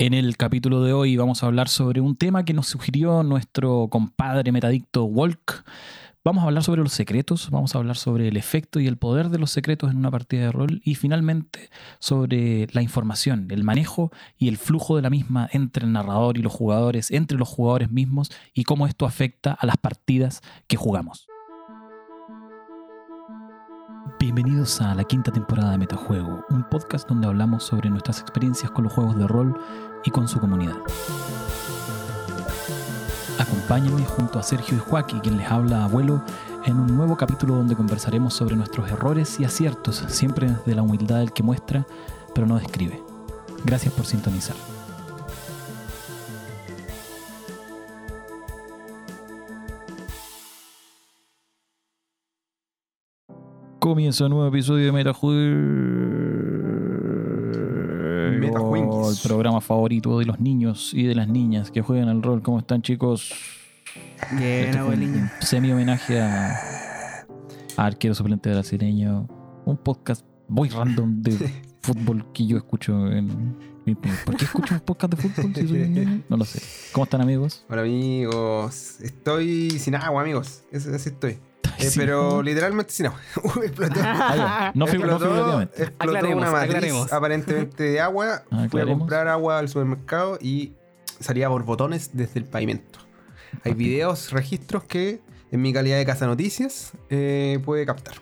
[0.00, 3.88] En el capítulo de hoy vamos a hablar sobre un tema que nos sugirió nuestro
[3.90, 5.64] compadre metadicto Walk.
[6.22, 9.28] Vamos a hablar sobre los secretos, vamos a hablar sobre el efecto y el poder
[9.28, 14.12] de los secretos en una partida de rol y finalmente sobre la información, el manejo
[14.38, 17.90] y el flujo de la misma entre el narrador y los jugadores, entre los jugadores
[17.90, 21.26] mismos y cómo esto afecta a las partidas que jugamos.
[24.30, 28.84] Bienvenidos a la quinta temporada de Metajuego, un podcast donde hablamos sobre nuestras experiencias con
[28.84, 29.58] los juegos de rol
[30.04, 30.76] y con su comunidad.
[33.38, 36.22] Acompáñenme junto a Sergio y Joaquín, quien les habla abuelo,
[36.66, 41.20] en un nuevo capítulo donde conversaremos sobre nuestros errores y aciertos, siempre desde la humildad
[41.20, 41.86] del que muestra,
[42.34, 43.02] pero no describe.
[43.64, 44.56] Gracias por sintonizar.
[53.88, 55.56] Comienza un nuevo episodio de Metajuego,
[58.38, 59.16] Metajuenguis.
[59.22, 62.42] el programa favorito de los niños y de las niñas que juegan al rol.
[62.42, 63.32] ¿Cómo están, chicos?
[64.32, 65.14] Bien, Este abuelillo.
[65.20, 66.50] un semi homenaje a,
[67.78, 69.26] a arquero suplente brasileño.
[69.64, 74.80] Un podcast muy random de fútbol que yo escucho en mi- ¿Por qué escucho un
[74.80, 76.22] podcast de fútbol si soy niño?
[76.28, 76.60] No lo sé.
[76.92, 77.64] ¿Cómo están, amigos?
[77.70, 81.38] Hola amigos, estoy sin agua amigos, Eso- así estoy.
[81.78, 83.14] Eh, pero literalmente agua.
[83.56, 84.00] Uy, explotó.
[84.02, 84.72] Ah.
[84.74, 85.82] No, fig- no explotó, figurativamente.
[85.82, 87.12] explotó Aclaremos, una matriz aclaremos.
[87.12, 88.42] aparentemente de agua.
[88.70, 90.72] Fui a comprar agua al supermercado y
[91.20, 92.98] salía por botones desde el pavimento.
[93.64, 98.14] Hay videos, registros que en mi calidad de casa noticias eh, puede captar.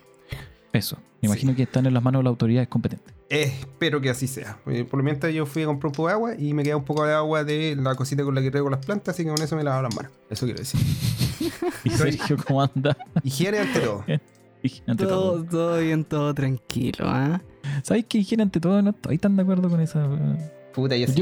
[0.77, 0.97] Eso.
[1.23, 3.15] Me imagino que están en las manos de las autoridades competentes.
[3.31, 4.59] espero que así sea.
[4.67, 6.77] Eh, Por lo mientras yo fui a comprar un poco de agua y me queda
[6.77, 9.31] un poco de agua de la cosita con la que riego las plantas, así que
[9.31, 10.13] con eso me lavo las manos.
[10.31, 10.81] Eso quiero decir.
[11.85, 12.97] ¿Y Sergio cómo anda?
[13.23, 14.05] Higiene ante todo.
[14.63, 15.33] Higiene ante todo.
[15.33, 17.41] Todo, todo bien, todo tranquilo, ¿ah?
[17.83, 18.81] ¿Sabes que higiene ante todo?
[18.83, 20.07] No estoy tan de acuerdo con esa.
[20.75, 21.15] Puta, yo sí,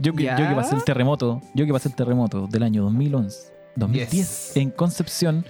[0.00, 0.38] Yo, que, ¿Ya?
[0.38, 4.56] yo que pasé el terremoto, yo que pasé el terremoto del año 2011, 2010 Yes.
[4.56, 5.44] en Concepción,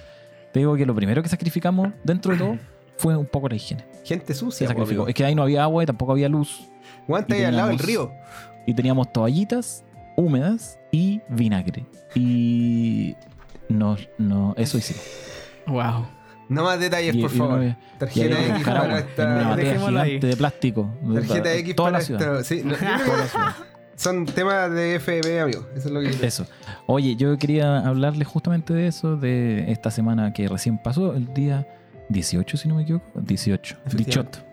[0.51, 2.57] te digo que lo primero que sacrificamos dentro de todo
[2.97, 3.85] fue un poco la higiene.
[4.03, 5.01] Gente Se sucia, sacrificó.
[5.03, 5.07] amigo.
[5.07, 6.69] Es que ahí no había agua y tampoco había luz.
[7.07, 8.23] Guanta y ahí al lado del teníamos- río.
[8.65, 9.83] Y teníamos toallitas
[10.15, 11.85] húmedas y vinagre.
[12.15, 13.15] Y
[13.69, 15.03] no, no, eso hicimos.
[15.67, 16.05] Wow.
[16.49, 17.57] No más detalles, Y- por y favor.
[17.59, 19.75] había- Tarjeta X buscar para en una esta.
[19.87, 20.89] gigante de plástico.
[21.13, 22.39] Tarjeta X toda para la ciudad.
[22.39, 22.43] esta.
[22.43, 22.75] Sí, no,
[23.95, 25.65] son temas de FB, amigo.
[25.75, 26.25] Eso es lo que yo.
[26.25, 26.45] Eso.
[26.87, 31.67] Oye, yo quería hablarles justamente de eso, de esta semana que recién pasó, el día
[32.09, 33.05] 18, si no me equivoco.
[33.19, 33.77] 18.
[33.85, 34.39] Efectivamente.
[34.39, 34.45] Dichot.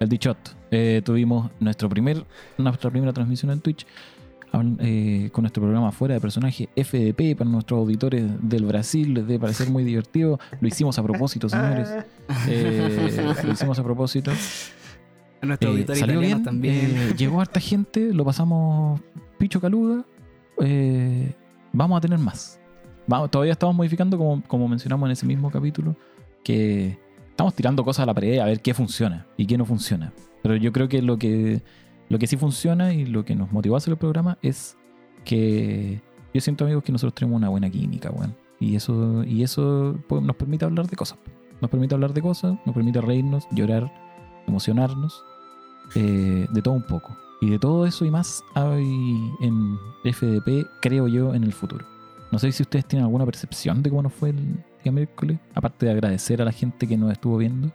[0.00, 0.56] El Dichot.
[0.70, 2.24] Eh, tuvimos nuestro primer,
[2.58, 3.86] nuestra primera transmisión en Twitch
[4.78, 9.12] eh, con nuestro programa Fuera de Personaje FDP para nuestros auditores del Brasil.
[9.14, 10.38] Les debe parecer muy divertido.
[10.60, 11.88] Lo hicimos a propósito, señores.
[12.48, 14.30] Eh, lo hicimos a propósito.
[15.42, 16.74] A nuestro Eh, auditorio salió bien, también.
[16.96, 19.00] eh, llegó harta gente, lo pasamos
[19.38, 20.04] picho caluda.
[20.60, 21.34] eh,
[21.72, 22.58] vamos a tener más.
[23.06, 25.94] Vamos, todavía estamos modificando, como, como mencionamos en ese mismo capítulo,
[26.44, 26.98] que
[27.30, 30.12] estamos tirando cosas a la pared a ver qué funciona y qué no funciona.
[30.42, 31.62] Pero yo creo que lo que,
[32.08, 34.76] lo que sí funciona y lo que nos motivó a hacer el programa es
[35.24, 36.00] que
[36.32, 38.36] yo siento, amigos, que nosotros tenemos una buena química, weón.
[38.60, 41.18] Y eso, y eso pues, nos permite hablar de cosas.
[41.60, 43.92] Nos permite hablar de cosas, nos permite reírnos, llorar,
[44.46, 45.24] emocionarnos
[45.94, 47.16] eh, de todo un poco.
[47.40, 48.84] Y de todo eso y más hay
[49.40, 51.86] en FDP, creo yo, en el futuro.
[52.32, 55.86] No sé si ustedes tienen alguna percepción de cómo nos fue el día miércoles, aparte
[55.86, 57.72] de agradecer a la gente que nos estuvo viendo.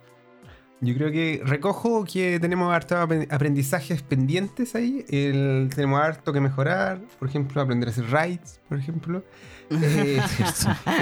[0.81, 2.97] Yo creo que recojo que tenemos hartos
[3.29, 5.03] aprendizajes pendientes ahí.
[5.09, 7.01] El- tenemos harto que mejorar.
[7.19, 9.23] Por ejemplo, aprender a hacer raids, por ejemplo.
[9.71, 10.19] Eh,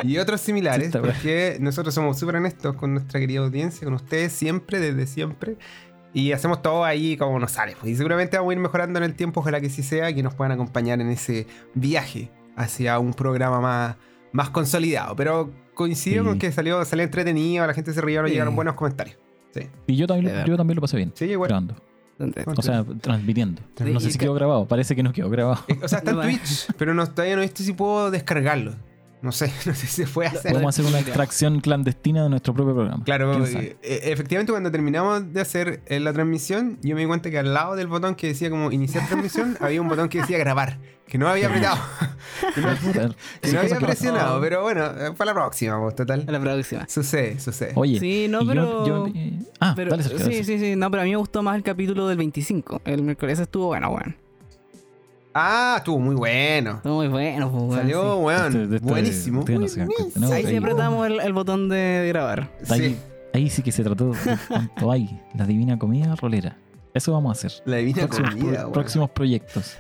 [0.03, 1.13] y otros similares, Sí, está bueno.
[1.13, 5.56] porque nosotros somos súper honestos con nuestra querida audiencia, con ustedes siempre, desde siempre.
[6.13, 7.78] Y hacemos todo ahí como nos sale.
[7.79, 7.94] pues.
[7.94, 10.34] Y seguramente vamos a ir mejorando en el tiempo, ojalá que sí sea, que nos
[10.34, 13.95] puedan acompañar en ese viaje hacia un programa más,
[14.34, 15.16] más consolidado.
[15.16, 16.29] Pero coincido Sí.
[16.29, 18.31] con que salió, salió entretenido, la gente se rió, Sí.
[18.33, 19.17] llegaron buenos comentarios.
[19.53, 19.61] Sí.
[19.88, 21.47] Y yo también, lo- yo también lo pasé bien, Sí, igual.
[21.49, 21.75] grabando.
[22.19, 22.43] ¿Dónde?
[22.47, 23.61] O sea, transmitiendo.
[23.77, 25.63] Sí, no sé si quedó grabado, parece que no quedó grabado.
[25.67, 28.74] Eh, O sea, está en Twitch, pero no, todavía no he visto si puedo descargarlo.
[29.22, 30.52] No sé, no sé si se puede hacer.
[30.52, 33.04] Podemos hacer una extracción clandestina de nuestro propio programa.
[33.04, 37.08] Claro, ¿Quién eh, eh, efectivamente cuando terminamos de hacer eh, la transmisión, yo me di
[37.08, 40.19] cuenta que al lado del botón que decía como iniciar transmisión, había un botón que
[40.22, 40.78] decía grabar,
[41.08, 41.78] que no había apretado,
[42.54, 42.68] que no,
[43.42, 46.25] que había presionado, pero bueno, eh, para la próxima, pues, A total.
[46.28, 46.88] la próxima.
[46.88, 47.72] Sucede, sucede.
[47.75, 50.75] Oye, Sí, no, yo- pero- yo- eh, ah, Pero, dale, Sergio, sí, dale, sí, sí.
[50.75, 52.81] No, pero a mí me gustó más el capítulo del 25.
[52.86, 54.16] El miércoles estuvo bueno, weón.
[55.33, 56.77] Ah, estuvo muy bueno.
[56.77, 57.75] Estuvo muy bueno, pues, weón.
[57.75, 58.19] Salió, sí.
[58.24, 59.39] weón, Este- este- buenísimo.
[59.41, 60.27] ustedes no se dan cuenta, ¿no?
[60.27, 62.50] Ahí Ahí- sí apretamos el, el botón de grabar.
[62.69, 62.97] Ahí, Sí,
[63.33, 65.21] ahí sí que se trató de cuánto hay.
[65.35, 66.57] La divina comida rolera.
[66.94, 67.62] Eso vamos a hacer.
[67.65, 69.77] la divina Próximos, comida, pro- próximos proyectos.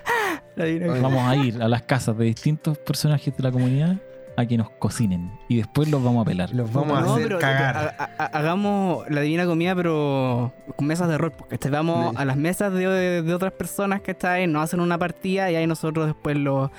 [0.55, 1.01] La divina Oye.
[1.01, 3.97] Vamos a ir a las casas de distintos personajes de la comunidad
[4.37, 6.53] a que nos cocinen y después los vamos a pelar.
[6.53, 7.95] Los vamos a hacer pero cagar.
[7.97, 11.31] ha- ha- hagamos la divina comida, pero con mesas de rol.
[11.31, 12.15] Porque vamos Sí.
[12.21, 15.49] a las mesas de, de- de otras personas que están ahí, nos hacen una partida
[15.51, 16.69] y ahí nosotros después los,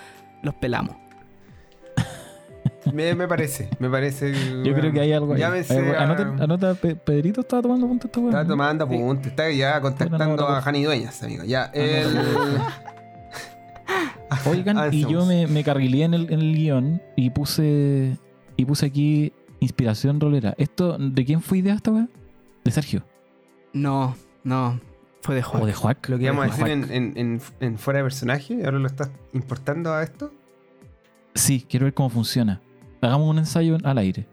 [0.42, 0.96] los pelamos.
[2.92, 4.32] Me, me parece, me parece.
[4.64, 5.40] Yo creo que hay algo ahí.
[5.40, 8.28] Llámese Anota, anota, Pe- Pedrito estaba tomando punto esta weá.
[8.30, 8.48] Está ¿no?
[8.50, 11.44] tomando apuntes, está ya contactando no, no, a Jani Dueñas, amigo.
[11.44, 12.06] Ya, el.
[14.46, 18.16] Oigan, y yo me, me en el, en el guion y puse
[18.56, 20.54] y puse aquí inspiración rolera.
[20.58, 22.08] ¿Esto de quién fue idea esta weá?
[22.64, 23.04] ¿De Sergio?
[23.72, 24.80] No, no.
[25.22, 25.66] Fue de ¿O juego.
[25.66, 26.08] de Juac?
[26.08, 28.78] Lo que íbamos a De decir en, en, en, en fuera de personaje, y ahora
[28.78, 30.32] lo estás importando a esto.
[31.34, 32.60] Sí, quiero ver cómo funciona.
[33.00, 34.26] Hagamos un ensayo al aire.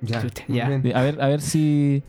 [0.00, 0.66] Ya, ya.
[0.66, 2.02] A ver, a ver si,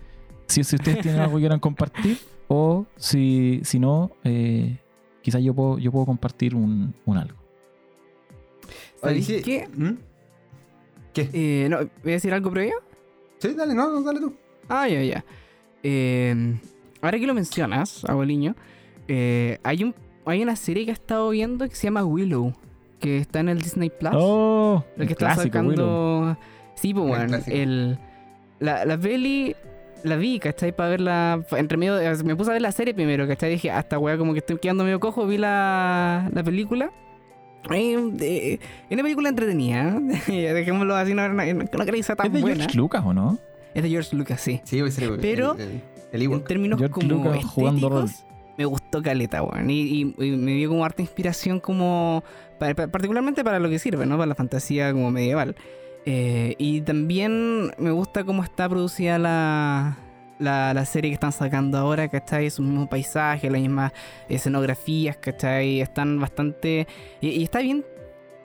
[0.47, 2.17] si, si ustedes tienen algo que quieran compartir
[2.47, 4.77] o si, si no, eh,
[5.23, 7.37] quizás yo puedo, yo puedo compartir un, un algo.
[9.01, 9.41] Oye, ¿Sabéis sí.
[9.41, 9.67] qué?
[9.75, 9.91] ¿Mm?
[11.13, 11.29] ¿Qué?
[11.33, 12.75] Eh, no, ¿Voy a decir algo previo?
[13.39, 14.35] Sí, dale, no, no, dale tú.
[14.69, 15.25] Ah, ya, ya.
[15.81, 16.55] Eh,
[17.01, 18.55] ahora que lo mencionas, abueliño,
[19.07, 22.53] eh, hay, un, hay una serie que he estado viendo que se llama Willow,
[22.99, 24.13] que está en el Disney Plus.
[24.15, 24.85] ¡Oh!
[24.95, 26.35] el un que está clásico, Willow.
[26.35, 26.37] sacando.
[26.75, 27.99] Sí, pues El bueno, el,
[28.59, 29.55] la, la peli
[30.03, 30.71] la vi, ¿cachai?
[30.75, 31.43] Para verla.
[31.51, 31.95] Entre medio.
[31.95, 33.49] de- me puse a ver la serie primero, ¿cachai?
[33.51, 36.91] Dije, hasta weá, como que estoy quedando medio cojo, vi la, la película.
[37.71, 38.59] Eh, eh,
[38.89, 39.97] es una película entretenida,
[40.27, 40.53] ¿eh?
[40.53, 42.57] dejémoslo así, no, no, no creo que sea tan ¿Es de buena.
[42.63, 43.39] George Lucas o no?
[43.73, 44.59] Es de George Lucas, sí.
[44.65, 45.61] Sí, voy a ser Pero- el,
[46.11, 48.03] el, el En términos George como Lucas jugando rol.
[48.05, 49.69] estéticos, me gustó caleta, weón.
[49.69, 52.23] Y, y- y me dio como harta inspiración como...
[52.59, 54.17] pa- pa- particularmente para lo que sirve, ¿no?
[54.17, 55.55] Para la fantasía como medieval.
[56.05, 59.97] Eh, y también me gusta cómo está producida la,
[60.39, 62.47] la, serie que están sacando ahora, ¿cachai?
[62.47, 63.93] Es un mismo paisaje, las mismas
[64.27, 65.81] escenografías, ¿cachai?
[65.81, 66.87] Están bastante...
[67.21, 67.85] Y, está bien...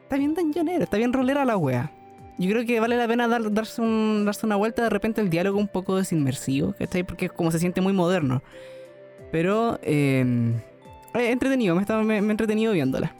[0.02, 0.34] Está bien
[0.80, 1.92] está bien rolera la wea.
[2.38, 4.82] Yo creo que vale la pena dar- darse, un, darse una vuelta.
[4.84, 7.02] De repente el diálogo un poco desinmersivo, ¿cachai?
[7.02, 8.42] Porque como se siente muy moderno.
[9.30, 10.24] Pero, eh,
[11.14, 13.14] eh, entretenido, me he entretenido viéndola.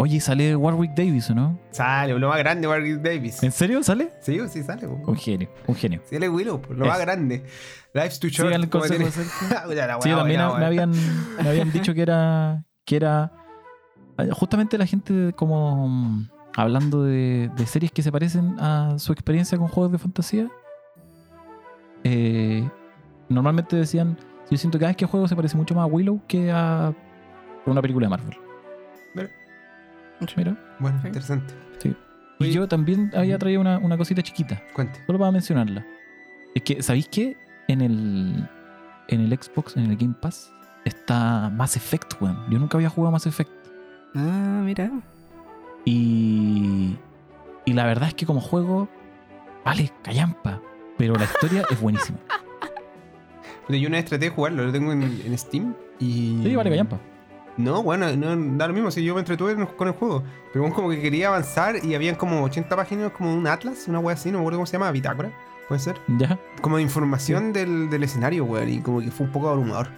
[0.00, 1.58] Oye, sale Warwick Davis o no?
[1.70, 3.42] Sale, lo más grande, Warwick Davis.
[3.42, 4.12] ¿En serio sale?
[4.20, 4.86] Sí, sí, sale.
[4.86, 4.94] po.
[5.10, 6.00] Un genio, un genio.
[6.08, 6.90] Sí, él es Willow, lo Es.
[6.90, 7.44] más grande.
[7.94, 8.48] Life's too short.
[8.48, 9.10] Sigan el como consejo de
[10.02, 10.90] Sí, también me habían,
[11.42, 13.32] me habían dicho que era, que era
[14.18, 19.12] eh, justamente la gente como mm, hablando de, de series que se parecen a su
[19.12, 20.48] experiencia con juegos de fantasía.
[22.04, 22.68] eh,
[23.28, 24.16] normalmente decían,
[24.50, 26.94] yo siento que cada vez que juego se parece mucho más a Willow que a
[27.66, 28.36] una película de Marvel.
[30.20, 30.32] Mira.
[30.36, 30.56] Mira.
[30.78, 31.06] Bueno, Sí.
[31.08, 31.54] interesante.
[32.40, 32.52] Y Oye.
[32.52, 34.62] yo también había traído una, una cosita chiquita.
[34.72, 35.00] Cuente.
[35.06, 35.84] Solo para mencionarla.
[36.54, 37.36] Es que, ¿sabéis qué?
[37.66, 38.48] En el,
[39.08, 40.52] en el Xbox, en el Game Pass,
[40.84, 42.38] está Mass Effect, weón.
[42.48, 43.50] Yo nunca había jugado Mass Effect.
[44.14, 44.88] Ah, mira.
[45.84, 46.96] Y,
[47.64, 48.88] y la verdad es que como juego,
[49.64, 50.60] vale, callampa.
[50.96, 52.18] Pero la historia es buenísima.
[53.66, 55.74] Pero yo una vez traté de jugarlo, lo tengo en, en Steam.
[55.98, 56.40] Y...
[56.44, 56.98] Sí, vale, callampa.
[57.58, 60.22] No, bueno, no, da lo mismo, si yo me entretuve en- con el juego.
[60.52, 63.98] Pero bueno, como que quería avanzar y habían como 80 páginas, como un atlas, una
[63.98, 65.30] wea así, no me acuerdo cómo se llama, bitácora,
[65.68, 66.00] puede ser.
[66.18, 66.38] ¿Ya?
[66.62, 69.88] Como de información del, del escenario, weón, y como que fue un poco abrumador.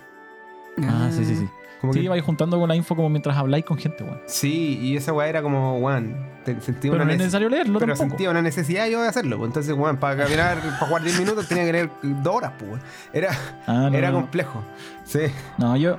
[0.82, 1.48] Ah, sí, sí, sí.
[1.80, 4.20] Como Sí, que- vais juntando con la info como mientras habláis con gente, weón.
[4.26, 7.48] sí, y esa weá era como, weón, te- sentía Pero una no es nece- necesario
[7.48, 8.08] leerlo pero tampoco.
[8.10, 9.38] sentía una necesidad yo de hacerlo.
[9.38, 9.48] pues.
[9.48, 12.70] Entonces, weón, para caminar, para jugar 10 minutos tenía que leer dos horas, pues.
[12.70, 12.82] weón.
[13.14, 13.30] Era,
[13.66, 14.20] Ah, no, era no, no.
[14.24, 14.62] complejo.
[15.04, 15.20] Sí.
[15.58, 15.96] No, yo.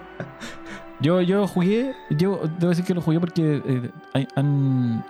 [1.01, 1.93] Yo, yo jugué.
[2.09, 5.03] Yo debo decir que lo jugué porque eh, hay- han.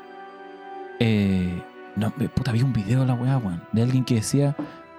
[1.00, 1.62] Eh,
[1.96, 3.62] no, eh, puta, vi un video de la weá, weón.
[3.72, 4.56] De alguien que decía,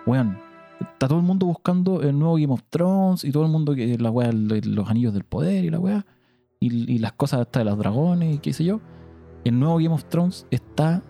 [0.07, 0.37] weón,
[0.81, 3.97] está todo el mundo buscando el nuevo Game of Thrones y todo el mundo que
[3.99, 6.05] la weá, lo- los anillos del poder y la weá.
[6.61, 8.81] Y, y las cosas hasta de los dragones y qué sé yo.
[9.45, 11.03] El nuevo Game of Thrones está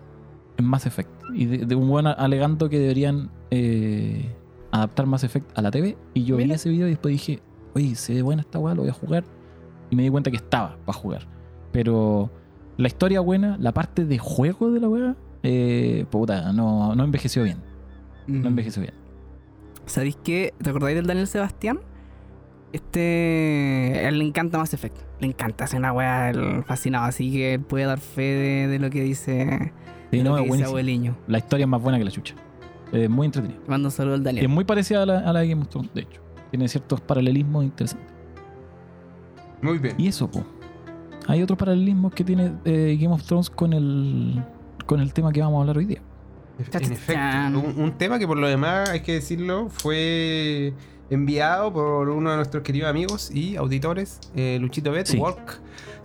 [0.57, 1.09] en Mass Effect.
[1.33, 4.33] Y de, de un weón alegando que deberían eh,
[4.71, 5.97] adaptar Mass Effect a la TV.
[6.13, 7.39] Y yo vi ese video y después dije,
[7.75, 9.23] oye, se ve buena esta weá, lo voy a jugar.
[9.93, 11.27] Y me di cuenta que estaba para jugar.
[11.71, 12.31] Pero
[12.77, 17.43] la historia buena, la parte de juego de la weá, eh, puta, no, no envejeció
[17.43, 17.59] bien.
[18.25, 18.95] No envejeció bien.
[19.85, 20.51] ¿Sabéis qué?
[20.63, 21.79] ¿Te acordáis del Daniel Sebastián?
[22.71, 24.07] Este.
[24.07, 24.97] Él le encanta Mass Effect.
[25.19, 27.05] Le encanta, es una weá él fascinado.
[27.05, 29.71] Así que él puede dar fe de, de lo que dice.
[30.11, 30.69] Sí, de no, lo que es dice buenísimo.
[30.69, 31.17] abueliño.
[31.27, 32.35] La historia es más buena que la chucha.
[32.91, 33.59] Es muy entretenida.
[33.67, 34.49] Mando un saludo al Es Daniel.
[34.49, 36.21] muy parecida a la, a la de Game of Thrones, de hecho.
[36.51, 38.12] Tiene ciertos paralelismos interesantes.
[39.63, 39.95] Muy bien.
[39.97, 40.43] Y eso, po.
[41.27, 44.43] Hay otros paralelismos que tiene eh, Game of Thrones con el,
[44.85, 46.01] con el tema que vamos a hablar hoy día.
[46.59, 50.73] En efecto, un, un tema que por lo demás, hay que decirlo, fue
[51.09, 55.17] enviado por uno de nuestros queridos amigos y auditores, eh, Luchito Bet, Sí.
[55.17, 55.59] Walk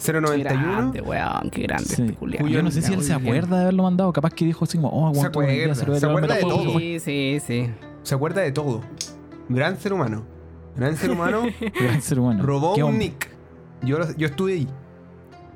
[0.05, 0.73] Qué 091.
[0.73, 2.03] grande, weón, qué grande Sí.
[2.21, 2.51] este.
[2.51, 4.13] Yo no sé si él se acuerda de haberlo mandado.
[4.13, 6.79] Capaz que dijo así como, oh, Se aguanto una idea, acuerda, se acuerda de todo.
[6.79, 7.71] Sí, sí, sí.
[8.05, 8.81] Se acuerda de todo.
[9.49, 10.23] Gran ser humano.
[10.77, 11.43] Gran ser humano.
[11.81, 12.45] Gran ser humano.
[12.45, 13.29] robó ¿Qué un nick.
[13.83, 14.69] Yo, lo- yo estuve ahí.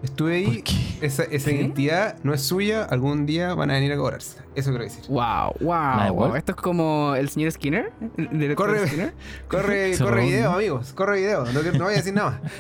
[0.02, 0.44] Estuve ahí.
[0.46, 0.74] ¿Por qué?
[1.06, 2.82] Esa, esa identidad no es suya.
[2.84, 4.38] Algún día van a venir a cobrarse.
[4.56, 5.04] Eso quiero decir.
[5.08, 6.34] Wow, ¿La de wow, wow.
[6.36, 7.92] Esto es como el señor Skinner.
[8.16, 8.84] el Corre.
[8.88, 9.14] Skinner.
[9.48, 10.92] Corre, corre video, amigos.
[10.92, 11.44] Corre video.
[11.44, 12.40] No, no voy a decir nada.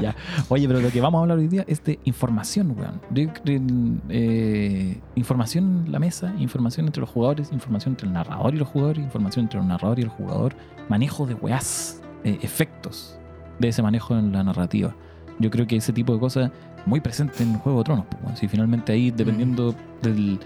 [0.00, 0.16] Ya.
[0.48, 3.00] Oye, pero lo que vamos a hablar hoy día es de información, weón.
[3.10, 3.60] De- de-
[4.08, 8.68] eh, información en la mesa, información entre los jugadores, información entre el narrador y los
[8.68, 10.54] jugadores, información entre el narrador y el jugador,
[10.88, 13.16] manejo de weás, eh, efectos
[13.58, 14.94] de ese manejo en la narrativa.
[15.38, 16.50] Yo creo que ese tipo de cosas
[16.86, 18.04] muy presente en Juego de Tronos.
[18.22, 18.38] pues.
[18.38, 20.38] Si finalmente ahí, dependiendo del.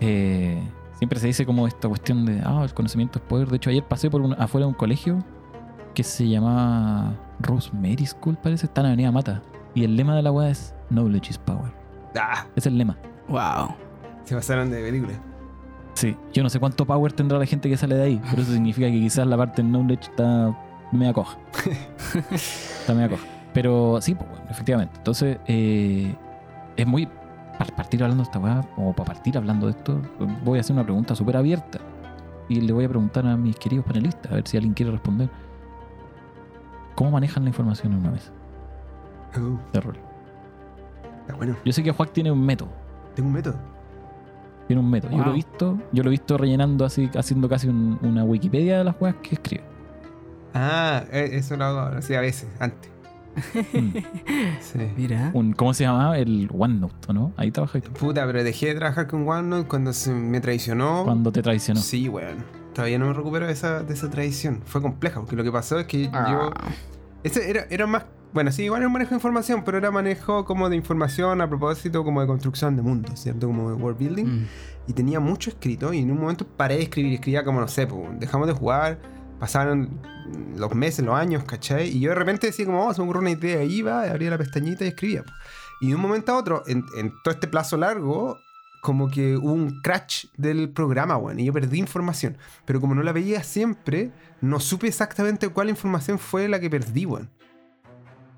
[0.00, 0.60] eh,
[0.98, 3.48] siempre se dice como esta cuestión de, ah, el conocimiento es poder.
[3.48, 5.22] De hecho, ayer pasé por un- afuera de un colegio
[5.94, 9.42] que se llama Rosemary School, parece, está en Avenida Mata.
[9.74, 11.72] Y el lema de la weá es Knowledge is Power.
[12.16, 12.96] Ah, Es el lema.
[13.28, 13.74] Wow.
[14.24, 15.12] se pasaron de película.
[15.94, 16.16] Sí.
[16.32, 18.86] Yo no sé cuánto power tendrá la gente que sale de ahí, pero eso significa
[18.88, 20.56] que quizás la parte de Knowledge está
[20.92, 21.36] media coja.
[22.34, 23.24] está media coja.
[23.52, 24.94] Pero sí, pues bueno, efectivamente.
[24.98, 26.14] Entonces, eh,
[26.76, 27.08] es muy.
[27.58, 30.00] Para partir hablando de esta weá, o para partir hablando de esto,
[30.44, 31.78] voy a hacer una pregunta súper abierta.
[32.48, 35.28] Y le voy a preguntar a mis queridos panelistas, a ver si alguien quiere responder.
[36.94, 38.30] ¿Cómo manejan la información en una mesa
[39.36, 39.96] Uh, de rol?
[41.20, 41.54] está bueno.
[41.64, 42.70] Yo sé que Juan tiene un método.
[43.14, 43.54] Tengo un método.
[44.66, 45.10] Tiene un método.
[45.16, 48.78] Yo lo he visto, yo lo he visto rellenando así, haciendo casi un- una Wikipedia
[48.78, 49.64] de las weas que escribe.
[50.54, 52.90] Ah, eh, eso lo hago así a veces, antes.
[53.72, 53.96] Mm.
[54.60, 54.78] Sí.
[54.96, 55.30] Mira.
[55.34, 56.18] Un, ¿Cómo se llamaba?
[56.18, 57.32] El OneNote, ¿o ¿no?
[57.36, 57.84] Ahí trabajáis.
[57.84, 61.04] Puta, pero dejé de trabajar con OneNote cuando se me traicionó.
[61.04, 61.80] Cuando te traicionó.
[61.80, 62.44] Sí, weón.
[62.74, 64.62] Todavía no me recupero de esa, de esa tradición.
[64.64, 66.10] Fue compleja, porque lo que pasó es que yo.
[66.14, 66.52] Ah.
[67.22, 68.04] Ese era, era más.
[68.32, 71.48] Bueno, sí, igual era un manejo de información, pero era manejo como de información a
[71.48, 73.48] propósito como de construcción de mundos, ¿cierto?
[73.48, 74.24] Como de world building.
[74.24, 74.46] Mm.
[74.86, 77.14] Y tenía mucho escrito y en un momento paré de escribir.
[77.14, 78.98] Escribía como, no sé, pues, dejamos de jugar,
[79.40, 80.00] pasaron
[80.56, 81.88] los meses, los años, ¿cachai?
[81.88, 84.38] Y yo de repente decía como, oh, se me ocurre una idea, iba, abría la
[84.38, 85.24] pestañita y escribía.
[85.80, 86.84] Y de un momento a otro, en,
[87.24, 88.38] todo este plazo largo,
[88.82, 92.36] como que hubo un crash del programa, weón, y yo perdí información.
[92.66, 97.06] Pero como no la veía siempre, no supe exactamente cuál información fue la que perdí,
[97.06, 97.30] weón.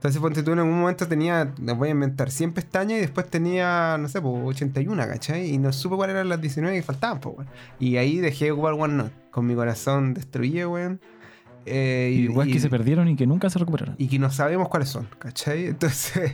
[0.03, 3.31] Entonces, ponte tú, en algún momento tenía, les voy a inventar, 100 pestañas y después
[3.31, 5.49] tenía, no sé, pues 81, ¿cachai?
[5.55, 7.49] Y no supe cuáles eran las 19 que faltaban, pues, weón.
[7.79, 11.01] Y ahí dejé de ocupar OneNote, con mi corazón destruido, weón.
[11.67, 13.95] Eh, Y weas que se perdieron y que nunca se recuperaron.
[13.97, 15.67] y que no sabemos cuáles son, ¿cachai?
[15.69, 16.33] Entonces,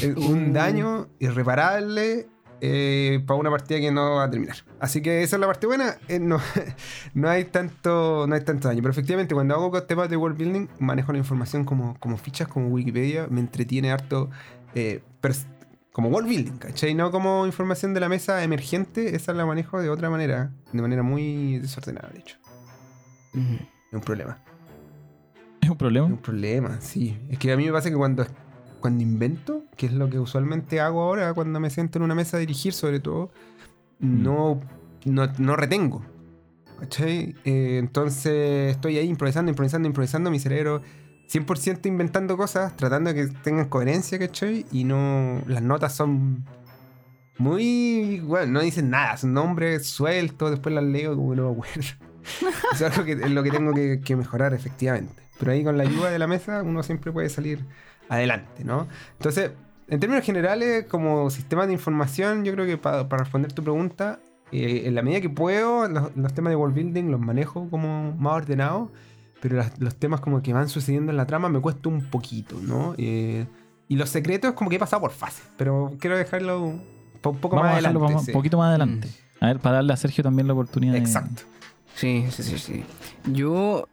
[0.00, 2.28] es un daño irreparable
[2.64, 4.56] eh, para una partida que no va a terminar.
[4.78, 5.96] Así que esa es la parte buena.
[6.08, 6.38] eh, no,
[7.14, 8.80] no, hay tanto, no hay tanto daño.
[8.82, 12.68] Pero efectivamente, cuando hago temas de world building, manejo la información como, como fichas, como
[12.68, 13.26] Wikipedia.
[13.28, 14.30] Me entretiene harto.
[14.74, 15.02] eh,
[15.92, 16.94] como world building, ¿cachai?
[16.94, 19.14] No como información de la mesa emergente.
[19.16, 20.52] Esa la manejo de otra manera.
[20.72, 22.36] De manera muy desordenada, de hecho.
[23.34, 23.54] Mm.
[23.56, 24.38] Es un problema.
[25.60, 26.06] ¿Es un Es problema?
[26.06, 27.18] un problema, sí.
[27.28, 28.24] Es que a mí me pasa que cuando,
[28.82, 32.36] cuando invento, que es lo que usualmente hago ahora, cuando me siento en una mesa
[32.36, 33.30] a dirigir, sobre todo,
[34.02, 34.22] Mm.
[34.22, 34.60] no,
[35.04, 36.04] no, no retengo.
[37.00, 40.82] Eh, entonces estoy ahí improvisando, improvisando, improvisando, mi cerebro
[41.28, 44.66] 100% inventando cosas, tratando de que tengan coherencia, ¿cachai?
[44.72, 45.40] Y no.
[45.46, 46.44] Las notas son
[47.38, 48.20] muy.
[48.24, 51.80] Bueno, no dicen nada, son nombres sueltos, después las leo como no me acuerdo.
[51.80, 55.22] Eso es algo que, es lo que tengo que, que mejorar, efectivamente.
[55.38, 57.64] Pero ahí con la ayuda de la mesa uno siempre puede salir
[58.12, 58.86] adelante, ¿no?
[59.18, 59.50] Entonces,
[59.88, 64.20] en términos generales, como sistema de información, yo creo que pa- para responder tu pregunta,
[64.52, 68.12] eh, en la medida que puedo, los, los temas de world building los manejo como
[68.12, 68.90] más ordenados,
[69.40, 72.56] pero las- los temas como que van sucediendo en la trama me cuesta un poquito,
[72.62, 72.94] ¿no?
[72.98, 73.46] Eh,
[73.88, 76.82] y los secretos como que he pasado por fases, pero quiero dejarlo un
[77.20, 78.12] po- un poco Vamos más a dejarlo adelante.
[78.14, 78.30] vamos- sí.
[78.30, 79.08] un poquito más adelante.
[79.40, 81.42] A ver, para darle a Sergio también la oportunidad de- Exacto.
[81.94, 82.84] Sí, sí, sí, sí.
[83.32, 83.88] Yo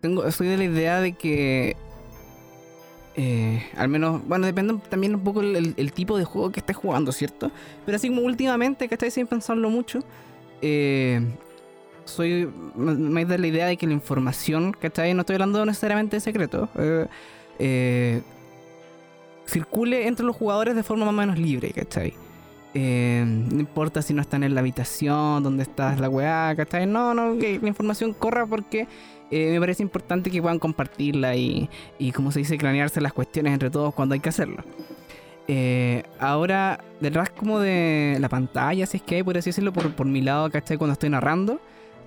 [0.00, 1.76] tengo, soy de la idea de que
[3.20, 7.10] eh, al menos, bueno, depende también un poco el, tipo de juego que estés jugando,
[7.10, 7.50] ¿cierto?
[7.84, 10.04] Pero así como últimamente, estáis sin pensarlo mucho,
[10.62, 11.20] eh,
[12.04, 15.14] soy m- más de la idea de que la información, ¿cachai?
[15.14, 16.68] No estoy hablando necesariamente de secretos,
[17.58, 18.22] eh,
[19.46, 22.14] circule entre los jugadores de forma más o menos libre, ¿cachai?
[22.74, 26.86] No importa si no están en la habitación, donde estás la weá, ¿cachai?
[26.86, 28.86] No, no, que la información corra porque
[29.30, 31.68] eh, me parece importante que puedan compartirla y,
[31.98, 34.64] y, como se dice, cranearse las cuestiones entre todos cuando hay que hacerlo.
[35.48, 39.94] Eh, ahora, detrás como de la pantalla, si es que hay, por así decirlo, por,
[39.94, 40.76] por mi lado, ¿cachai?
[40.76, 41.60] Cuando estoy narrando,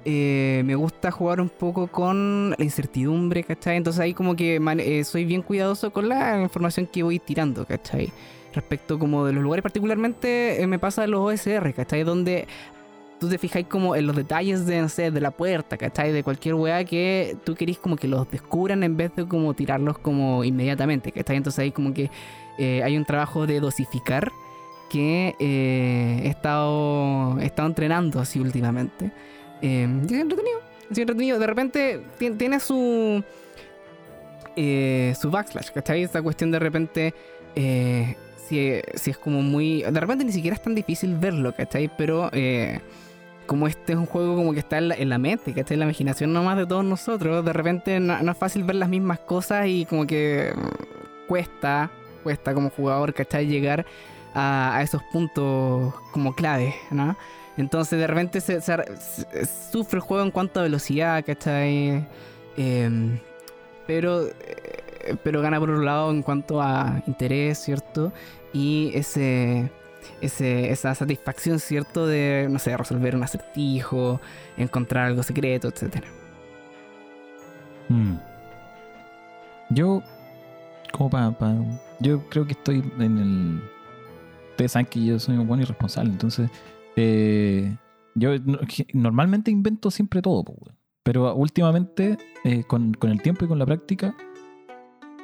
[0.05, 3.77] eh, me gusta jugar un poco con la incertidumbre, ¿cachai?
[3.77, 8.11] Entonces ahí como que soy bien cuidadoso con la información que voy tirando, ¿cachai?
[8.53, 12.03] Respecto como de los lugares, particularmente me pasa en los OSR, ¿cachai?
[12.03, 12.47] Donde
[13.21, 16.11] tú te fijáis como en los detalles de, de la puerta, ¿cachai?
[16.11, 19.99] De cualquier weá que tú querís como que los descubran en vez de como tirarlos
[19.99, 21.37] como inmediatamente, ¿cachai?
[21.37, 22.09] Entonces ahí como que
[22.57, 24.31] eh, hay un trabajo de dosificar
[24.89, 29.11] que eh, he, estado, he estado entrenando así últimamente.
[29.61, 30.59] Eh, y es entretenido,
[30.89, 31.37] es entretenido.
[31.37, 33.23] De repente ti- tiene su
[34.55, 36.01] eh, su backslash, ¿cachai?
[36.01, 37.13] Esta cuestión de repente
[37.53, 39.83] si, si es como muy...
[39.83, 41.89] De repente ni siquiera es tan difícil verlo, ¿cachai?
[41.97, 42.31] Pero
[43.51, 45.75] como este es un juego como que está en la, en la mente, ¿cachai?
[45.75, 49.19] En la imaginación nomás de todos nosotros, de repente no, es fácil ver las mismas
[49.19, 50.53] cosas y como que
[51.27, 51.91] cuesta,
[52.23, 53.47] cuesta como jugador, ¿cachai?
[53.47, 53.85] Llegar
[54.33, 57.17] a, esos puntos como claves, ¿no?
[57.57, 62.07] Entonces de repente sufre el juego en cuanto a velocidad, ¿cachai?
[62.55, 63.19] Em,
[63.85, 68.13] pero, eh, pero gana por otro lado en cuanto a interés, ¿cierto?
[68.53, 69.69] Y ese,
[70.21, 72.07] ese, esa satisfacción, ¿cierto?
[72.07, 74.21] De, no sé, resolver un acertijo,
[74.57, 76.03] encontrar algo secreto, etc.
[77.89, 78.15] Mm.
[79.69, 80.01] Yo,
[80.91, 81.33] como para.
[81.99, 83.61] yo creo que estoy en el.
[84.51, 86.49] Ustedes saben que yo soy un buen irresponsable, entonces.
[86.95, 87.75] eh,
[88.15, 88.31] yo
[88.93, 90.43] normalmente invento siempre todo,
[91.03, 94.13] pero últimamente, eh, con, con el tiempo y con la práctica,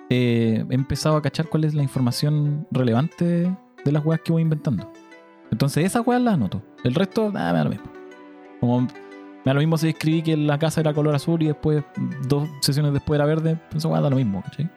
[0.09, 3.53] eh, he empezado a cachar cuál es la información relevante
[3.83, 4.91] de las weas que voy inventando.
[5.51, 6.61] Entonces, esas weas las anoto.
[6.83, 7.91] El resto, nada, me da lo mismo.
[8.59, 8.89] Como me
[9.45, 11.83] da lo mismo si escribí que la casa era color azul y después,
[12.27, 14.69] dos sesiones después era verde, pues eso da lo mismo, ¿cachai?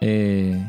[0.00, 0.62] Eh,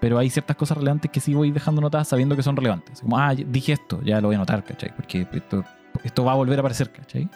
[0.00, 3.00] pero hay ciertas cosas relevantes que sí voy dejando notadas sabiendo que son relevantes.
[3.00, 4.94] Como, ah, dije esto, ya lo voy a anotar, ¿cachai?
[4.94, 7.28] Porque esto, va a volver a aparecer, ¿cachai?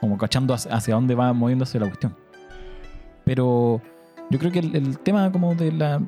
[0.00, 2.16] Como cachando hacia, dónde va moviéndose la cuestión.
[3.24, 3.82] Pero
[4.30, 6.00] yo creo que el tema como de la,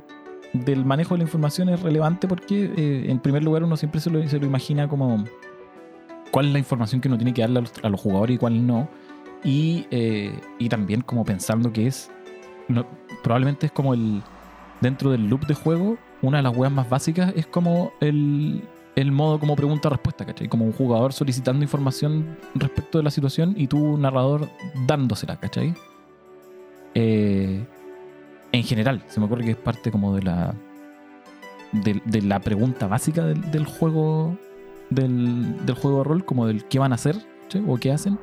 [0.52, 4.10] del manejo de la información es relevante porque, eh, en primer lugar, uno siempre se
[4.10, 5.24] lo, se lo imagina como
[6.30, 8.88] cuál es la información que uno tiene que darle a los, jugadores y cuál no.
[9.44, 12.10] Y, eh, y también como pensando que es,
[12.68, 12.86] no-
[13.22, 14.22] probablemente es como el,
[14.80, 18.62] dentro del loop de juego, una de las weas más básicas es como el,
[18.96, 20.48] el modo como pregunta-respuesta, ¿cachai?
[20.48, 24.48] Como un jugador solicitando información respecto de la situación y tú, narrador,
[24.86, 25.74] dándosela, ¿cachai?
[26.94, 27.64] Eh,
[28.52, 30.54] en general, se me ocurre que es parte como de la
[31.72, 34.36] de, la pregunta básica del, juego
[34.90, 37.16] del, juego de rol, como del qué van a hacer
[37.66, 38.18] o qué hacen,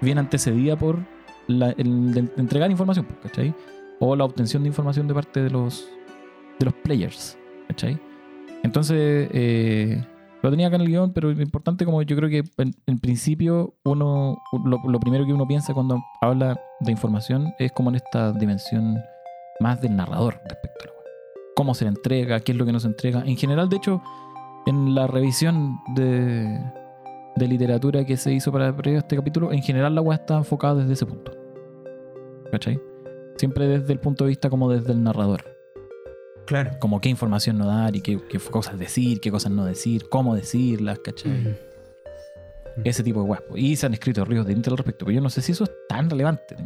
[0.00, 0.98] viene antecedida por
[1.46, 3.54] la- el de entregar información, pues, ¿cachai?
[3.98, 5.88] O la obtención de información de parte de los
[6.58, 7.98] de los players, ¿cachai?
[8.62, 10.02] Entonces, eh,
[10.42, 12.98] lo tenía acá en el guion, pero lo importante como yo creo que en, en
[12.98, 18.32] principio uno, lo primero que uno piensa cuando habla de información es como en esta
[18.32, 18.98] dimensión
[19.60, 21.00] más del narrador respecto a la
[21.60, 23.22] cómo se le entrega, qué es lo que no se entrega.
[23.26, 24.02] En general, de hecho,
[24.64, 26.58] en la revisión de,
[27.36, 30.76] de literatura que se hizo para, para este capítulo, en general la web está enfocada
[30.76, 31.32] desde ese punto.
[32.50, 32.80] ¿Cachai?
[33.36, 35.44] Siempre desde el punto de vista como desde el narrador.
[36.46, 36.70] Claro.
[36.80, 40.34] Como qué información no dar y qué, qué cosas decir, qué cosas no decir, cómo
[40.34, 41.58] decirlas, ¿cachai?
[42.84, 43.42] Ese tipo de weas.
[43.42, 43.56] po.
[43.56, 45.04] Y se han escrito ríos de al respecto.
[45.04, 46.56] Pero yo no sé si eso es tan relevante.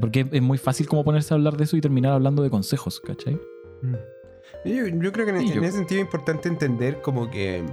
[0.00, 3.00] Porque es muy fácil como ponerse a hablar de eso y terminar hablando de consejos,
[3.00, 3.34] ¿cachai?
[3.82, 3.94] Mm.
[4.64, 7.64] Yo, yo creo que en, yo- en ese sentido es importante entender como que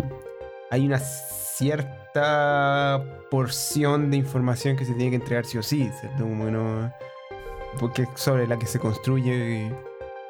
[0.72, 6.24] hay una cierta porción de información que se tiene que entregar sí o sí, ¿cierto?
[6.24, 6.92] Como no-
[7.80, 9.72] porque es sobre la que se construye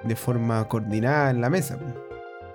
[0.03, 1.77] de forma coordinada en la mesa.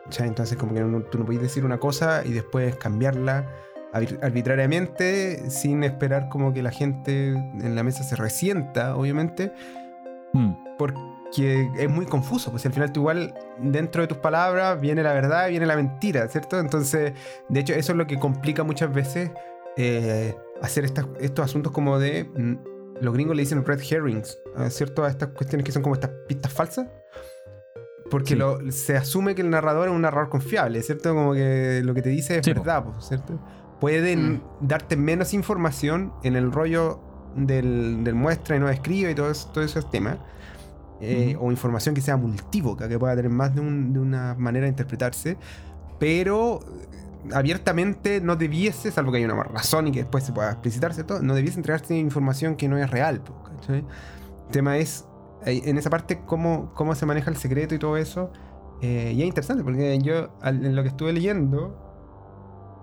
[0.05, 0.29] ¿cachai?
[0.29, 3.49] Entonces como que no- tú no puedes decir una cosa y después cambiarla
[3.93, 9.53] arbitrariamente sin esperar como que la gente en la mesa se resienta, obviamente,
[10.33, 15.03] Mm, porque es muy confuso, pues al final tú igual dentro de tus palabras viene
[15.03, 16.61] la verdad y viene la mentira, ¿cierto?
[16.61, 17.13] Entonces,
[17.49, 19.33] de hecho, eso es lo que complica muchas veces
[19.77, 22.25] eh, hacer estas- estos asuntos como de...
[22.25, 22.55] mm,
[23.01, 24.69] los gringos le dicen red herrings, ¿ah?
[24.71, 25.05] ¿cierto?
[25.05, 26.87] A estas cuestiones que son como estas pistas falsas.
[28.11, 28.37] Porque Sí.
[28.37, 31.15] lo- se asume que el narrador es un narrador confiable, ¿cierto?
[31.15, 32.61] Como que lo que te dice es Sí, po.
[32.63, 33.41] verdad, pues, ¿cierto?
[33.81, 34.41] Pueden Mm.
[34.61, 37.01] darte menos información en el rollo
[37.37, 40.19] del, del muestra y no escribe y todo eso- todos esos temas.
[41.03, 41.35] eh.
[41.41, 44.69] O información que sea multívoca, que pueda tener más de, un- de una manera de
[44.71, 45.39] interpretarse.
[45.99, 50.51] Pero eh, abiertamente no debiese, salvo que haya una razón y que después se pueda
[50.51, 51.21] explicitar, ¿cierto?
[51.23, 53.23] No debiese entregarte información que no es real.
[53.57, 53.79] ¿cachai?
[53.79, 55.07] El tema es,
[55.47, 58.31] eh, en esa parte, cómo, cómo se maneja el secreto y todo eso.
[58.83, 61.90] eh, y es interesante, porque yo, en lo que estuve leyendo,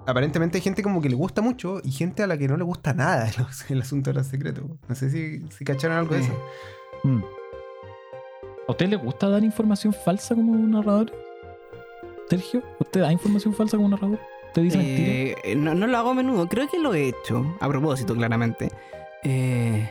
[0.08, 2.64] aparentemente hay gente como que le gusta mucho y gente a la que no le
[2.64, 3.36] gusta nada el,
[3.76, 4.64] el asunto de los secretos.
[4.88, 6.34] No sé si, si cacharon algo de eso.
[7.04, 7.22] Mm.
[8.68, 11.12] ¿A usted le gusta dar información falsa como narrador?
[12.30, 14.20] Sergio, ¿usted da información falsa como narrador?
[14.48, 15.36] ¿Usted dice?
[15.44, 18.70] Eh, no, no lo hago a menudo, creo que lo he hecho, a propósito, claramente.
[19.24, 19.90] Eh,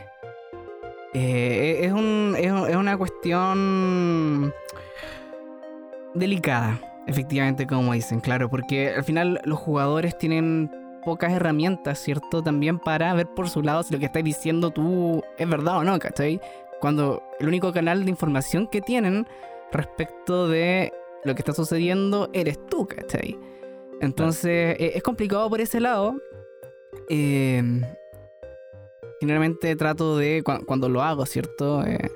[1.13, 4.53] eh, es, un, es, un- es una cuestión
[6.13, 10.69] delicada, efectivamente, como dicen, claro, porque al final los jugadores tienen
[11.03, 12.43] pocas herramientas, ¿cierto?
[12.43, 15.83] También para ver por su lado si lo que estás diciendo tú es verdad o
[15.83, 16.39] no, ¿cachai?
[16.81, 19.25] Cuando el único canal de información que tienen
[19.71, 20.91] respecto de
[21.23, 23.37] lo que está sucediendo eres tú, ¿cachai?
[24.01, 26.15] Entonces eh, es complicado por ese lado.
[27.09, 27.63] Eh,
[29.19, 31.83] generalmente trato de, cua- cuando lo hago, ¿cierto?
[31.85, 32.09] Eh,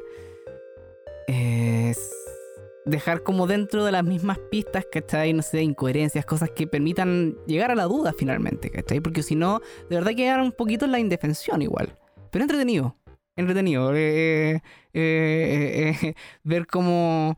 [2.85, 5.33] dejar como dentro de las mismas pistas, ¿cachai?
[5.33, 8.99] No sé, incoherencias, cosas que permitan llegar a la duda finalmente, ¿cachai?
[8.99, 11.97] Porque si no, de verdad quedar un poquito en la indefensión igual.
[12.31, 12.95] Pero entretenido,
[13.35, 13.93] entretenido.
[13.95, 14.61] eh,
[14.93, 17.37] eh, eh, ver cómo,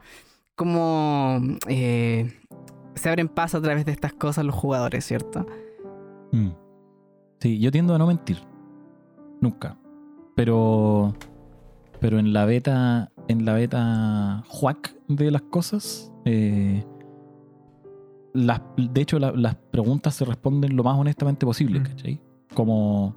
[0.55, 5.45] cómo se abren paso a través de estas cosas los jugadores, ¿cierto?
[6.31, 6.49] Mm.
[7.39, 8.37] Sí, yo tiendo a no mentir.
[9.41, 9.77] Nunca.
[10.35, 11.13] Pero.
[11.99, 13.11] Pero en la beta.
[13.27, 16.09] En la beta juac de las cosas.
[16.25, 16.83] eh,
[18.33, 21.83] las, de hecho, la- las preguntas se responden lo más honestamente posible, Mm.
[21.83, 22.19] ¿cachai?
[22.53, 23.15] Como.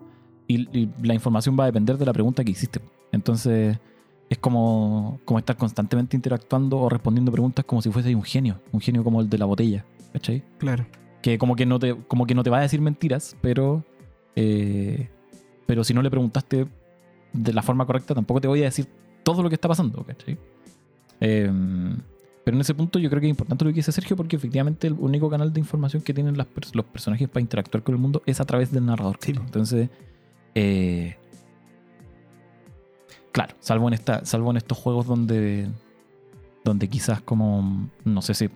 [0.48, 2.80] Y, y la información va a depender de la pregunta que hiciste.
[3.12, 3.78] Entonces.
[4.28, 8.60] Es como, como estar constantemente interactuando o respondiendo preguntas como si fuese un genio.
[8.72, 9.84] Un genio como el de la botella.
[10.12, 10.42] ¿Cachai?
[10.58, 10.84] Claro.
[11.22, 13.84] que como que no te, como que no te va a decir mentiras, pero,
[14.34, 15.08] eh,
[15.66, 16.66] pero si no le preguntaste
[17.32, 18.88] de la forma correcta, tampoco te voy a decir
[19.26, 20.38] todo lo que está pasando, ¿cachai?
[21.20, 21.50] Eh,
[22.44, 24.86] pero en ese punto yo creo que es importante lo que dice Sergio, porque efectivamente
[24.86, 28.22] el único canal de información que tienen las los personajes para interactuar con el mundo
[28.24, 29.18] es a través del narrador.
[29.20, 29.32] Sí.
[29.36, 29.90] Entonces,
[30.54, 31.16] eh,
[33.32, 35.68] claro, salvo en esta, salvo en estos juegos donde,
[36.62, 38.48] donde quizás como, no sé si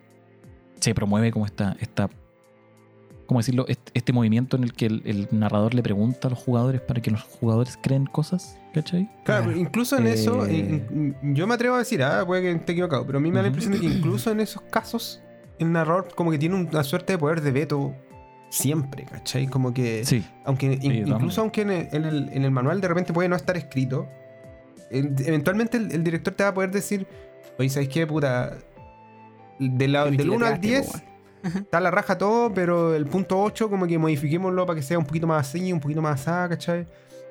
[0.78, 2.08] se promueve como esta, esta
[3.30, 3.64] ¿cómo decirlo?
[3.68, 7.00] Este, este movimiento en el que el, el narrador le pregunta a los jugadores para
[7.00, 9.08] que los jugadores creen cosas, ¿cachai?
[9.24, 12.50] Claro, pero incluso en Eh, eso, in- yo me atrevo a decir, ah, puede que
[12.50, 13.58] esté equivocado, pero a mí me da la Ujú.
[13.60, 15.22] impresión de que incluso en esos casos,
[15.60, 17.94] el narrador como que tiene una suerte de poder de veto
[18.48, 19.46] siempre, ¿cachai?
[19.46, 22.88] Como que, Sí, aunque in- incluso aunque en el, en el- en el manual de
[22.88, 24.08] repente puede no estar escrito,
[24.90, 27.06] el- eventualmente el, el director te va a poder decir,
[27.60, 28.58] oye, ¿sabes qué, puta?
[29.60, 31.09] De la- Te del 1 al fileteaste, 10 po, weón.
[31.42, 35.04] Está la raja todo, pero el punto 8 como que modifiquémoslo para que sea un
[35.04, 36.86] poquito más así, un poquito más así, ¿cachai?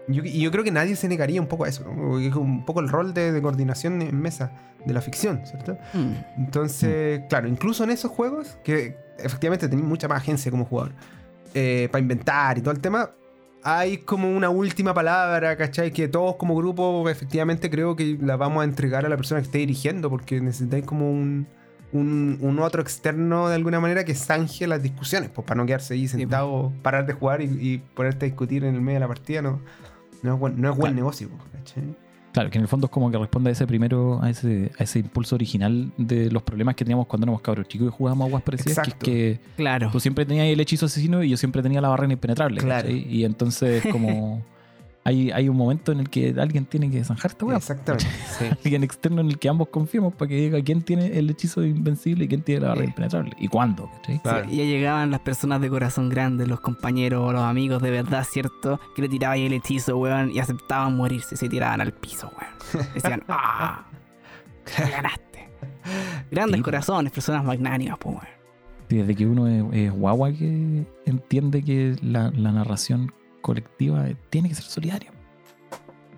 [0.08, 2.14] Yo- y yo creo que nadie se negaría un poco a eso, ¿no?
[2.40, 4.52] Un poco el rol de, de coordinación en mesa
[4.86, 5.78] de la ficción, ¿cierto?
[5.94, 6.14] Mm.
[6.38, 10.94] Entonces, claro, incluso en esos juegos, que efectivamente tenéis mucha más agencia como jugador,
[11.54, 13.12] eh, para inventar y todo el tema,
[13.62, 15.92] hay como una última palabra, ¿cachai?
[15.92, 19.46] Que todos como grupo efectivamente creo que la vamos a entregar a la persona que
[19.46, 21.46] esté dirigiendo, porque necesitáis como un,
[21.92, 25.94] un, un otro externo de alguna manera que zanje las discusiones, pues para no quedarse
[25.96, 29.08] ahí sentado, parar de jugar y, y ponerte a discutir en el medio de la
[29.08, 29.60] partida, no,
[30.24, 30.96] no es buen, no es buen Claro.
[30.96, 31.84] negocio, pues, ¿cachai?
[32.32, 34.84] claro, que en el fondo es como que responde a ese primero, a ese, a
[34.84, 38.44] ese impulso original de los problemas que teníamos cuando éramos cabros chicos y jugábamos aguas
[38.44, 39.04] parecidas, Exacto.
[39.06, 39.90] que es que Claro.
[39.92, 42.62] tú siempre tenías el hechizo asesino y yo siempre tenía la barrera impenetrable.
[42.62, 42.84] Claro.
[42.88, 43.08] ¿cachai?
[43.14, 44.44] Y entonces como
[45.06, 47.58] hay, hay un momento en el que alguien tiene que zanjar esta weá.
[47.58, 48.06] Exactamente.
[48.38, 48.46] sí.
[48.64, 52.26] Alguien externo en el que ambos confiemos para que diga quién tiene el hechizo invencible
[52.26, 52.90] y quién tiene la barrera Sí.
[52.92, 53.32] impenetrable.
[53.40, 53.90] ¿Y cuándo?
[54.06, 58.80] Sí, ya llegaban las personas de corazón grande, los compañeros, los amigos de verdad, ¿cierto?
[58.96, 62.90] Que le tiraban el hechizo, weón, y aceptaban morirse, se tiraban al piso, weón.
[62.94, 63.86] Decían, ¡ah!
[64.78, 65.50] ¡Ganaste!
[66.30, 68.28] Grandes corazones, personas magnánimas, pues, weón.
[68.90, 74.56] Desde que uno es, es guagua que entiende que la, la narración colectiva tiene que
[74.56, 75.12] ser solidaria.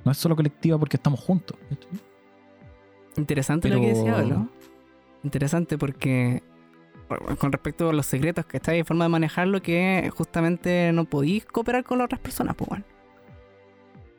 [0.03, 1.57] No es solo colectiva porque estamos juntos.
[3.17, 4.49] Interesante lo que decía, ¿no?
[5.23, 6.41] Interesante porque
[7.07, 11.05] por- con respecto a los secretos que está hay forma de manejarlo que justamente no
[11.05, 12.85] podéis cooperar con las otras personas, pues, weón.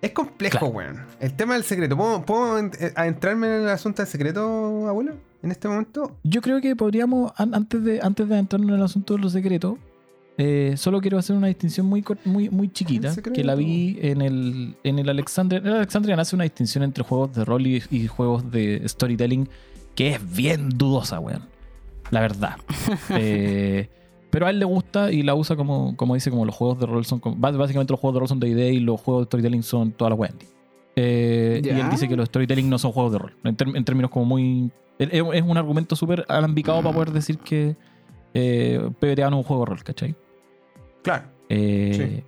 [0.02, 0.74] Es complejo, Claro.
[0.74, 1.06] weón.
[1.20, 1.96] El tema del secreto.
[1.96, 5.14] ¿Puedo, puedo en- eh, adentrarme en el asunto del secreto, abuelo?
[5.42, 6.16] En este momento.
[6.22, 9.32] Yo creo que podríamos, an- antes de, antes de entrar en el asunto de los
[9.32, 9.76] secretos,
[10.44, 14.74] eh, solo quiero hacer una distinción muy, muy, muy chiquita, que la vi en el,
[14.82, 15.62] en el Alexandria.
[15.64, 19.48] El hace una distinción entre juegos de rol y, y juegos de storytelling
[19.94, 21.42] que es bien dudosa, weón.
[22.10, 22.56] La verdad.
[23.10, 23.88] Eh,
[24.30, 26.86] pero a él le gusta y la usa como, como dice, como los juegos de
[26.86, 27.20] rol son...
[27.20, 29.92] como- básicamente los juegos de rol son de idea y los juegos de storytelling son
[29.92, 30.34] todas las weas.
[30.96, 33.34] Eh, y él dice que los storytelling no son juegos de rol.
[33.44, 34.72] En, términos como muy...
[34.98, 37.76] Es, es un argumento súper alambicado para poder decir que
[38.34, 40.16] eh, PBTA no es un juego de rol, ¿cachai?
[41.02, 41.24] Claro.
[41.48, 42.24] Eh,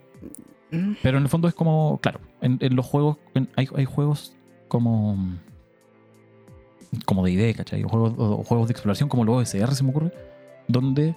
[0.71, 0.95] Mm.
[1.05, 4.35] Pero en el fondo es como, claro, en, en los juegos, en- hay, hay juegos
[4.67, 5.17] como
[7.07, 7.85] como de idea, ¿cachai?
[7.85, 10.13] O juegos, o juegos de exploración como los OSR se me ocurre,
[10.67, 11.15] donde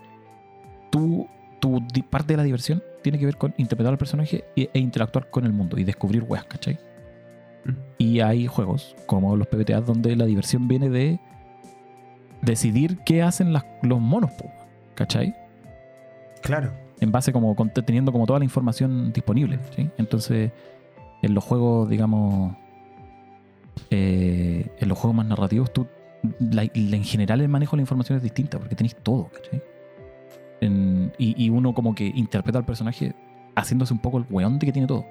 [0.91, 1.28] tú,
[1.60, 5.30] tu parte de la diversión tiene que ver con interpretar al personaje e, e interactuar
[5.32, 6.78] con el mundo y descubrir weas, ¿cachai?
[7.65, 7.72] Mm.
[7.98, 11.20] Y hay juegos como los PBTA donde la diversión viene de
[12.43, 14.32] decidir qué hacen las- los monos,
[14.93, 15.36] ¿cachai?
[16.41, 16.72] Claro.
[17.00, 17.56] En base como
[17.86, 19.60] teniendo como toda la información disponible.
[19.98, 20.52] Entonces,
[21.22, 22.56] en los juegos, digamos,
[23.90, 25.88] eh, en los juegos más narrativos, tú,
[26.52, 29.30] en general el manejo de la información es distinta porque tenéis todo,
[30.60, 33.14] y, y uno como que interpreta al personaje
[33.56, 35.06] haciéndose un poco el weón de que tiene todo.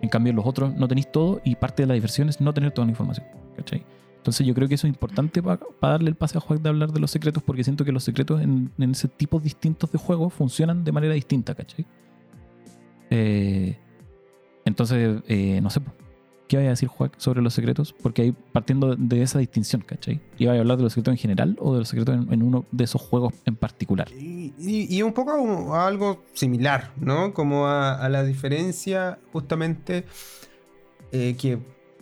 [0.00, 2.52] En cambio, en los otros no tenéis todo y parte de la diversión es no
[2.52, 3.26] tener toda la información,
[3.56, 3.84] ¿cachai?
[4.26, 6.90] Entonces yo creo que eso es importante para darle el pase a Juan de hablar
[6.90, 10.34] de los secretos, porque siento que los secretos en, en ese tipo distintos de juegos
[10.34, 11.86] funcionan de manera distinta, ¿cachai?
[13.10, 13.78] Eh,
[14.64, 15.80] entonces, eh, no sé,
[16.48, 17.94] ¿qué vaya a decir Juan sobre los secretos?
[18.02, 20.20] Porque ahí partiendo de esa distinción, ¿cachai?
[20.38, 22.82] ¿Iba a hablar de los secretos en general o de los secretos en, uno de
[22.82, 24.08] esos juegos en particular?
[24.10, 27.32] Y, y- un poco a algo similar, ¿no?
[27.32, 30.04] Como a, a la diferencia justamente
[31.12, 31.60] eh, que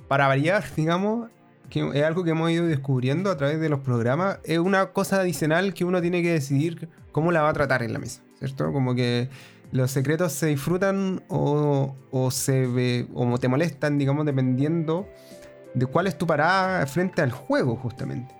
[0.09, 1.29] para variar, digamos,
[1.71, 5.21] que es algo que hemos ido descubriendo a través de los programas, es una cosa
[5.21, 8.73] adicional que uno tiene que decidir cómo la va a tratar en la mesa, ¿cierto?
[8.73, 9.29] Como que
[9.73, 15.09] los secretos se disfrutan o, o se ve, o te molestan, digamos, dependiendo
[15.75, 18.35] de cuál es tu parada frente al juego, justamente.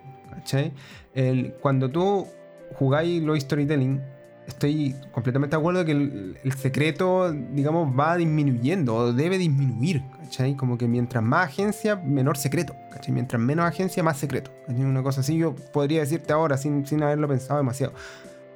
[1.15, 2.27] El- cuando tú
[2.75, 4.01] jugáis lo storytelling,
[4.47, 10.57] estoy completamente de acuerdo que el, secreto, digamos, va disminuyendo o debe disminuir, ¿cachai?
[10.57, 13.13] Como que mientras más agencia, menor secreto, ¿cachai?
[13.13, 14.51] Mientras menos agencia, más secreto.
[14.67, 14.85] ¿cachai?
[14.85, 17.95] Una cosa así yo podría decirte ahora sin, sin haberlo pensado demasiado.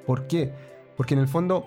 [0.06, 0.52] ¿Por qué?
[0.96, 1.66] Porque en el fondo,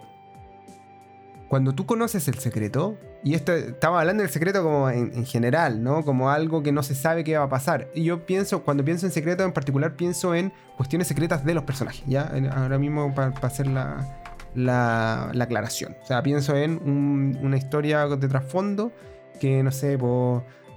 [1.47, 5.83] cuando tú conoces el secreto, y esto estaba hablando del secreto como en, en general,
[5.83, 6.03] ¿no?
[6.03, 7.87] Como algo que no se sabe qué va a pasar.
[7.93, 11.63] Y yo pienso, cuando pienso en secreto en particular, pienso en cuestiones secretas de los
[11.63, 12.31] personajes, ¿ya?
[12.55, 14.17] Ahora mismo para hacer la,
[14.55, 15.95] la, la aclaración.
[16.01, 18.91] O sea, pienso en un- una historia de trasfondo
[19.39, 19.97] que, no sé,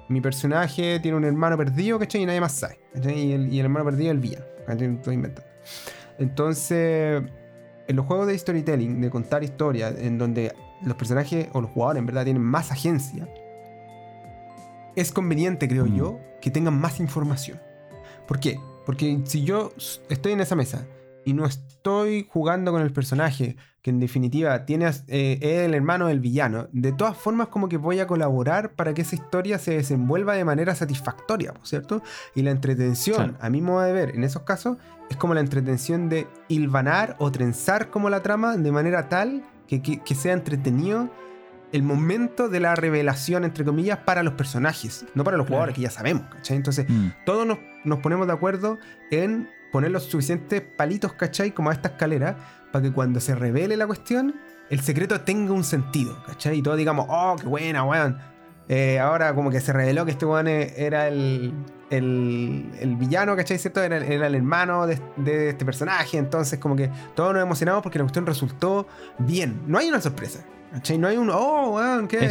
[0.09, 2.23] mi personaje tiene un hermano perdido, ¿cachai?
[2.23, 2.79] Y nadie más sabe.
[2.95, 4.45] Y el, y el hermano perdido es el villano.
[4.69, 5.51] Estoy inventando.
[6.19, 7.23] Entonces,
[7.87, 12.01] en los juegos de storytelling, de contar historias, en donde los personajes o los jugadores
[12.01, 13.29] en verdad tienen más agencia,
[14.97, 15.95] es conveniente, creo Mm.
[15.97, 17.61] yo, que tengan más información.
[18.27, 18.61] ¿Por qué?
[18.87, 19.73] Porque si yo
[20.09, 20.87] estoy en esa mesa
[21.25, 26.07] y no estoy jugando con el personaje, que en definitiva tiene, eh, es el hermano
[26.07, 29.73] del villano, de todas formas como que voy a colaborar para que esa historia se
[29.77, 32.03] desenvuelva de manera satisfactoria, ¿por ¿cierto?
[32.35, 34.79] Y la entretención, a mi modo de ver, en esos casos,
[35.11, 39.83] es como la entretención de hilvanar o trenzar como la trama de manera tal que,
[39.83, 41.11] que- que sea entretenido
[41.72, 45.57] el momento de la revelación, entre comillas, para los personajes, no para los Claro.
[45.57, 46.57] jugadores que ya sabemos, ¿cachai?
[46.57, 48.79] Entonces, Mm, todos nos, nos ponemos de acuerdo
[49.11, 51.50] en poner los suficientes palitos, ¿cachai?
[51.53, 52.37] Como a esta escalera,
[52.72, 54.37] para que cuando se revele la cuestión,
[54.70, 56.59] el secreto tenga un sentido, ¿cachai?
[56.59, 58.18] Y todos digamos, oh, qué buena, weón.
[58.68, 61.53] Eh, ahora como que se reveló que este weón e- era el,
[61.97, 63.59] el, el villano, ¿cachai?
[63.59, 63.83] ¿Cierto?
[63.83, 67.99] Era, era el hermano de, de este personaje, entonces como que todos nos emocionamos porque
[67.99, 68.87] la cuestión resultó
[69.19, 69.63] bien.
[69.67, 70.45] No hay una sorpresa.
[70.73, 70.99] ¿Cachai?
[70.99, 72.27] No hay un, oh, weón, ¿qué?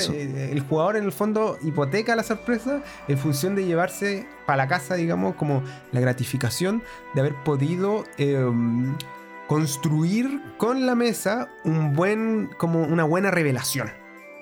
[0.52, 4.96] El jugador en el fondo hipoteca la sorpresa en función de llevarse para la casa,
[4.96, 8.46] digamos, como la gratificación de haber podido eh,
[9.48, 13.92] construir con la mesa un buen, como una buena revelación,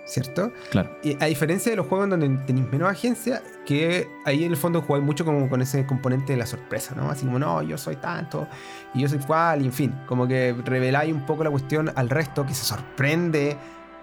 [0.05, 0.51] ¿cierto?
[0.71, 0.97] claro.
[1.03, 4.57] Y a diferencia de los juegos en donde tenéis menos agencia, que ahí en el
[4.57, 7.09] fondo jugáis mucho como con ese componente de la sorpresa, ¿no?
[7.09, 8.47] Así como, no, yo soy tanto,
[8.93, 12.09] y yo soy cual, y en fin, como que reveláis un poco la cuestión al
[12.09, 13.55] resto que se sorprende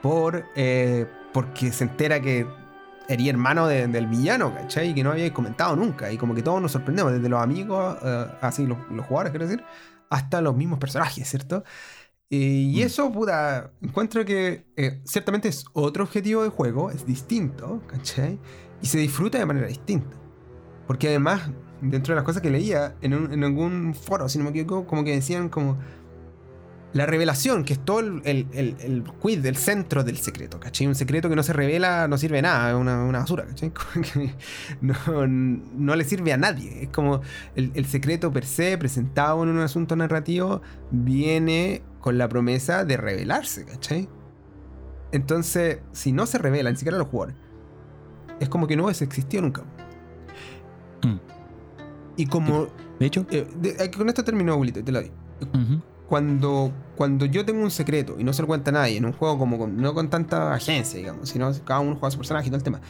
[0.03, 2.47] por eh, porque se entera que
[3.09, 4.91] eres hermano de- del villano, ¿cachai?
[4.91, 7.97] Y que no habíais comentado nunca, y como que todos nos sorprendemos, desde los amigos,
[8.03, 9.65] eh, así los, los jugadores, quiero decir,
[10.11, 11.65] hasta los mismos personajes, ¿cierto?
[12.31, 12.87] Y, Mm.
[12.87, 18.39] eso, puta, encuentro que eh, ciertamente es otro objetivo de juego, es distinto, ¿cachai?
[18.83, 20.17] Y se disfruta de manera distinta.
[20.87, 21.51] Porque además,
[21.83, 24.87] dentro de las cosas que leía en, un- en algún foro, si no me equivoco,
[24.87, 25.79] como que decían como
[26.95, 30.87] la revelación, que es todo el, el, el, el quid, el centro del secreto, ¿cachai?
[30.87, 33.71] Un secreto que no se revela no sirve de nada, es una, una basura, ¿cachai?
[33.93, 34.35] Como que
[34.81, 34.95] no,
[35.27, 36.85] no le sirve a nadie.
[36.85, 37.21] Es como
[37.57, 42.97] el, el secreto per se, presentado en un asunto narrativo, viene con la promesa de
[42.97, 44.09] revelarse, ¿cachai?
[45.13, 47.37] Entonces, si no se revela, ni siquiera los jugadores,
[48.41, 49.63] es como que no hubiese existido nunca.
[51.05, 51.17] Mm.
[52.17, 52.67] Y como...
[52.99, 55.11] De hecho, eh, de- eh, con esto terminó, Abuelito, te lo doy.
[55.55, 59.05] ujú, Cuando, cuando yo tengo un secreto y no se lo cuenta a nadie, en
[59.05, 62.17] un juego como con- no con tanta agencia, digamos, sino cada uno juega a su
[62.19, 62.81] personaje y todo el tema.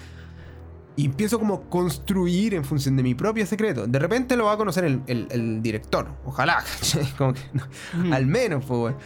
[0.98, 3.87] Y empiezo como a construir en función de mi propio secreto.
[3.87, 6.08] De repente lo va a conocer el, el- el director.
[6.24, 6.58] Ojalá.
[7.16, 8.96] Como que no- al menos, pues, weón.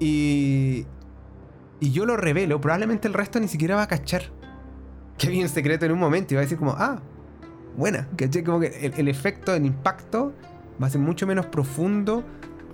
[0.00, 0.86] Y.
[1.80, 4.22] Y yo lo revelo, probablemente el resto ni siquiera va a cachar
[5.18, 7.00] que había un secreto en un momento y va a decir como, ah,
[7.76, 8.06] buena.
[8.16, 8.44] ¿Cachai?
[8.44, 10.32] Como que el, el efecto, el impacto
[10.80, 12.22] va a ser mucho menos profundo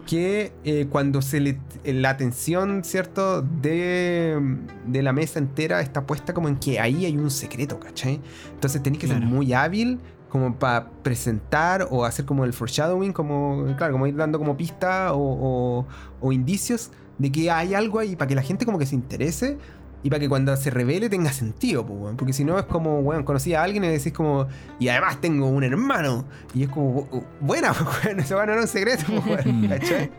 [0.09, 3.43] que eh, cuando se le, la atención, ¿cierto?
[3.43, 4.41] De,
[4.87, 8.19] de la mesa entera está puesta como en que ahí hay un secreto, ¿cachai?
[8.55, 13.67] Entonces tenéis que ser muy hábil como para presentar o hacer como el foreshadowing, como,
[13.77, 15.87] claro, como ir dando como pista o, o-
[16.23, 19.59] o indicios de que hay algo ahí para que la gente como que se interese
[20.03, 22.17] y para que cuando se revele tenga sentido, pues, weón.
[22.17, 24.47] porque si no es como, bueno, conocí a alguien y decís como,
[24.79, 28.61] y además tengo un hermano, y es como, "Bu- buena, pues, weón, eso no era
[28.63, 29.67] un secreto, pues, weón.
[29.69, 30.11] ¿cachai?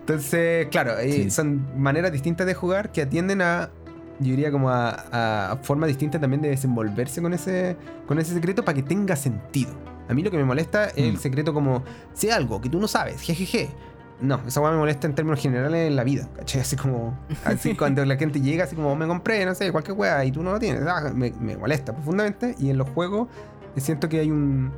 [0.00, 1.30] Entonces, claro, eh, Sí.
[1.30, 3.70] son maneras distintas de jugar que atienden a,
[4.20, 7.76] yo diría como a, a formas distintas también de desenvolverse con ese,
[8.06, 9.72] con ese secreto para que tenga sentido.
[10.08, 11.18] A mí lo que me molesta es el Mm.
[11.18, 11.82] secreto como,
[12.14, 13.68] sé algo que tú no sabes, jejeje.
[14.20, 16.62] No, esa weá me molesta en términos generales en la vida, ¿cachai?
[16.62, 19.96] Así como, así cuando la gente llega, así como, "Oh, me compré, no sé, cualquier
[19.96, 22.54] weá y tú no lo tienes, ah, me, me molesta profundamente.
[22.58, 23.28] Y en los juegos
[23.76, 24.72] eh, siento que hay un,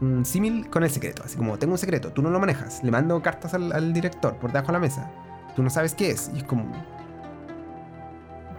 [0.00, 2.90] un símil con el secreto, así como, tengo un secreto, tú no lo manejas, le
[2.92, 5.10] mando cartas al, al director por debajo de la mesa,
[5.56, 6.70] tú no sabes qué es, y es como,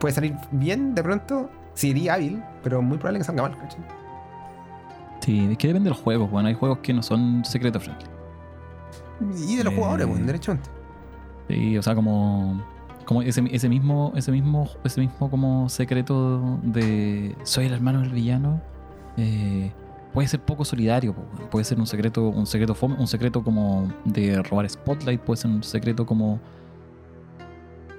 [0.01, 3.79] puede salir bien de pronto, sería hábil, pero muy probable que salga mal, ¿cachai?
[5.21, 6.27] Sí, es que depende del juego.
[6.27, 8.05] Bueno, hay juegos que no son secreto friendly.
[9.47, 10.69] Y de los Eh, jugadores, pues, derechamente.
[11.47, 12.62] Sí, o sea, como,
[13.05, 18.12] como ese, ese mismo, ese mismo, ese mismo como secreto de soy el hermano del
[18.12, 18.62] villano.
[19.17, 19.71] eh,
[20.13, 21.13] puede ser poco solidario,
[21.51, 25.51] puede ser un secreto, un secreto fome, un secreto como de robar spotlight, puede ser
[25.51, 26.39] un secreto como.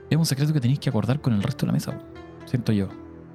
[0.09, 1.95] Es un secreto que tenéis que acordar con el resto de la mesa,
[2.47, 2.89] siento yo.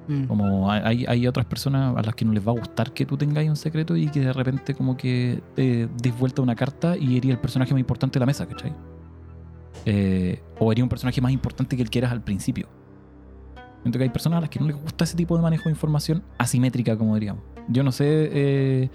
[0.08, 0.24] Mm.
[0.24, 3.16] Como hay, hay otras personas a las que no les va a gustar que tú
[3.16, 7.16] tengáis un secreto y que de repente como que eh, des vuelta una carta y
[7.16, 8.72] eres el personaje más importante de la mesa, ¿cachai?
[9.84, 12.68] Eh, o eres un personaje más importante que el que eras al principio.
[13.82, 15.70] Siento que hay personas a las que no les gusta ese tipo de manejo de
[15.70, 17.42] información asimétrica, como diríamos.
[17.68, 18.90] Yo no sé, eh,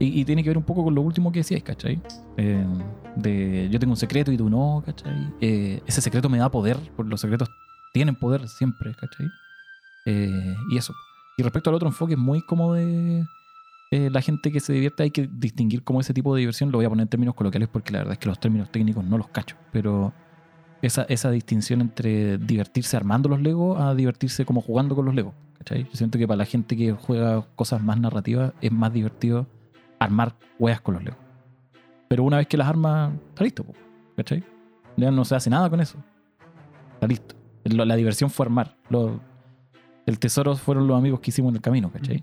[0.00, 2.00] y, tiene que ver un poco con lo último que decíais, ¿cachai?
[2.36, 2.64] Eh,
[3.14, 5.32] de yo tengo un secreto y tú no, ¿cachai?
[5.40, 7.48] Ese secreto me da poder, porque los secretos
[7.92, 9.26] tienen poder siempre, ¿cachai?
[10.06, 10.94] Eh, y eso.
[11.36, 13.24] Y respecto al otro enfoque, es muy como de
[13.90, 15.02] eh, la gente que se divierte.
[15.02, 16.70] Hay que distinguir como ese tipo de diversión.
[16.70, 19.04] Lo voy a poner en términos coloquiales porque la verdad es que los términos técnicos
[19.04, 19.56] no los cacho.
[19.72, 20.12] Pero
[20.82, 25.34] esa, esa distinción entre divertirse armando los Legos a divertirse como jugando con los Legos.
[25.58, 25.84] ¿cachai?
[25.84, 29.46] Yo siento que para la gente que juega cosas más narrativas es más divertido
[29.98, 31.18] armar weas con los Legos.
[32.08, 33.64] Pero una vez que las armas, está listo.
[34.16, 34.44] ¿cachai?
[34.96, 35.98] Ya no se hace nada con eso.
[36.94, 37.34] Está listo.
[37.64, 38.76] La diversión fue armar.
[40.06, 42.22] El tesoro fueron los amigos que hicimos en el camino, ¿cachai?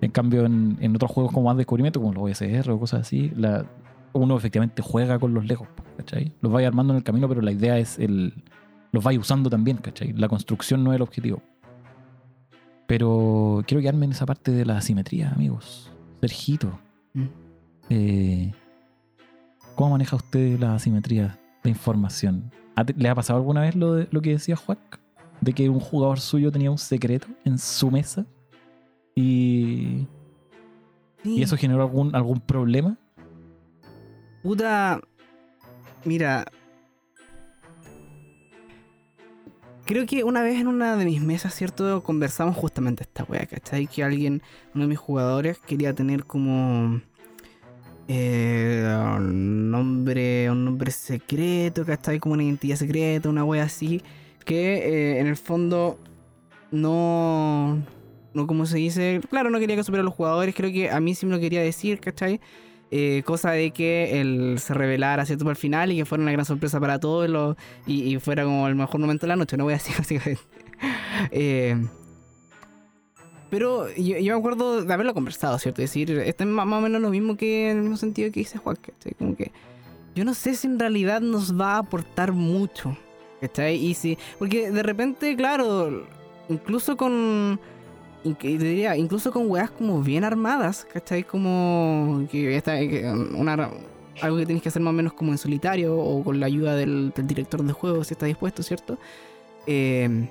[0.00, 3.30] En cambio, en, en otros juegos como más descubrimiento, como los OSR o cosas así,
[3.36, 3.64] la,
[4.12, 6.32] uno efectivamente juega con los Legos, ¿cachai?
[6.40, 8.34] Los vais armando en el camino, pero la idea es el.
[8.90, 10.12] Los vais usando también, ¿cachai?
[10.12, 11.40] La construcción no es el objetivo.
[12.86, 15.90] Pero quiero quedarme en esa parte de la asimetría, amigos.
[16.20, 16.78] Sergito,
[17.14, 17.24] Mm.
[17.90, 18.52] eh,
[19.74, 22.50] ¿cómo maneja usted la asimetría de información?
[22.74, 24.98] ¿Ha- ¿Le ha pasado alguna vez lo, de, lo que decía Juac?
[25.42, 28.24] De que un jugador suyo tenía un secreto en su mesa
[29.14, 30.06] y,
[31.22, 31.36] Sí.
[31.38, 32.96] y eso generó algún, algún problema.
[34.42, 35.00] Puta.
[36.04, 36.44] Mira.
[39.84, 42.02] Creo que una vez en una de mis mesas, ¿cierto?
[42.04, 43.88] Conversamos justamente esta wea, ¿cachai?
[43.88, 44.40] Que alguien,
[44.74, 47.00] uno de mis jugadores, quería tener como.
[48.08, 48.84] eh,
[49.16, 52.18] un nombre, un nombre secreto, ¿cachai?
[52.20, 54.02] Como una identidad secreta, una wea así.
[54.44, 55.98] Que eh, en el fondo
[56.70, 57.82] no.
[58.34, 59.20] No, como se dice.
[59.30, 60.54] Claro, no quería que supiera a los jugadores.
[60.54, 62.40] Creo que a mí sí me lo quería decir, ¿cachai?
[62.94, 66.32] Eh, cosa de que él se revelara cierto para el final y que fuera una
[66.32, 69.72] gran sorpresa para todos y, fuera como el mejor momento de la noche, no voy
[69.72, 70.42] a decir básicamente.
[71.30, 71.74] Eh,
[73.48, 75.80] pero yo, me acuerdo de haberlo conversado, ¿cierto?
[75.80, 78.30] Es decir, esto es más, más o menos lo mismo que en el mismo sentido
[78.30, 79.14] que dice Juan, ¿cachai?
[79.14, 79.52] Como que
[80.14, 82.94] yo no sé si en realidad nos va a aportar mucho,
[83.42, 83.76] ¿cachai?
[83.76, 86.06] Y si, porque de repente, claro,
[86.48, 87.60] incluso con
[88.24, 91.24] diría, incluso con weas como bien armadas, ¿cachai?
[91.24, 93.04] Como que que
[93.36, 93.68] una,
[94.20, 96.76] algo que tienes que hacer más o menos como en solitario o con la ayuda
[96.76, 98.96] del, director de juego si está dispuesto, ¿cierto?
[99.66, 100.28] Eh,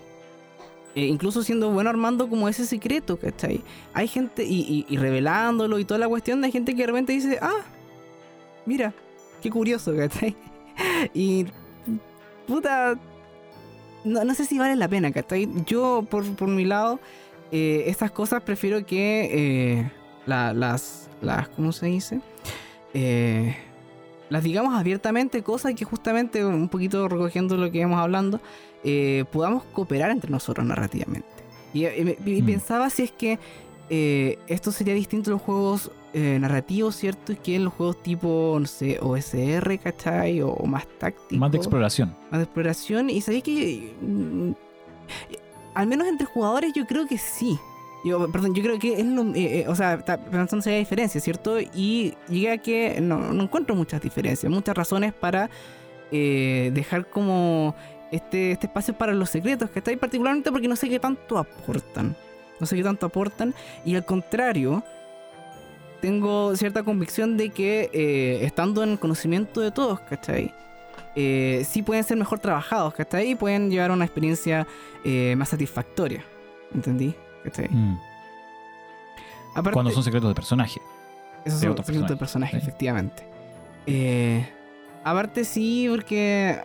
[0.95, 3.61] eh, incluso siendo bueno armando como ese secreto, ¿cachai?
[3.93, 7.39] Hay gente, y- y revelándolo y toda la cuestión, hay gente que de repente dice,
[7.41, 7.61] ah,
[8.65, 8.93] mira,
[9.41, 10.35] qué curioso, ¿cachai?
[11.13, 11.45] Y
[12.47, 12.95] puta,
[14.03, 15.49] no, no sé si vale la pena, ¿cachai?
[15.65, 16.99] Yo, por, por mi lado,
[17.51, 19.29] eh, estas cosas prefiero que
[19.79, 19.91] eh,
[20.25, 22.21] la- las, las, ¿cómo se dice?
[22.93, 23.55] Eh,
[24.29, 28.39] las digamos abiertamente, cosas que justamente, un poquito recogiendo lo que íbamos hablando,
[28.83, 31.27] eh, podamos cooperar entre nosotros narrativamente.
[31.73, 32.45] Y, y me- y Mm.
[32.45, 33.37] pensaba si es que
[34.47, 37.33] esto sería distinto en los juegos eh, narrativos, ¿cierto?
[37.41, 40.41] Que en los juegos tipo, no sé, OSR, ¿cachai?
[40.41, 41.37] O, más tácticos.
[41.37, 42.15] Más de exploración.
[42.29, 43.09] Más de exploración.
[43.09, 43.93] Y sabéis que.
[44.01, 44.51] mm,
[45.73, 47.57] al menos entre jugadores, yo creo que sí.
[48.03, 49.23] Yo, perdón, yo creo que es lo.
[49.35, 51.59] eh, eh, o sea, está pensando si hay diferencias, ¿cierto?
[51.59, 55.49] Y llegué a que no, no encuentro muchas diferencias, muchas razones para
[56.11, 57.73] eh, dejar como
[58.11, 61.37] este, este espacio para los secretos, que está ahí particularmente porque no sé qué tanto
[61.37, 62.15] aportan.
[62.59, 63.55] No sé qué tanto aportan.
[63.85, 64.83] Y al contrario,
[66.01, 70.53] tengo cierta convicción de que eh, estando en el conocimiento de todos, ¿cachai?
[71.15, 73.31] Eh, sí pueden ser mejor trabajados, ¿cachai?
[73.31, 74.67] Y pueden llevar a una experiencia
[75.03, 76.23] eh, más satisfactoria.
[76.73, 77.13] ¿Entendí?
[77.43, 77.67] ¿Cachai?
[77.69, 77.99] Mm.
[79.55, 80.79] Aparte, Cuando son secretos de personaje.
[81.43, 82.63] esos son secretos de personaje, sí.
[82.63, 83.27] efectivamente.
[83.85, 84.47] Eh,
[85.03, 86.59] aparte sí, porque...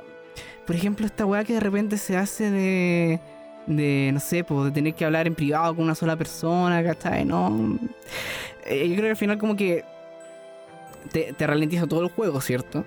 [0.64, 3.20] Por ejemplo, esta weá que de repente se hace de...
[3.66, 7.24] De, no sé, pues, de tener que hablar en privado con una sola persona, ¿cachai?
[7.24, 7.78] No...
[8.68, 9.84] Eh, yo creo que al final como que...
[11.12, 12.84] Te, te ralentiza todo el juego, ¿cierto?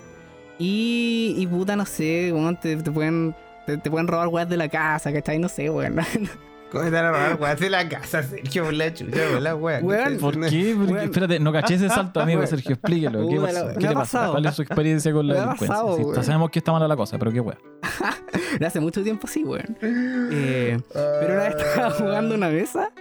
[0.58, 3.36] Y, y puta, no sé, weón, te, te pueden...
[3.66, 5.40] Te, te pueden robar weas de la casa, ¿cachai?
[5.40, 5.96] No sé, weón.
[6.72, 8.66] ¿Cómo te van a robar weas de la casa, Sergio?
[8.66, 9.80] Por la chucha, por la wea.
[9.80, 10.74] Weón, ¿Por qué?
[10.78, 11.00] Porque, Bueno.
[11.02, 12.50] espérate, no caché ese salto, amigo Bueno.
[12.50, 12.74] Sergio.
[12.74, 13.28] Explíquelo.
[13.28, 13.54] ¿Qué pasó?
[13.66, 14.28] la- ¿Qué me ha le pasa?
[14.32, 15.68] ¿Cuál es su experiencia con la delincuencia?
[15.68, 17.58] pasado, Sí, sabemos que está mala la cosa, pero qué wea.
[18.68, 19.78] Hace mucho tiempo sí, weón.
[20.32, 22.92] Eh, Pero una vez estaba jugando una mesa,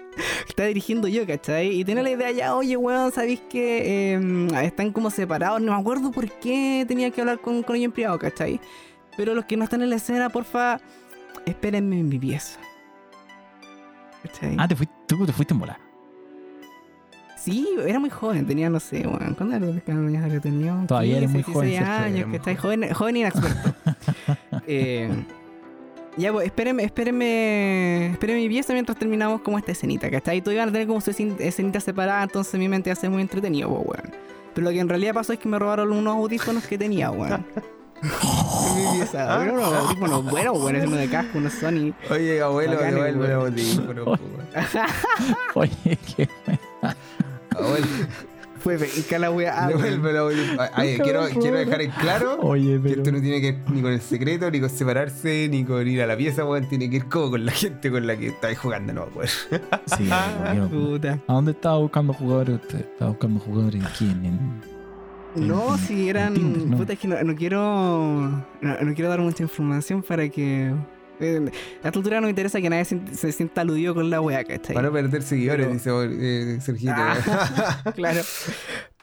[0.58, 1.68] estaba dirigiendo yo, ¿cachai?
[1.68, 5.60] Y tenía la idea ya, oye, weón, ¿sabéis que eh, están como separados?
[5.60, 8.60] No me acuerdo por qué tenía que hablar con, con ellos en privado, ¿cachai?
[9.16, 10.80] Pero los que no están en la escena, porfa,
[11.46, 12.58] espérenme en mi pieza.
[14.24, 14.56] ¿Cachai?
[14.58, 15.78] Ah, te fuiste, tú te fuiste en bola.
[17.36, 20.84] Sí, era muy joven, tenía, no sé, weón, ¿cuándo era los años que tenía?
[20.88, 22.56] Todavía eres muy 15, joven, 16 Sergio, años, muy ¿cachai?
[22.56, 23.74] Joven, joven inexperto.
[24.66, 25.08] eh,
[26.18, 30.40] ya, pues, espérenme, espérenme, espérenme mi pieza mientras terminamos como esta escenita, ¿cachai?
[30.42, 33.68] Todos iban a tener como su escen- escenita separada, entonces mi mente ser muy entretenido,
[33.68, 34.14] pues, weón.
[34.54, 37.44] Pero lo que en realidad pasó es que me robaron unos audífonos que tenía, weón.
[38.02, 38.02] En
[38.92, 41.92] mi pieza, weón, unos audífonos buenos, weón, uno de casco, unos Sony.
[42.10, 43.24] Oye, abuelo, devuelve weón.
[43.24, 44.18] el audífono.
[45.54, 46.28] Oye, qué.
[47.56, 47.86] Abuelo,
[48.60, 49.64] Fue venga la weá.
[49.64, 49.82] ah, weón.
[49.82, 50.62] devuelve audífono.
[50.74, 53.92] Ay, quiero, quiero dejar en claro Oye, que esto no tiene que ver ni con
[53.92, 56.68] el secreto, ni con separarse, ni con ir a la pieza, weón.
[56.68, 59.28] Tiene que ir como con la gente con la que estáis jugando, no, weón.
[59.96, 60.08] Sí,
[60.56, 61.18] yo- Puta.
[61.26, 62.80] ¿A dónde estaba buscando jugadores usted?
[62.80, 64.24] Estaba buscando jugadores en.
[64.24, 64.60] en-
[65.48, 66.28] No, en- si eran.
[66.36, 66.76] en Tinder, ¿no?
[66.78, 67.60] Puta, es que no, no quiero.
[68.60, 70.72] No, no quiero dar mucha información para que.
[71.20, 71.50] A
[71.86, 74.74] esta altura no me interesa que nadie se, se sienta aludido con la weá, ¿cachai?
[74.74, 76.92] Para no perder seguidores, Pero- dice eh, Sergito.
[76.96, 77.82] Ah.
[77.94, 78.20] claro.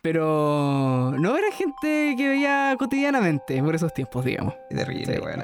[0.02, 1.14] Pero.
[1.18, 4.54] No era gente que veía cotidianamente por esos tiempos, digamos.
[4.70, 5.20] Terrible, Sí.
[5.22, 5.42] weón.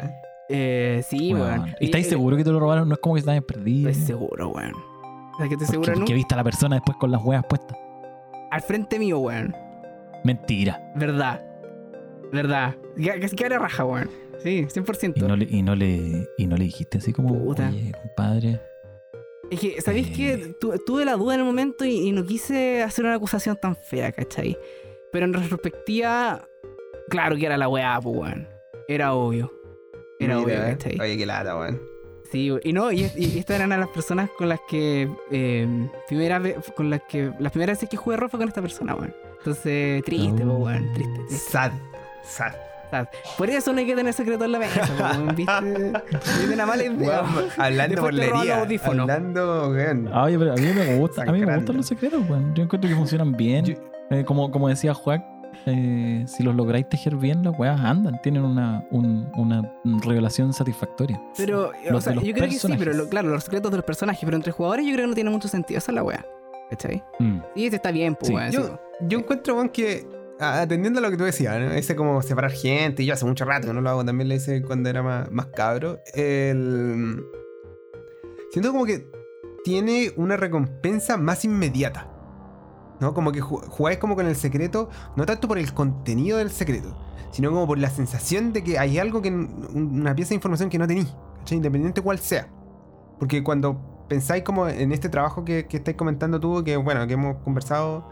[0.49, 1.03] eh.
[1.09, 1.47] Sí, Weón.
[1.61, 1.75] weón.
[1.79, 2.87] ¿Y estáis eh, seguro que te lo robaron?
[2.87, 3.89] No es como que hayan perdido.
[3.89, 4.73] Estoy seguro, weón.
[4.75, 5.47] O sea,
[6.05, 7.75] que viste a la persona después con las weas puestas.
[8.51, 9.55] Al frente mío, weón.
[10.23, 10.79] Mentira.
[10.95, 11.41] Verdad.
[12.31, 12.75] Verdad.
[12.95, 14.09] Que que se queda raja, weón.
[14.43, 15.13] Sí, 100%.
[15.17, 17.69] Y no le, y no le, y no le dijiste así como, Puta.
[17.69, 18.59] oye, compadre.
[19.49, 20.13] Es que, ¿sabéis Eh.
[20.13, 23.75] que tuve la duda en el momento y, y no quise hacer una acusación tan
[23.75, 24.57] fea, ¿cachai?
[25.11, 26.47] Pero en retrospectiva,
[27.09, 28.47] claro que era la weá, pues, weón.
[28.87, 29.51] Era obvio.
[30.19, 30.71] Era Mira, obvio, eh.
[30.77, 30.99] ¿cachai?
[31.01, 31.81] Oye, qué lata, weón.
[32.31, 35.09] Sí, y no, y, y estas eran las personas con las que.
[35.31, 35.67] Eh,
[36.07, 37.31] primera vez, con las que.
[37.39, 39.13] Las primeras veces que jugué rol fue con esta persona, weón.
[39.39, 40.59] Entonces, triste, Oh.
[40.59, 40.93] pues, weón.
[40.93, 41.51] Triste, triste.
[41.51, 41.71] Sad.
[42.23, 42.53] Sad.
[43.37, 44.81] Por eso no hay que tener secreto en la mesa.
[45.35, 45.93] ¿Viste?
[46.11, 47.19] Viste una mala idea.
[47.57, 48.61] Hablando Después por lería.
[48.83, 50.09] Hablando, weón.
[50.13, 52.53] Ah, Oye, pero a mí me gusta, a mí me gustan los secretos, weón.
[52.55, 53.65] Yo encuentro que funcionan bien.
[53.65, 53.75] Yo-
[54.13, 55.23] Eh, como, como decía Juan,
[55.65, 59.73] eh, si los lográis tejer bien, las weas andan, tienen una, un- una
[60.03, 61.21] revelación satisfactoria.
[61.37, 64.21] Pero, o sea, yo creo que sí, pero lo- claro, los secretos de los personajes,
[64.25, 65.77] pero entre jugadores yo creo que no tiene mucho sentido.
[65.77, 66.25] Esa es la wea.
[66.69, 67.01] ¿Cachai?
[67.19, 67.37] Mm.
[67.55, 68.35] Sí, este está bien, pues, Sí.
[68.35, 68.51] weón.
[68.51, 68.71] Yo, sí,
[69.07, 70.05] yo encuentro, weón, que
[70.41, 71.71] atendiendo a lo que tú decías, ¿no?
[71.71, 74.35] ese como separar gente, y yo hace mucho rato que no lo hago, también lo
[74.35, 75.99] hice cuando era más, más cabro.
[76.13, 77.23] El...
[78.51, 79.09] Siento como que
[79.63, 82.07] tiene una recompensa más inmediata.
[82.99, 83.13] ¿No?
[83.15, 86.95] Como que ju- jugáis como con el secreto, no tanto por el contenido del secreto,
[87.31, 89.29] sino como por la sensación de que hay algo que.
[89.29, 91.11] un- una pieza de información que no tenéis.
[91.49, 92.47] Independiente cuál sea.
[93.19, 97.13] Porque cuando pensáis como en este trabajo que, que estáis comentando tú, que bueno, que
[97.13, 98.07] hemos conversado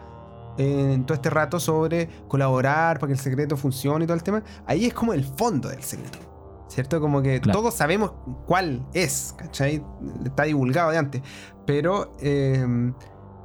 [0.59, 4.43] en todo este rato sobre colaborar para que el secreto funcione y todo el tema,
[4.67, 6.19] ahí es como el fondo del secreto.
[6.67, 6.99] ¿Cierto?
[7.01, 7.59] Como que Claro.
[7.59, 8.11] todos sabemos
[8.45, 9.83] cuál es, ¿cachai?
[10.23, 11.21] Está divulgado de antes.
[11.65, 12.63] Pero, eh,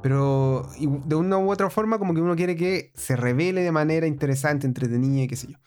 [0.03, 4.05] pero de una u otra forma, como que uno quiere que se revele de manera
[4.05, 5.57] interesante, entretenida y qué sé yo.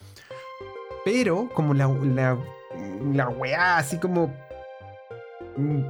[1.05, 2.39] Pero, como la, la,
[3.13, 4.27] la weá así como
[5.57, 5.81] mm,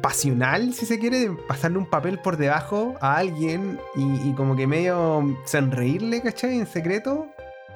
[0.00, 4.56] pasional, si se quiere, de pasarle un papel por debajo a alguien y, y como
[4.56, 6.58] que medio sonreírle, ¿cachai?
[6.58, 7.26] En secreto,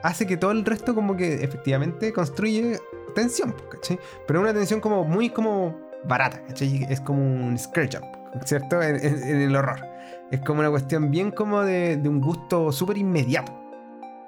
[0.02, 2.78] hace que todo el resto como que efectivamente construye
[3.14, 3.98] tensión, ¿cachai?
[4.26, 6.86] Pero una tensión como muy como barata, ¿cachai?
[6.88, 8.06] Es como un scare jump,
[8.44, 8.80] ¿cierto?
[8.82, 9.84] En, en- en el horror.
[10.30, 13.52] Es como una cuestión bien como de, de un gusto súper inmediato.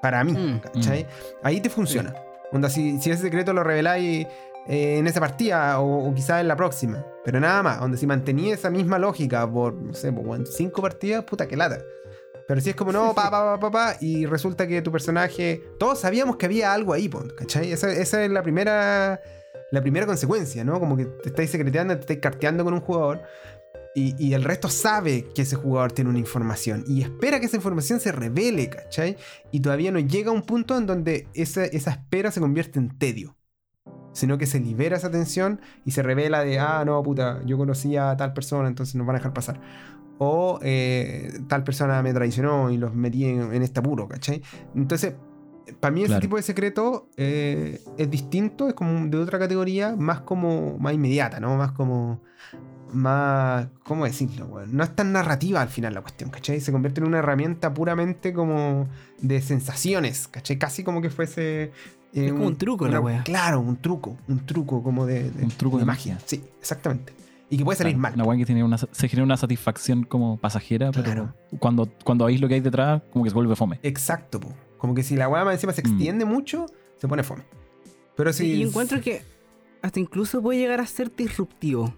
[0.02, 1.06] Para mí, Mm, ¿cachai?
[1.44, 2.12] Ahí te funciona.
[2.50, 4.26] Onda, si, si ese secreto lo reveláis
[4.66, 7.02] eh, en esa partida o, o quizás en la próxima.
[7.24, 10.82] Pero nada más, donde si mantenía esa misma lógica por, no sé, por weón, cinco
[10.82, 11.78] partidas, puta que lata.
[12.48, 15.62] Pero si es como, no, pa, pa, pa, pa, pa, y resulta que tu personaje.
[15.78, 17.72] Todos sabíamos que había algo ahí, ¿cachai?
[17.72, 19.20] Esa, esa es la primera.
[19.70, 20.78] La primera consecuencia, ¿no?
[20.78, 23.22] Como que te estáis secreteando, te estáis carteando con un jugador.
[23.94, 26.84] Y, y el resto sabe que ese jugador tiene una información.
[26.86, 29.16] Y espera que esa información se revele, ¿cachai?
[29.50, 32.98] Y todavía no llega a un punto en donde esa, esa espera se convierte en
[32.98, 33.34] tedio.
[34.12, 38.10] Sino que se libera esa tensión y se revela de, ah, no, puta, yo conocía
[38.10, 39.60] a tal persona, entonces nos van a dejar pasar.
[40.18, 44.42] O eh, tal persona me traicionó y los metí en, en este apuro, ¿cachai?
[44.74, 45.14] Entonces,
[45.80, 50.20] para mí ese tipo de secreto eh, es distinto, es como de otra categoría, más
[50.20, 51.56] como, más inmediata, ¿no?
[51.56, 52.20] Más como,
[52.92, 54.46] más, ¿cómo decirlo?
[54.46, 54.76] weón?
[54.76, 56.60] No es tan narrativa al final la cuestión, ¿cachai?
[56.60, 58.88] Se convierte en una herramienta puramente como
[59.20, 60.58] de sensaciones, ¿cachai?
[60.58, 61.72] Casi como que fuese...
[62.12, 63.22] Es como un truco la wea.
[63.24, 66.18] Claro, un truco, un truco como de, de- Un truco de magia.
[66.26, 67.12] Sí, exactamente.
[67.48, 68.14] Y que puede salir Claro, mal.
[68.14, 71.34] Una weá que tiene una, se genera una satisfacción como pasajera, pero Claro.
[71.58, 73.78] cuando, cuando veis lo que hay detrás, como que se vuelve fome.
[73.82, 74.48] Exacto, po.
[74.78, 75.86] como que si la weá más encima se Mm.
[75.86, 77.44] extiende mucho, se pone fome.
[78.16, 78.44] Pero si...
[78.44, 79.22] Sí, y encuentro que
[79.80, 81.94] hasta incluso puede llegar a ser disruptivo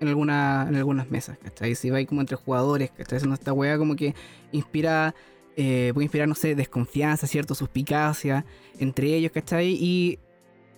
[0.00, 1.74] en, alguna, en algunas mesas, ¿cachai?
[1.74, 3.16] Si vais como entre jugadores, ¿cachai?
[3.16, 4.14] Haciendo esta weá como que
[4.52, 5.14] inspira,
[5.60, 7.54] eh, puede inspirar, no sé, desconfianza, ¿cierto?
[7.54, 8.44] Suspicacia
[8.78, 9.76] entre ellos, ¿cachai?
[9.78, 10.18] Y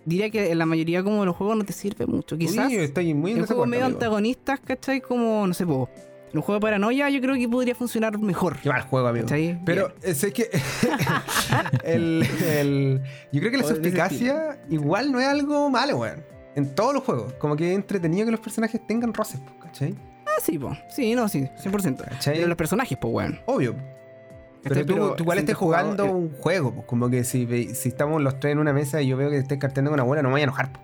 [0.07, 2.39] diría que en la mayoría como de los juegos no te sirve mucho.
[2.39, 3.99] Quizás Uy, estoy muy en juegos medio amigo.
[3.99, 5.03] antagonistas, ¿cachai?
[5.03, 5.91] Como, no sé, po,
[6.33, 8.57] en un juego de paranoia yo creo que podría funcionar mejor.
[8.63, 9.27] Qué mal juego, amigo.
[9.27, 9.61] ¿Cachai?
[9.67, 10.49] Pero eh, sé que
[11.85, 13.01] el, el-
[13.33, 16.25] yo creo que la suspicacia igual no es algo malo, weón.
[16.57, 17.33] En todos los juegos.
[17.35, 19.95] Como que es entretenido que los personajes tengan roces, ¿cachai?
[20.27, 20.77] Ah, sí, po.
[20.89, 21.97] Sí, no, sí, 100%.
[22.05, 22.35] ¿Cachai?
[22.37, 23.41] Pero los personajes, pues, weón.
[23.47, 23.75] Obvio.
[24.63, 24.85] Pero ¿cachai?
[24.87, 28.39] tú, tú igual estés jugando jugador- un juego, po, como que si, si estamos los
[28.41, 30.35] tres en una mesa y yo veo que estés carteando con una abuela, no me
[30.35, 30.73] voy a enojar.
[30.73, 30.81] po.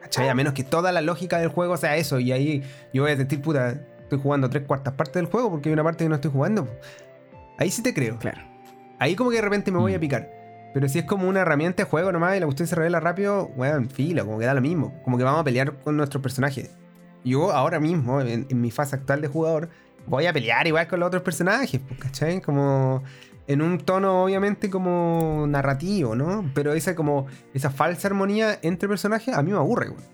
[0.00, 0.28] ¿Cachai?
[0.28, 2.18] A menos que toda la lógica del juego sea eso.
[2.20, 3.70] Y ahí yo voy a sentir, puta,
[4.02, 6.66] estoy jugando tres cuartas partes del juego porque hay una parte que no estoy jugando.
[6.66, 6.72] po.
[7.58, 8.18] Ahí sí te creo.
[8.18, 8.40] Claro.
[8.98, 10.00] Ahí como que de repente me voy a Mm.
[10.00, 10.30] picar.
[10.74, 13.50] Pero si es como una herramienta de juego nomás y la cuestión se revela rápido,
[13.56, 14.94] weón, filo, como que da lo mismo.
[15.04, 16.70] Como que vamos a pelear con nuestros personajes.
[17.24, 19.68] Yo ahora mismo, en, en mi fase actual de jugador,
[20.06, 22.40] voy a pelear igual con los otros personajes, pues, ¿cachai?
[22.40, 23.02] Como
[23.46, 26.50] en un tono obviamente como narrativo, ¿no?
[26.54, 30.12] Pero esa como esa falsa armonía entre personajes a mí me aburre, weón.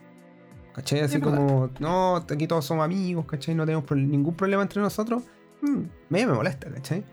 [0.74, 1.00] ¿Cachai?
[1.00, 3.54] Así como, no, aquí todos somos amigos, ¿cachai?
[3.54, 5.24] No tenemos ningún problema entre nosotros.
[5.60, 7.04] Mm, medio me molesta, ¿cachai?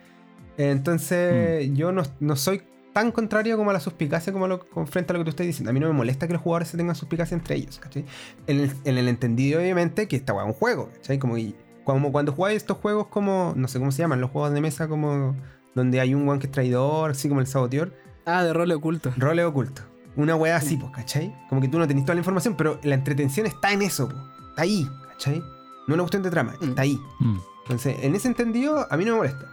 [0.57, 2.61] Entonces, yo no, no soy
[2.93, 5.71] tan contrario como a la suspicacia como lo, frente a lo que tú estás diciendo.
[5.71, 8.05] A mí no me molesta que los jugadores se tengan suspicacia entre ellos, ¿cachai?
[8.47, 11.17] En el, en el entendido, obviamente, que esta weá es un juego, ¿cachai?
[11.19, 11.55] Como, y-
[11.85, 14.87] como cuando jugáis estos juegos como, no sé cómo se llaman, los juegos de mesa
[14.89, 15.35] como
[15.73, 17.93] donde hay un one que es traidor, así como el saboteador,
[18.25, 19.13] Ah, de rol oculto.
[19.17, 19.83] role oculto.
[20.17, 21.35] Una weá así, pues, ¿cachai?
[21.49, 24.15] Como que tú no tenés toda la información, pero la entretención está en eso, po.
[24.49, 25.39] Está ahí, ¿cachai?
[25.39, 25.45] No
[25.89, 26.63] es una cuestión de trama, Mm.
[26.69, 26.97] está ahí.
[27.19, 27.37] Mm.
[27.63, 29.45] Entonces, en ese entendido, a mí no me molesta.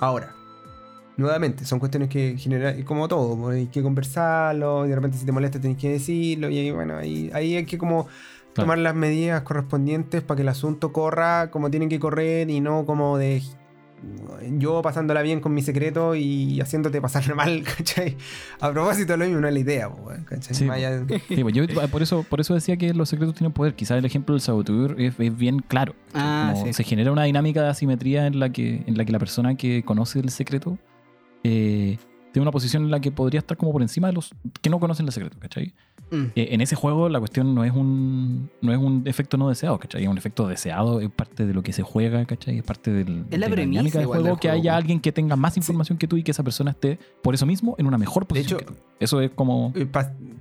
[0.00, 0.34] Ahora,
[1.16, 5.32] nuevamente, son cuestiones que generan, como todo, hay que conversarlo, y de repente si te
[5.32, 8.06] molesta tenés que decirlo, y ahí, bueno, ahí, ahí hay que como
[8.58, 8.66] Claro.
[8.66, 12.84] tomar las medidas correspondientes para que el asunto corra como tienen que correr y no
[12.84, 13.42] como de
[14.58, 18.16] yo pasándola bien con mi secreto y haciéndote pasarla mal, ¿cachai?
[18.60, 19.90] A propósito, lo mismo no es la idea,
[20.24, 20.54] ¿cachai?
[20.54, 20.68] Sí,
[21.42, 23.74] pues yo por eso, por eso decía que los secretos tienen poder.
[23.74, 25.94] Quizás el ejemplo del saboteur es, es bien claro.
[26.14, 26.72] Ah, Como sí.
[26.72, 29.82] Se genera una dinámica de asimetría en la que, en la, que la persona que
[29.84, 30.78] conoce el secreto
[31.44, 31.98] eh,
[32.38, 34.32] tiene una posición en la que podría estar como por encima de los
[34.62, 35.74] que no conocen el secreto, ¿cachai?
[36.10, 36.24] Mm.
[36.36, 39.78] Eh, en ese juego la cuestión no es un no es un efecto no deseado,
[39.78, 40.04] ¿cachai?
[40.04, 42.58] Es un efecto deseado, es parte de lo que se juega, ¿cachai?
[42.58, 44.78] Es parte del, Es la de premisa dinámica del juego del que juego, haya pues.
[44.78, 47.74] alguien que tenga más información que tú y que esa persona esté por eso mismo
[47.76, 48.60] en una mejor De posición.
[48.60, 48.80] hecho, que tú.
[49.00, 49.72] Eso es como...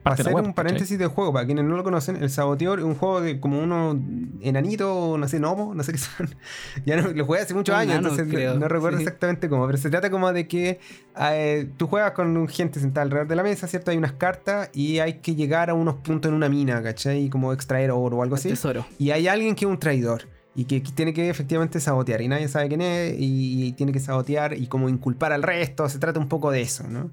[0.08, 0.64] para Parte hacer web, un ¿cachai?
[0.66, 3.60] paréntesis del juego, para quienes no lo conocen, el Saboteador es un juego de como
[3.60, 4.00] uno
[4.42, 6.30] enanito, no sé, gnomo, no sé qué son.
[6.86, 9.04] ya no, lo jugué hace muchos Un años, nano, entonces no- creo, no recuerdo sí.
[9.04, 10.80] exactamente cómo, pero se trata como de que
[11.20, 13.92] eh, tú tú juegas con gente sentada alrededor de la mesa, ¿cierto?
[13.92, 17.24] Hay unas cartas y hay que llegar a unos puntos en una mina, ¿cachai?
[17.24, 18.50] Y como extraer oro o algo así.
[18.50, 18.86] Tesoro.
[19.00, 22.48] Y hay alguien que es un traidor y que tiene que efectivamente sabotear y nadie
[22.48, 25.88] sabe quién es y, tiene que sabotear y como inculpar al resto.
[25.88, 27.12] Se trata un poco de eso, ¿no?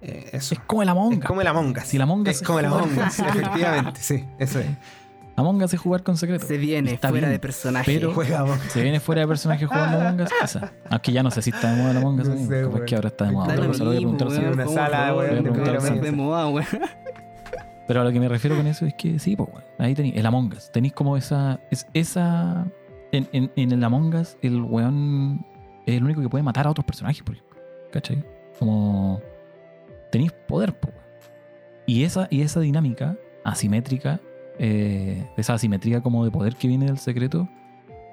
[0.00, 0.54] Eh, eso.
[0.54, 1.18] Es como el Among Us.
[1.20, 1.82] Es como el Among Us.
[1.84, 4.66] Si Among Us es como el Among Us, efectivamente, sí, eso es.
[5.36, 6.44] Among Us es jugar con secreto.
[6.46, 7.92] Se viene Está fuera bien, de personaje.
[7.94, 8.44] pero- Juega.
[8.70, 10.30] Se viene fuera de personaje jugando Among Us.
[10.42, 10.72] Esa.
[10.90, 12.28] Aunque ya no sé si está de moda el Among Us.
[12.28, 13.54] No sé, Capaz que ahora está de moda.
[13.54, 16.66] Lo pero se lo voy a preguntar weón, una sala, de de moda, weón.
[17.86, 19.64] Pero lo que me refiero con eso es que sí, pues, weón.
[19.78, 20.70] Ahí tenéis el Among Us.
[20.72, 21.58] Tenéis como esa.
[21.70, 22.66] Es, esa
[23.12, 25.44] en, en, en el Among Us, el weón
[25.86, 27.56] es el único que puede matar a otros personajes, por ejemplo.
[27.92, 28.24] ¿Cachai?
[28.58, 29.20] Como.
[30.10, 30.96] Tenéis poder, weón.
[31.86, 34.20] Y esa, y esa dinámica asimétrica,
[34.58, 37.48] eh, esa asimetría como de poder que viene del secreto,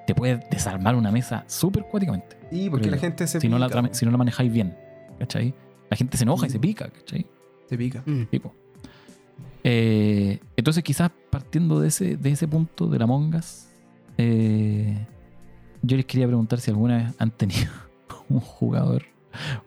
[0.08, 2.38] te puede desarmar una mesa súper cuáticamente.
[2.52, 4.78] Sí, porque la gente se Si no, la, si no la manejáis bien.
[5.20, 5.54] ¿Cachai?
[5.90, 6.62] La gente se enoja y se Mm.
[6.62, 7.26] pica, ¿cachai?
[7.70, 8.04] Se pica.
[8.06, 8.24] Mm.
[9.64, 13.72] Eh, entonces, quizás partiendo de ese, de ese punto de la Mongas,
[14.18, 17.72] yo les quería preguntar si alguna vez han tenido
[18.30, 19.04] un jugador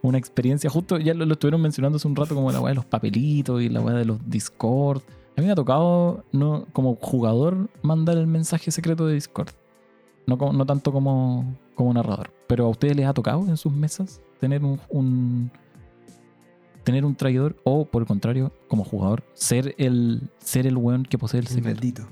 [0.02, 0.70] una experiencia.
[0.70, 3.68] Justo ya lo, estuvieron mencionando hace un rato, como la weá de los papelitos y
[3.68, 5.02] la weá de los Discord.
[5.36, 9.50] A mí me ha tocado, no, como jugador, mandar el mensaje secreto de Discord.
[10.26, 12.32] No, no tanto como, como narrador.
[12.46, 15.50] Pero a ustedes les ha tocado en sus mesas tener un,
[16.84, 21.18] tener un traidor o por el contrario, como jugador, ser el ser el weón que
[21.18, 22.08] posee el secreto.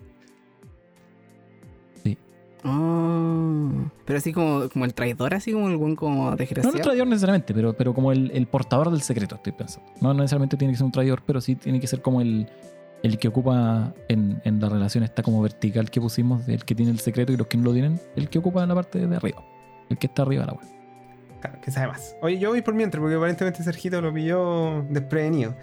[2.65, 3.71] Ah,
[4.05, 6.77] pero así como, como el traidor, así como el buen como No desgraciado.
[6.77, 9.91] el traidor necesariamente, pero, pero como el, el portador del secreto, estoy pensando.
[10.01, 12.49] No necesariamente tiene que ser un traidor, pero sí tiene que ser como el,
[13.03, 16.91] el que ocupa en, en la relación esta como vertical que pusimos, del que tiene
[16.93, 19.45] el secreto y los que no lo tienen, el que ocupa la parte de arriba.
[19.89, 20.67] El que está arriba de la web.
[21.41, 22.17] Claro, que sabe más.
[22.23, 25.55] Oye, yo voy por mientras, porque aparentemente Sergito lo pilló desprevenido.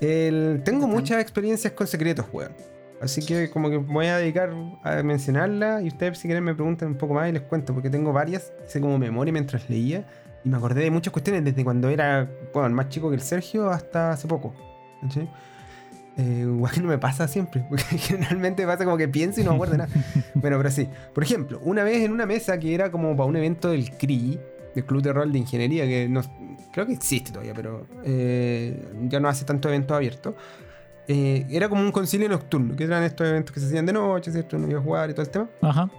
[0.00, 2.52] El- tengo muchas experiencias con secretos, weón.
[3.02, 6.88] Así que como que voy a dedicar a mencionarla y ustedes si quieren me preguntan
[6.88, 10.06] un poco más y les cuento, porque tengo varias, hice como memoria mientras leía
[10.44, 13.70] y me acordé de muchas cuestiones desde cuando era, bueno, más chico que el Sergio
[13.70, 14.54] hasta hace poco.
[15.00, 15.28] ¿cachai?
[16.16, 19.56] Eh, igual no me pasa siempre, porque generalmente pasa como que pienso y no me
[19.56, 19.90] acuerdo nada.
[20.34, 20.88] Bueno, pero sí.
[21.12, 24.38] Por ejemplo, una vez en una mesa que era como para un evento del CRI,
[24.74, 26.22] del Club de Rol de Ingeniería, que no,
[26.72, 30.36] creo que existe todavía, pero eh, ya no hace tanto evento abierto.
[31.08, 34.30] Eh, era como un concilio nocturno, que eran estos eventos que se hacían de noche,
[34.32, 34.58] ¿cierto?
[34.58, 35.50] No iba a jugar y todo el tema.
[35.60, 35.90] Ajá.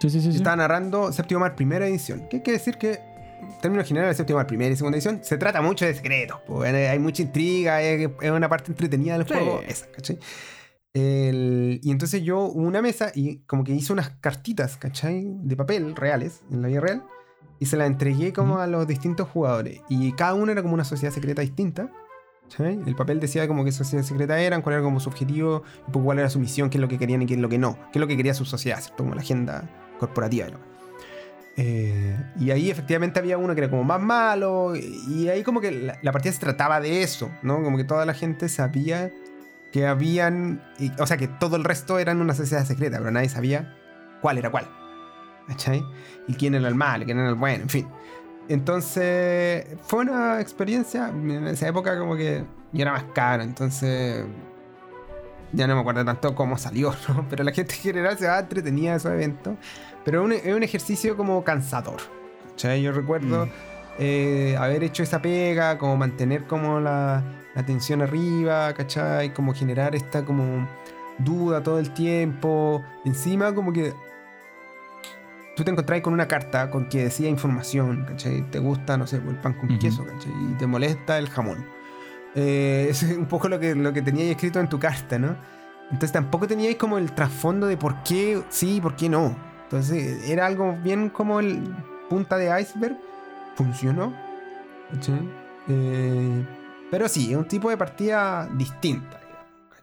[0.00, 0.26] Sí, sí, sí.
[0.26, 0.38] Yo sí.
[0.38, 2.26] Estaba narrando Séptimo Mar primera edición.
[2.30, 5.60] ¿Qué quiere decir que, en términos generales, Séptimo Mar primera y segunda edición se trata
[5.62, 6.38] mucho de secretos.
[6.46, 9.34] pues, hay mucha intriga, es, una parte entretenida del Sí.
[9.34, 9.60] juego.
[9.66, 10.18] Esa, ¿cachai?
[10.92, 15.24] El- y entonces yo hubo una mesa y como que hice unas cartitas, ¿cachai?
[15.42, 17.04] De papel reales, en la vida real.
[17.58, 19.82] Y se las entregué como a los distintos jugadores.
[19.88, 21.90] Y cada uno era como una sociedad secreta distinta.
[22.58, 26.06] El papel decía como qué sociedad secreta eran, cuál era como su objetivo, un poco
[26.06, 27.76] cuál era su misión, qué es lo que querían y qué es lo que no.
[27.92, 29.04] Qué es lo que quería su sociedad, ¿cierto?
[29.04, 30.48] Como la agenda corporativa.
[31.56, 34.74] Eh, y ahí efectivamente había uno que era como más malo.
[34.76, 35.70] Y ahí como que
[36.02, 37.62] la, partida se trataba de eso, ¿no?
[37.62, 39.12] Como que toda la gente sabía
[39.72, 40.62] que habían.
[40.98, 43.76] o sea, que todo el resto eran una sociedad secreta, pero nadie sabía
[44.20, 44.68] cuál era cuál.
[46.28, 47.88] Y quién era el malo, quién era el bueno, en fin.
[48.50, 51.08] Entonces, fue una experiencia.
[51.08, 54.24] En esa época, como que yo era más caro, entonces.
[55.52, 57.26] Ya no me acuerdo tanto cómo salió, ¿no?
[57.30, 59.54] Pero la gente en general se va entretenida de esos eventos.
[60.04, 62.00] Pero es un, ejercicio como cansador.
[62.50, 62.82] ¿cachai?
[62.82, 63.50] Yo recuerdo Mm.
[63.98, 67.22] eh, haber hecho esa pega, como mantener como la,
[67.54, 69.32] la tensión arriba, ¿cachai?
[69.32, 70.66] Como generar esta como
[71.18, 72.82] duda todo el tiempo.
[73.04, 73.92] Encima como que
[75.60, 78.50] tú te encontrás con una carta con que decía información, ¿cachai?
[78.50, 79.78] Te gusta, no sé, el pan con Ujú.
[79.78, 80.32] queso, ¿cachai?
[80.50, 81.66] Y te molesta el jamón.
[82.34, 85.36] Eh, es un poco lo que, lo que teníais escrito en tu carta, ¿no?
[85.84, 89.36] Entonces tampoco teníais como el trasfondo de por qué sí y por qué no.
[89.64, 91.74] Entonces era algo bien como el
[92.08, 92.96] punta de iceberg.
[93.54, 94.14] Funcionó.
[94.90, 95.28] ¿cachai?
[95.68, 96.42] Eh,
[96.90, 99.19] pero sí, es un tipo de partida distinta.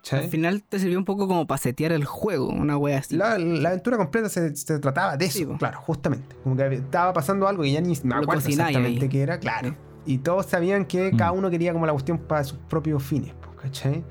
[0.09, 0.25] ¿Cachai?
[0.25, 3.15] Al final te sirvió un poco como para setear el juego, una wea así.
[3.15, 6.35] La, la aventura completa se, se trataba de eso, Sí, claro, justamente.
[6.43, 9.09] Como que estaba pasando algo y ya ni me acuerdo exactamente ahí.
[9.09, 9.75] qué era, claro.
[10.05, 11.17] Y todos sabían que Mm.
[11.17, 14.03] cada uno quería como la cuestión para sus propios fines, ¿cachai?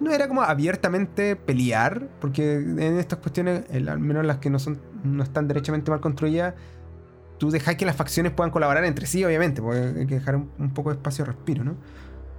[0.00, 4.80] No era como abiertamente pelear, porque en estas cuestiones, al menos las que no son
[5.04, 6.54] no están derechamente mal construidas,
[7.38, 10.50] tú dejas que las facciones puedan colaborar entre sí, obviamente, porque hay que dejar un,
[10.58, 11.74] un poco de espacio de respiro, ¿no?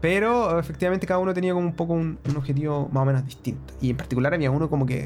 [0.04, 3.74] Pero efectivamente cada uno tenía como un poco un, un objetivo más o menos distinto.
[3.80, 5.04] Y en particular había uno como que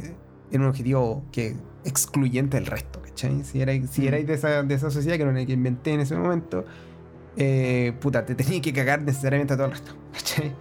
[0.51, 3.43] era un objetivo que excluyente del resto, ¿cachai?
[3.43, 4.07] Si erais si Mm.
[4.07, 6.65] erais de, esa, de esa sociedad, que era una que inventé en ese momento,
[7.37, 9.91] eh, puta, te tenías que cagar necesariamente a todo el resto.
[10.13, 10.55] ¿cachai?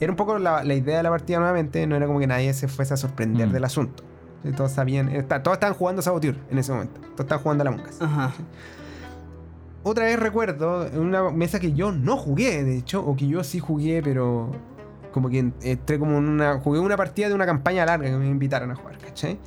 [0.00, 2.52] Era un poco la, la idea de la partida nuevamente, no era como que nadie
[2.54, 3.52] se fuese a sorprender Mm.
[3.52, 4.02] del asunto.
[4.56, 7.00] Todos sabían, está- todos estaban jugando Saboteur en ese momento.
[7.00, 8.02] Todos estaban jugando a la Mongas.
[8.02, 8.32] Ajá.
[9.88, 13.60] Otra vez recuerdo una mesa que yo no jugué, de hecho, o que yo sí
[13.60, 14.50] jugué, pero
[15.12, 16.58] como que entré como en una.
[16.58, 19.38] Jugué una partida de una campaña larga que me invitaron a jugar, ¿cachai?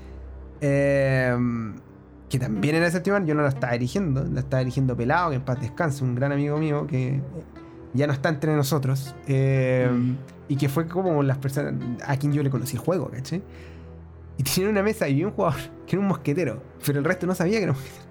[0.62, 1.76] Em,
[2.30, 5.42] que también era séptimo yo no la estaba dirigiendo, la estaba dirigiendo Pelado, que en
[5.42, 7.20] paz descanse, un gran amigo mío que
[7.94, 9.14] ya no está entre nosotros.
[9.28, 10.16] em,
[10.48, 11.74] Y que fue como las personas
[12.08, 13.44] a quien yo le conocí el juego, ¿cachai?
[14.38, 17.28] Y tenía una mesa y vi un jugador que era un mosquetero, pero el resto
[17.28, 18.09] no sabía que era un mosquetero.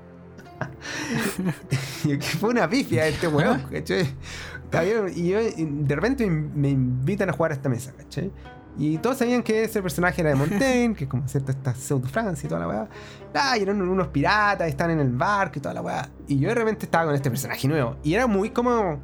[2.04, 3.64] y que fue una pifia este weón,
[5.14, 8.30] Y yo, de repente me invitan a jugar a esta mesa, ¿cachai?
[8.78, 12.06] Y todos sabían que ese personaje era de Montaigne, que es como cierta esta pseudo
[12.06, 12.88] Francia y toda la weá.
[13.34, 16.08] Ah, y eran unos piratas, están en el barco y toda la weá.
[16.28, 17.96] Y yo de repente estaba con este personaje nuevo.
[18.04, 19.00] Y era muy como.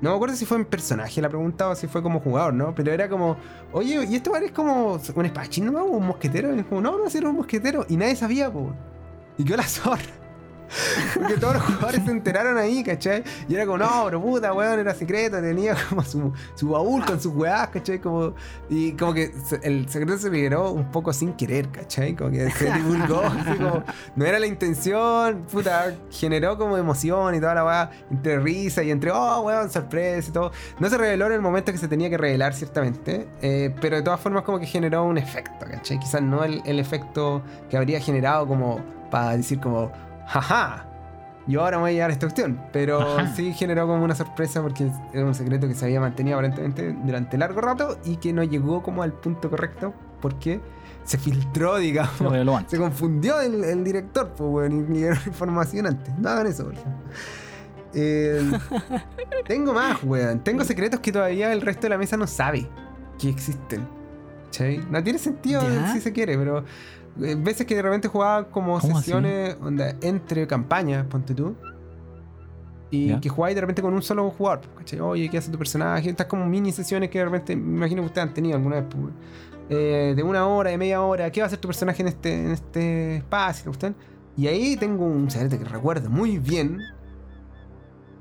[0.00, 2.74] No me acuerdo si fue en personaje la pregunta o si fue como jugador, ¿no?
[2.74, 3.36] Pero era como,
[3.72, 6.54] oye, ¿y este weón es como un espadachín nomás o un mosquetero?
[6.54, 7.84] Y es como, no, no, si era un mosquetero.
[7.88, 8.72] Y nadie sabía, po.
[9.36, 10.19] Y quedó la zorra.
[11.14, 13.24] Porque todos los jugadores se enteraron ahí, ¿cachai?
[13.48, 17.20] Y era como, no, pero puta, weón, era secreto, tenía como su, su baúl con
[17.20, 17.98] sus weás, ¿cachai?
[17.98, 18.34] Como,
[18.68, 22.14] y como que el secreto se liberó un poco sin querer, ¿cachai?
[22.14, 23.84] Como que se divulgó, así como,
[24.16, 28.90] no era la intención, puta, generó como emoción y toda la weá, entre risa y
[28.90, 30.52] entre, oh, weón, sorpresa y todo.
[30.78, 34.02] No se reveló en el momento que se tenía que revelar, ciertamente, eh, pero de
[34.02, 35.98] todas formas como que generó un efecto, ¿cachai?
[35.98, 39.90] Quizás no el, el efecto que habría generado como para decir como,
[40.30, 40.86] jaja,
[41.46, 43.34] yo ahora me voy a llevar esta cuestión, pero Ajá.
[43.34, 47.36] sí generó como una sorpresa porque era un secreto que se había mantenido aparentemente durante
[47.36, 50.60] largo rato y que no llegó como al punto correcto porque
[51.04, 52.64] se filtró, digamos.
[52.68, 56.16] Se confundió el, el director, pues, weón, y liberó información antes.
[56.18, 56.98] No hagan eso, por favor.
[57.94, 58.50] Eh,
[59.48, 60.40] tengo más, weón.
[60.44, 62.68] Tengo secretos que todavía el resto de la mesa no sabe
[63.18, 63.88] que existen.
[64.46, 64.78] ¿Cachai?
[64.90, 65.92] No tiene sentido ¿Ya?
[65.92, 66.64] si se quiere, pero
[67.16, 71.54] veces que de repente jugaba como sesiones onda, entre campañas, ponte tú.
[72.92, 73.20] Y Ya.
[73.20, 74.62] que jugáis de repente con un solo jugador.
[74.78, 75.00] ¿cachai?
[75.00, 76.10] Oye, ¿qué hace tu personaje?
[76.10, 78.84] Estas como mini sesiones que de repente, me imagino que ustedes han tenido alguna vez.
[78.90, 79.12] pues.
[79.72, 81.30] Eh, de una hora, de media hora.
[81.30, 83.66] ¿Qué va a hacer tu personaje en este, en este espacio?
[83.66, 83.96] ¿la cuestión?
[84.36, 86.78] Y ahí tengo un secreto que recuerdo muy bien.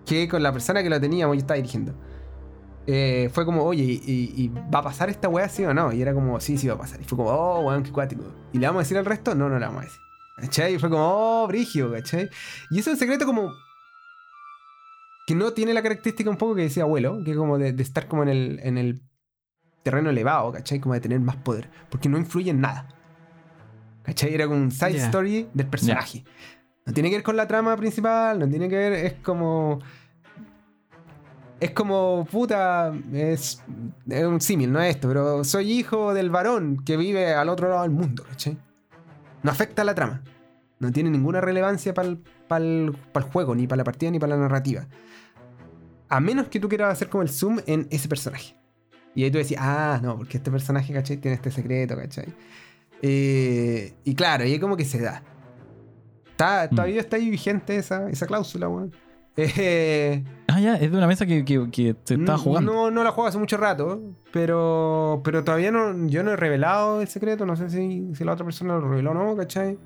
[0.06, 1.94] Que con la persona que lo teníamos, yo estaba dirigiendo.
[2.88, 5.92] Eh, fue como, oye, ¿y, y- y va a pasar esta weá sí o no?
[5.94, 7.00] Y era como, sí, sí va a pasar.
[7.02, 8.24] Y fue como, oh, weón, qué cuático.
[8.54, 9.36] ¿Y le vamos a decir al resto?
[9.36, 10.00] No, no le vamos a decir.
[10.38, 10.76] ¿Cachai?
[10.76, 11.04] Y fue como,
[11.44, 12.30] oh, brigio, ¿cachai?
[12.72, 13.52] Y eso es un secreto como.
[15.28, 18.08] que no tiene la característica un poco que decía abuelo, que como de, de estar
[18.08, 19.02] como en el, en el
[19.84, 20.80] terreno elevado, ¿cachai?
[20.80, 21.70] Como de tener más poder.
[21.90, 22.88] Porque no influye en nada.
[24.04, 24.34] ¿cachai?
[24.34, 26.24] Era como un side story del personaje.
[26.86, 29.80] No tiene que ver con la trama principal, no tiene que ver, es como.
[31.60, 33.62] Es como, puta, es,
[34.10, 37.68] es un símil, no es esto, pero soy hijo del varón que vive al otro
[37.68, 38.58] lado del mundo, ¿cachai?
[39.44, 40.22] No afecta a la trama.
[40.80, 42.08] No tiene ninguna relevancia para
[42.58, 42.96] el,
[43.34, 44.88] juego, ni para la partida, ni para la narrativa.
[46.08, 48.56] A menos que tú quieras hacer como el zoom en ese personaje.
[49.14, 51.18] Y ahí tú decís, ah, no, porque este personaje, ¿cachai?
[51.18, 52.34] Tiene este secreto, ¿cachai?
[53.02, 55.24] Eh, y claro, y ahí como que se da.
[56.32, 56.76] Está, Mm.
[56.76, 58.94] todavía está ahí vigente esa, esa cláusula, weón.
[59.58, 62.74] Eh, Ah, ya, es de una mesa que, que, que se estaba jugando.
[62.74, 64.02] no, no la juego hace mucho rato,
[64.34, 67.46] pero, pero todavía no, yo no he revelado el secreto.
[67.46, 69.78] No sé si, si la otra persona lo reveló o no, ¿cachai?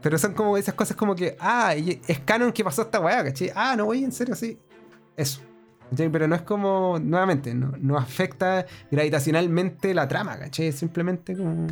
[0.00, 3.50] Pero son como esas cosas como que, ah, es canon que pasó esta weá, ¿cachai?
[3.54, 4.58] Ah, no, voy en serio, sí.
[5.16, 5.40] Eso.
[5.90, 6.08] ¿cachai?
[6.08, 10.68] Pero no es como, nuevamente, no, no afecta gravitacionalmente la trama, ¿cachai?
[10.68, 11.66] Es simplemente como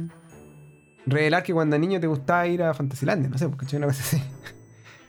[1.07, 3.79] revelar que cuando niño te gustaba ir a Fantasylandia, no sé, ¿cachai?
[3.79, 4.23] Una cosa así.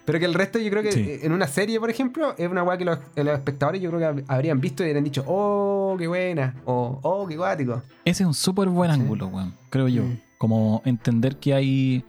[0.06, 1.20] Pero que el resto yo creo que Sí.
[1.22, 4.22] en una serie, por ejemplo, es una weá que los, los espectadores yo creo que
[4.22, 7.82] hab- habrían visto y habrían dicho, oh, qué buena, o oh, qué guático.
[8.04, 8.99] Ese es un súper buen Sí.
[8.99, 9.54] ángulo, weón.
[9.70, 10.04] Creo yo.
[10.04, 10.20] Mm.
[10.38, 12.04] Como entender que hay,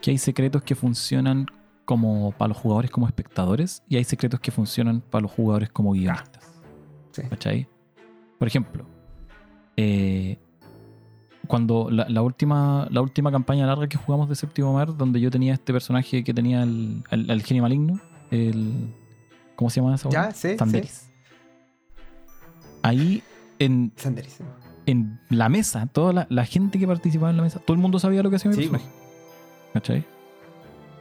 [0.00, 1.46] que hay secretos que funcionan
[1.84, 5.92] como para los jugadores como espectadores y hay secretos que funcionan para los jugadores como
[5.92, 6.50] guionistas.
[7.12, 7.22] Sí.
[7.28, 7.68] ¿Cachai?
[8.38, 8.86] Por ejemplo,
[9.76, 10.38] eh,
[11.46, 15.30] cuando la, la última, la última campaña larga que jugamos de Séptimo Mar, donde yo
[15.30, 18.94] tenía este personaje que tenía el, el- el genio maligno, el.
[19.56, 20.30] ¿Cómo se llama esa ¿Ya?
[20.32, 21.10] Sí, Tanderis.
[22.82, 23.22] Ahí
[23.58, 24.48] en, Sanderísimo.
[24.86, 27.98] en la mesa, toda la, la gente que participaba en la mesa, todo el mundo
[27.98, 28.86] sabía lo que hacía mi Sí, personaje.
[29.72, 30.04] ¿Cachai?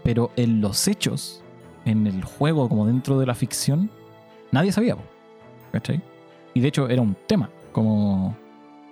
[0.03, 1.43] Pero en los hechos,
[1.85, 3.89] en el juego, como dentro de la ficción,
[4.51, 4.95] nadie sabía.
[5.71, 6.01] ¿Cachai?
[6.53, 7.49] Y de hecho era un tema.
[7.71, 8.37] Como.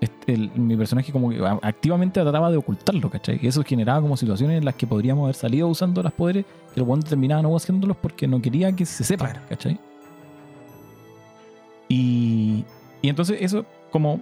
[0.02, 3.40] Este, el- mi personaje como que activamente trataba de ocultarlo, ¿cachai?
[3.42, 6.44] Y eso generaba como situaciones en las que podríamos haber salido usando los poderes
[6.76, 9.32] y el weón terminaba no haciéndolos porque no quería que se sepa.
[9.48, 9.80] ¿cachai?
[11.88, 12.64] Y,
[13.02, 14.22] y entonces eso como...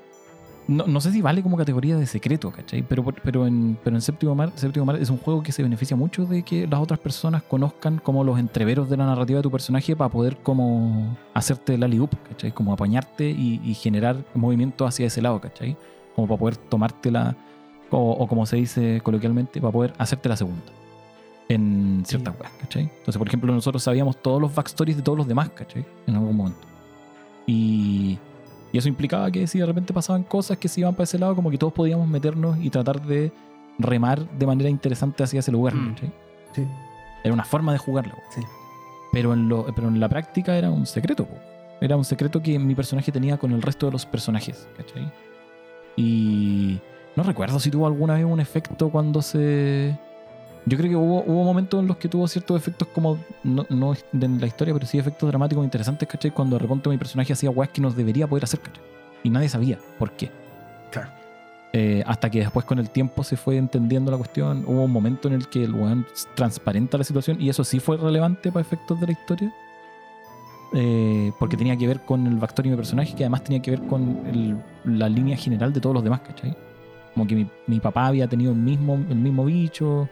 [0.69, 2.83] No, no sé si vale como categoría de secreto, ¿cachai?
[2.83, 5.97] Pero, pero, en, pero en Séptimo Mar, Séptimo Mar es un juego que se beneficia
[5.97, 9.49] mucho de que las otras personas conozcan como los entreveros de la narrativa de tu
[9.49, 12.51] personaje para poder como hacerte el alley-oop, ¿cachai?
[12.51, 15.75] Como apañarte y, y generar movimiento hacia ese lado, ¿cachai?
[16.15, 17.35] Como para poder tomártela,
[17.89, 20.71] o, o como se dice coloquialmente, para poder hacerte la segunda.
[21.47, 22.83] En ciertas weas, ¿cachai?
[22.83, 25.83] Entonces, por ejemplo, nosotros sabíamos todos los backstories de todos los demás, ¿cachai?
[26.05, 26.61] En algún momento.
[27.47, 28.19] Y,
[28.71, 31.35] y eso implicaba que si de repente pasaban cosas que se iban para ese lado,
[31.35, 33.31] como que todos podíamos meternos y tratar de
[33.77, 35.89] remar de manera interesante hacia ese lugar, Mm.
[35.93, 36.11] ¿cachai?
[36.53, 36.67] Sí.
[37.23, 38.13] Era una forma de jugarlo.
[38.33, 38.41] Sí.
[39.11, 41.25] Pero en, lo, pero en la práctica era un secreto.
[41.25, 41.35] po.
[41.81, 44.67] Era un secreto que mi personaje tenía con el resto de los personajes.
[44.77, 45.11] ¿cachai?
[45.95, 46.79] Y
[47.15, 49.97] no recuerdo si tuvo alguna vez un efecto cuando se...
[50.69, 53.93] Yo creo que hubo, hubo momentos en los que tuvo ciertos efectos como, no, no
[54.13, 56.29] en la historia, pero sí efectos dramáticos interesantes, ¿cachai?
[56.29, 58.83] Cuando de repente mi personaje hacía weas que nos debería poder hacer, ¿cachai?
[59.23, 60.29] Y nadie sabía por qué.
[60.91, 61.09] Claro.
[61.73, 64.63] Eh, hasta que después con el tiempo se fue entendiendo la cuestión.
[64.67, 66.05] Hubo un momento en el que el weón
[66.35, 69.53] transparenta la situación y eso sí fue relevante para efectos de la historia.
[70.73, 73.71] Eh, porque tenía que ver con el backstory de mi personaje, que además tenía que
[73.71, 74.61] ver con el-
[74.99, 76.55] la línea general de todos los demás, ¿cachai?
[77.15, 80.07] Como que mi, mi papá había tenido el mismo, el mismo bicho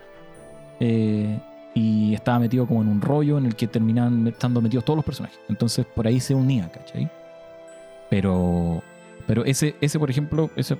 [0.79, 1.39] eh,
[1.73, 5.05] y estaba metido como en un rollo en el que terminaban estando metidos todos los
[5.05, 5.39] personajes.
[5.49, 7.09] Entonces por ahí se unía, ¿cachai?
[8.09, 8.81] Pero,
[9.25, 10.77] pero ese, ese, por ejemplo, ese,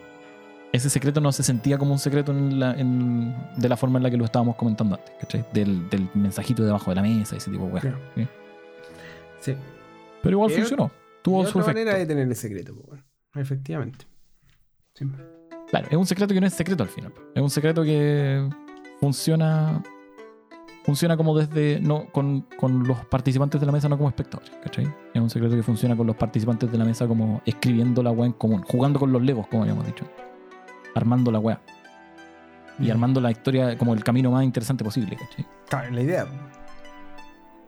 [0.71, 4.03] ese secreto no se sentía como un secreto en la, en- de la forma en
[4.03, 5.45] la que lo estábamos comentando antes, ¿cachai?
[5.53, 7.79] Del, del mensajito debajo de la mesa, ese tipo de.
[7.81, 7.97] Claro.
[8.15, 8.27] ¿sí?
[9.41, 9.55] Sí.
[10.23, 10.89] Pero igual Y funcionó.
[11.21, 11.79] Tuvo su otra efecto.
[11.79, 13.03] manera de tener el secreto, pues, bueno.
[13.35, 14.05] Efectivamente.
[14.93, 15.23] Siempre.
[15.69, 17.13] Claro, es un secreto que no es secreto al final.
[17.35, 18.47] Es un secreto que
[18.99, 19.81] funciona.
[20.83, 21.79] Funciona como desde.
[21.81, 24.85] No, con, con los participantes de la mesa, no como espectadores, ¿cachai?
[25.13, 28.27] Es un secreto que funciona con los participantes de la mesa como escribiendo la weá
[28.27, 30.05] en común, jugando con los legos, como habíamos dicho.
[30.95, 31.59] Armando la weá.
[32.79, 32.91] Y Mm.
[32.91, 35.45] armando la historia como el camino más interesante posible, ¿cachai?
[35.67, 36.25] Claro, la idea.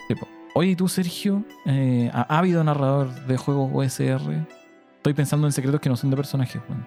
[0.07, 4.45] Tipo, Oye, ¿y tú, Sergio, eh, ávido narrador de juegos OSR?
[4.97, 6.85] Estoy pensando en secretos que no son de personajes, weón.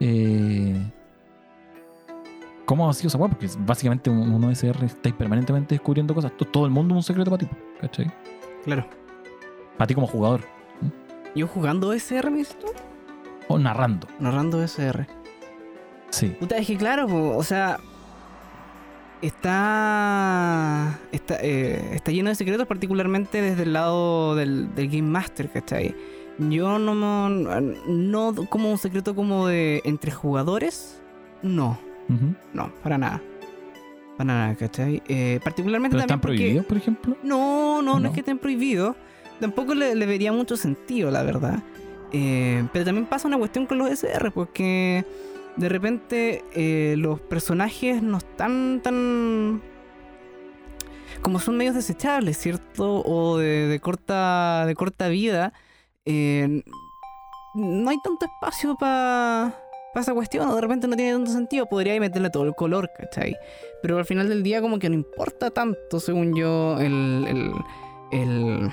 [0.00, 0.92] Eh,
[2.64, 3.18] ¿Cómo ha sido esa?
[3.18, 6.36] Porque básicamente un, un OSR estáis permanentemente descubriendo cosas.
[6.36, 7.48] To- Todo el mundo es un secreto para ti,
[7.80, 8.10] ¿cachai?
[8.64, 8.86] Claro.
[9.76, 10.40] Para ti como jugador.
[11.34, 12.66] Yo jugando SR, me dices tú?
[13.48, 14.06] O narrando.
[14.18, 15.06] Narrando SR.
[16.10, 16.28] Sí.
[16.40, 17.78] Puta, es que claro, po, o sea.
[19.20, 20.98] Está.
[21.12, 25.94] Está, eh, está lleno de secretos, particularmente desde el lado del, del Game Master, ¿cachai?
[26.38, 27.28] Yo no, no.
[27.28, 29.82] No como un secreto como de.
[29.84, 31.00] entre jugadores.
[31.42, 31.78] No,
[32.08, 32.34] Ujú.
[32.52, 33.22] no, para nada.
[34.16, 35.02] Para nada, ¿cachai?
[35.08, 37.16] Eh, particularmente ¿Pero también están porque- prohibidos, por ejemplo?
[37.22, 38.08] No, no, no, ¿No?
[38.08, 38.94] es que estén prohibidos.
[39.40, 41.62] Tampoco le, le vería mucho sentido, la verdad.
[42.12, 45.04] Eh, pero también pasa una cuestión con los SR, porque
[45.56, 49.60] de repente eh, los personajes no están tan.
[51.22, 53.02] como son medios desechables, ¿cierto?
[53.04, 55.52] O de, de corta, de corta vida.
[56.04, 56.62] eh,
[57.56, 59.56] no hay tanto espacio para
[60.02, 61.66] esa cuestión, o de repente no tiene tanto sentido.
[61.66, 63.36] Podría meterle todo el color, ¿cachai?
[63.82, 67.24] Pero al final del día como que no importa tanto, según yo, el...
[67.28, 67.52] el,
[68.20, 68.70] el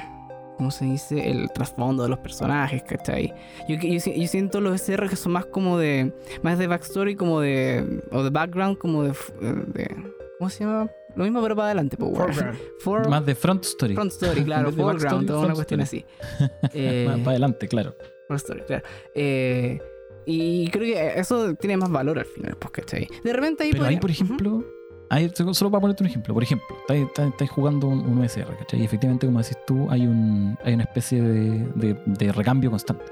[0.58, 1.32] ¿Cómo se dice?
[1.32, 3.34] El trasfondo de los personajes, ¿cachai?
[3.68, 6.14] Yo, yo, yo siento los SR que son más como de...
[6.44, 8.04] Más de backstory, como de...
[8.12, 9.10] O de background, como de...
[9.42, 9.96] de-
[10.38, 10.88] ¿Cómo se llama?
[11.16, 12.16] Lo mismo pero para adelante, pues.
[12.16, 12.60] Foreground.
[12.80, 13.96] For- Más de front story.
[13.96, 14.72] Front story, claro.
[14.76, 16.06] Foreground, toda una cuestión story.
[16.38, 16.50] así.
[16.74, 17.96] Eh, Más para adelante, claro.
[18.28, 18.84] Front story, claro.
[19.16, 19.82] Eh,
[20.26, 23.08] y creo que eso tiene más valor al final, pues, ¿cachai?
[23.24, 24.64] De repente ahí Pero ahí, podría- por ejemplo,
[25.10, 28.56] ahí, solo para ponerte un ejemplo, por ejemplo, estáis, estáis- estáis jugando un, un OSR,
[28.58, 28.82] ¿cachai?
[28.82, 33.06] Y efectivamente, como decís tú, hay, un, hay una especie de, de- de recambio constante.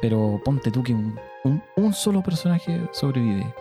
[0.00, 3.52] Pero ponte tú que un, un- un solo personaje sobrevive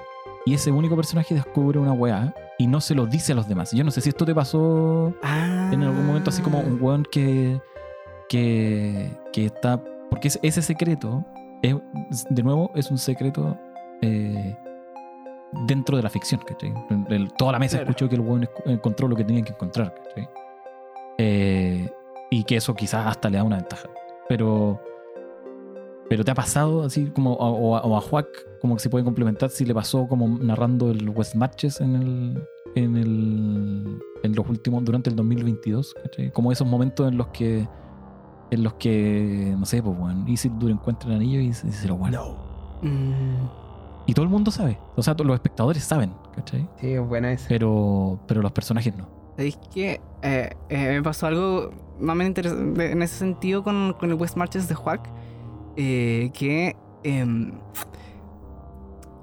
[0.46, 3.72] y ese único personaje descubre una weá y no se lo dice a los demás.
[3.72, 5.70] Yo no sé si esto te pasó Ah.
[5.74, 7.60] en algún momento así como un weón que,
[8.30, 9.82] que, que está...
[10.10, 11.26] Porque ese secreto,
[11.62, 13.58] es, de nuevo, es un secreto
[14.02, 14.56] eh,
[15.68, 16.74] dentro de la ficción, ¿cachai?
[17.38, 17.90] Toda la mesa Claro.
[17.92, 20.28] escuchó que el weón encontró lo que tenía que encontrar, ¿cachai?
[21.18, 21.90] Eh,
[22.30, 23.90] y que eso quizás hasta le da una ventaja.
[24.30, 24.80] Pero...
[26.10, 28.28] Pero te ha pasado así como, o, o a- o a Juac,
[28.62, 32.44] como que se puede complementar si le pasó como narrando el West Matches en el,
[32.76, 36.32] en el en los últimos durante el 2022 ¿cachai?
[36.32, 37.68] como esos momentos en los que
[38.52, 41.96] en los que no sé pues bueno Isildur encuentra el anillo y se, se lo
[41.96, 42.36] guarda No.
[42.82, 43.48] Mm,
[44.06, 44.78] Y todo el mundo sabe.
[44.96, 46.68] O sea, los espectadores saben, ¿cachai?
[46.80, 47.48] Sí, es buena esa.
[47.50, 49.08] Pero, pero los personajes no.
[49.36, 50.00] ¿Sabéis qué?
[50.22, 54.68] Eh, eh, me pasó algo más interesante en ese sentido con, con el West Marches
[54.70, 55.10] de Huac.
[55.76, 57.52] eh, que em,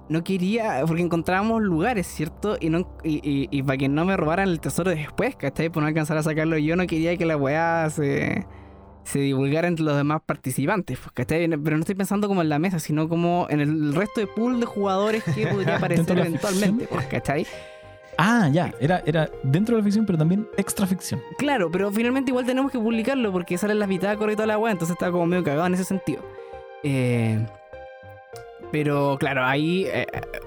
[0.08, 2.56] no quería, porque encontrábamos lugares, ¿cierto?
[2.60, 5.70] Y, no, y, y- y para que no me robaran el tesoro después, ¿cachai?
[5.70, 8.46] Por no alcanzar a sacarlo yo, no quería que la weá se,
[9.04, 11.48] se divulgara entre los demás participantes, pues, ¿cachai?
[11.48, 14.60] Pero no estoy pensando como en la mesa, sino como en el resto de pool
[14.60, 17.46] de jugadores que podría aparecer eventualmente, pues, ¿cachai?
[18.16, 18.72] Ah, ya.
[18.80, 21.20] Era, era dentro de la ficción, pero también extra ficción.
[21.38, 24.58] Claro, pero finalmente igual tenemos que publicarlo porque sale en las bitácoras y toda la
[24.58, 26.22] weá, entonces estaba como medio cagado en ese sentido.
[26.82, 27.44] Eh,
[28.70, 29.86] pero claro, ahí.
[29.86, 30.06] eh,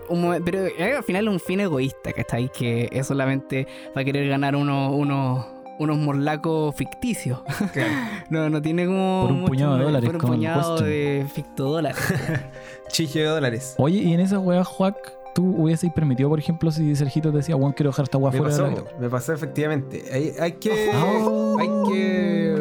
[0.09, 2.49] un pero eh, al final es un fin egoísta, ¿cachai?
[2.49, 5.45] Que es solamente para querer ganar unos, unos,
[5.79, 7.39] unos morlacos ficticios.
[7.73, 7.91] Claro.
[8.29, 9.21] No, no tiene como.
[9.23, 10.89] Por un mucho- puñado de dólares, Por un puñado Question.
[10.89, 11.97] de fictodólares.
[12.89, 13.75] Chille de dólares.
[13.77, 14.97] Oye, y en esa weá, Juac,
[15.33, 18.53] tú hubieses permitido, por ejemplo, si Sergito te decía, bueno, quiero dejar esta weá fuera
[18.53, 18.97] de la pasó, vida.
[18.99, 20.03] me pasó efectivamente.
[20.11, 20.91] Hay, hay que.
[20.93, 21.57] Oh.
[21.59, 22.55] Hay que.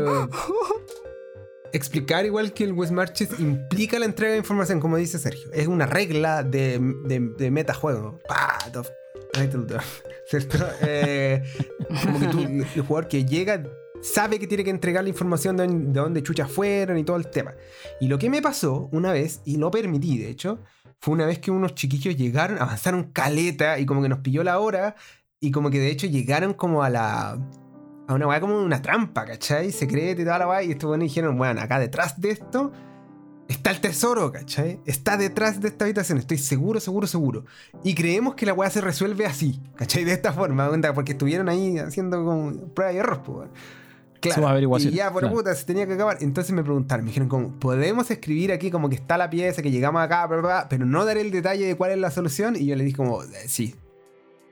[1.72, 5.50] Explicar igual que el West Marches implica la entrega de información, como dice Sergio.
[5.52, 8.18] Es una regla de, de, de metajuego.
[8.72, 8.88] Tof,
[10.28, 10.58] ¿Cierto?
[10.82, 11.42] Eh,
[12.02, 13.62] como que tú, el jugador que llega
[14.02, 17.28] sabe que tiene que entregar la información de, de dónde chuchas fueron y todo el
[17.28, 17.54] tema.
[18.00, 20.60] Y lo que me pasó una vez, y lo permití de hecho,
[21.00, 24.58] fue una vez que unos chiquillos llegaron, avanzaron caleta y como que nos pilló la
[24.58, 24.96] hora
[25.40, 27.38] y como que de hecho llegaron como a la...
[28.08, 29.72] A una weá como una trampa, ¿cachai?
[29.72, 30.62] Secreta y toda la weá.
[30.62, 32.72] Y estos buenos dijeron, bueno, acá detrás de esto
[33.48, 34.80] está el tesoro, ¿cachai?
[34.86, 37.44] Está detrás de esta habitación, estoy seguro, seguro, seguro.
[37.84, 40.04] Y creemos que la weá se resuelve así, ¿cachai?
[40.04, 43.48] De esta forma, porque estuvieron ahí haciendo como prueba y error, pues.
[44.36, 45.36] averiguaciones, Y ya, por claro.
[45.36, 46.18] puta, se tenía que acabar.
[46.20, 49.70] Entonces me preguntaron, me dijeron, como, podemos escribir aquí como que está la pieza, que
[49.70, 52.56] llegamos acá, bla, bla, bla, pero no dar el detalle de cuál es la solución.
[52.56, 53.76] Y yo le dije, como, eh, sí.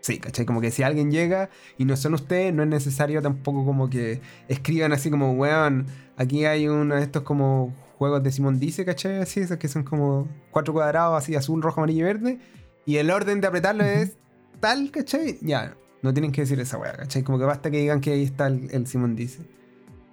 [0.01, 0.45] Sí, ¿cachai?
[0.45, 4.21] Como que si alguien llega y no son ustedes, no es necesario tampoco como que
[4.49, 5.87] escriban así como, weón,
[6.19, 7.75] aquí hay uno de estos como
[8.05, 9.19] juegos de Simón Dice, ¿cachai?
[9.19, 12.39] Así, esos que son como cuatro cuadrados así, azul, rojo, amarillo y verde.
[12.87, 14.17] Y el orden de apretarlo es
[14.61, 15.39] tal, ¿cachai?
[15.41, 17.23] Ya, no tienen que decir esa weá, ¿cachai?
[17.23, 19.41] Como que basta que digan que ahí está el, el Simón Dice.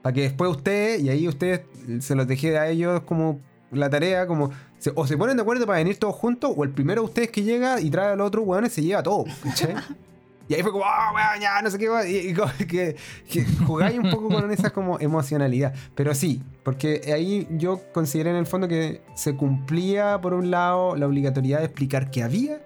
[0.02, 1.62] Para que después ustedes, y ahí ustedes
[2.00, 3.40] se los dejé a ellos como
[3.72, 6.72] la tarea, como se- o se ponen de acuerdo para venir todos juntos, o el
[6.72, 9.76] primero de ustedes que llega y trae al otro, weón, se lleva todo, ¿cachai?
[10.48, 12.96] Y ahí fue como, ah, weón, ya, no sé qué, weón", y, y como que,
[13.30, 15.74] que jugáis un poco con esa como emocionalidad.
[15.96, 20.96] Pero sí, porque ahí yo consideré en el fondo que se cumplía, por un lado,
[20.96, 22.60] la obligatoriedad de explicar qué había,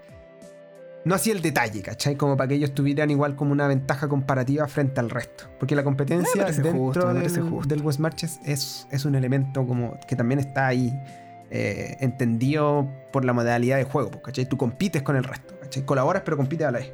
[1.06, 2.16] no hacía el detalle, ¿cachai?
[2.16, 5.46] Como para que ellos tuvieran igual como una ventaja comparativa frente al resto.
[5.60, 10.16] Porque la competencia dentro justo, del, del West Marches es, es un elemento como que
[10.16, 10.92] también está ahí
[11.52, 14.50] eh, entendido por la modalidad de juego, ¿cachai?
[14.50, 15.86] Tú compites con el resto, ¿cachai?
[15.86, 16.92] Colaboras pero compites a la vez.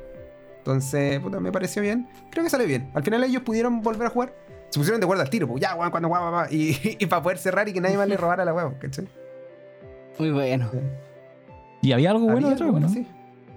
[0.61, 2.07] Entonces, puta, me pareció bien.
[2.29, 2.91] Creo que salió bien.
[2.93, 4.33] Al final ellos pudieron volver a jugar.
[4.69, 7.21] Se pusieron de acuerdo al tiro, pues ya, weón, cuando guau, guau, y, y para
[7.23, 9.07] poder cerrar y que nadie más le robara la huevo, ¿cachai?
[10.19, 10.69] Muy bueno.
[11.81, 12.87] ¿Y había algo bueno Había detrás, algo no?
[12.89, 13.05] sí.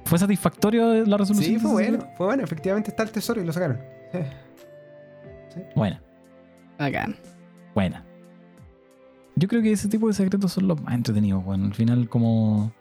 [0.07, 1.55] ¿Fue satisfactorio la resolución?
[1.55, 2.43] Sí, fue bueno, fue bueno.
[2.43, 3.81] Efectivamente está el tesoro y lo sacaron.
[5.55, 5.61] Sí.
[5.61, 5.73] secreto?
[5.77, 6.03] Buena,
[6.79, 7.15] Bacán.
[7.75, 8.05] buena.
[9.37, 11.67] Yo creo que ese tipo de secretos son los más entretenidos, bueno.
[11.67, 12.73] Al final, como.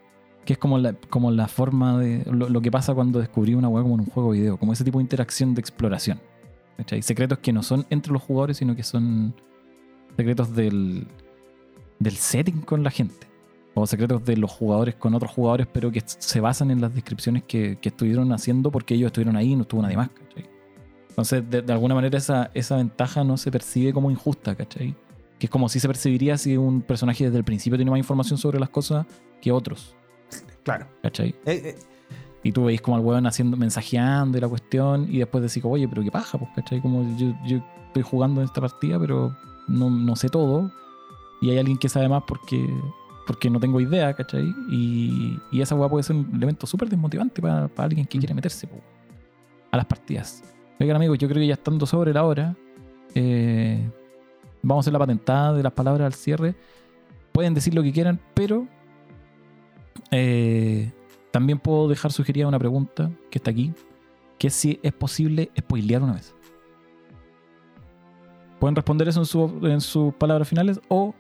[0.45, 2.23] Que es como la, como la forma de.
[2.25, 4.57] Lo, que pasa cuando descubrí una weá como en un juego video.
[4.57, 6.19] Como ese tipo de interacción de exploración.
[6.77, 7.01] ¿cachai?
[7.01, 9.33] Secretos que no son entre los jugadores, sino que son
[10.17, 11.07] secretos del,
[11.99, 13.27] del setting con la gente.
[13.75, 17.43] O secretos de los jugadores con otros jugadores, pero que se basan en las descripciones
[17.43, 20.47] que, que estuvieron haciendo porque ellos estuvieron ahí y no estuvo nadie más, ¿cachai?
[21.09, 24.95] Entonces, de, de alguna manera, esa, esa ventaja no se percibe como injusta, ¿cachai?
[25.39, 28.37] Que es como si se percibiría si un personaje desde el principio tiene más información
[28.37, 29.05] sobre las cosas
[29.41, 29.95] que otros,
[30.64, 30.88] Claro.
[31.01, 31.30] ¿cachai?
[31.45, 31.76] Eh, eh,
[32.43, 35.88] Y tú veis como al weón haciendo, mensajeando y la cuestión, y después decís, oye,
[35.88, 36.82] pero qué paja, pues, ¿cachai?
[36.82, 39.36] Como yo, yo estoy jugando en esta partida, pero
[39.68, 40.72] no, no sé todo.
[41.41, 42.66] Y hay alguien que sabe más porque,
[43.28, 44.53] porque no tengo idea, ¿cachai?
[44.70, 48.34] Y, y esa weá puede ser un elemento súper desmotivante para, para alguien que quiere
[48.34, 48.76] meterse po,
[49.72, 50.43] a las partidas.
[50.80, 52.55] Oigan, amigos, yo creo que ya estando sobre la hora,
[53.16, 53.89] eh,
[54.61, 56.55] vamos a hacer la patentada de las palabras al cierre.
[57.32, 58.68] Pueden decir lo que quieran, pero
[60.11, 60.91] eh,
[61.31, 63.73] también puedo dejar sugerida una pregunta que está aquí,
[64.37, 66.33] que es si es posible spoilear una vez.
[68.59, 71.13] Pueden responder eso en, su- en sus palabras finales o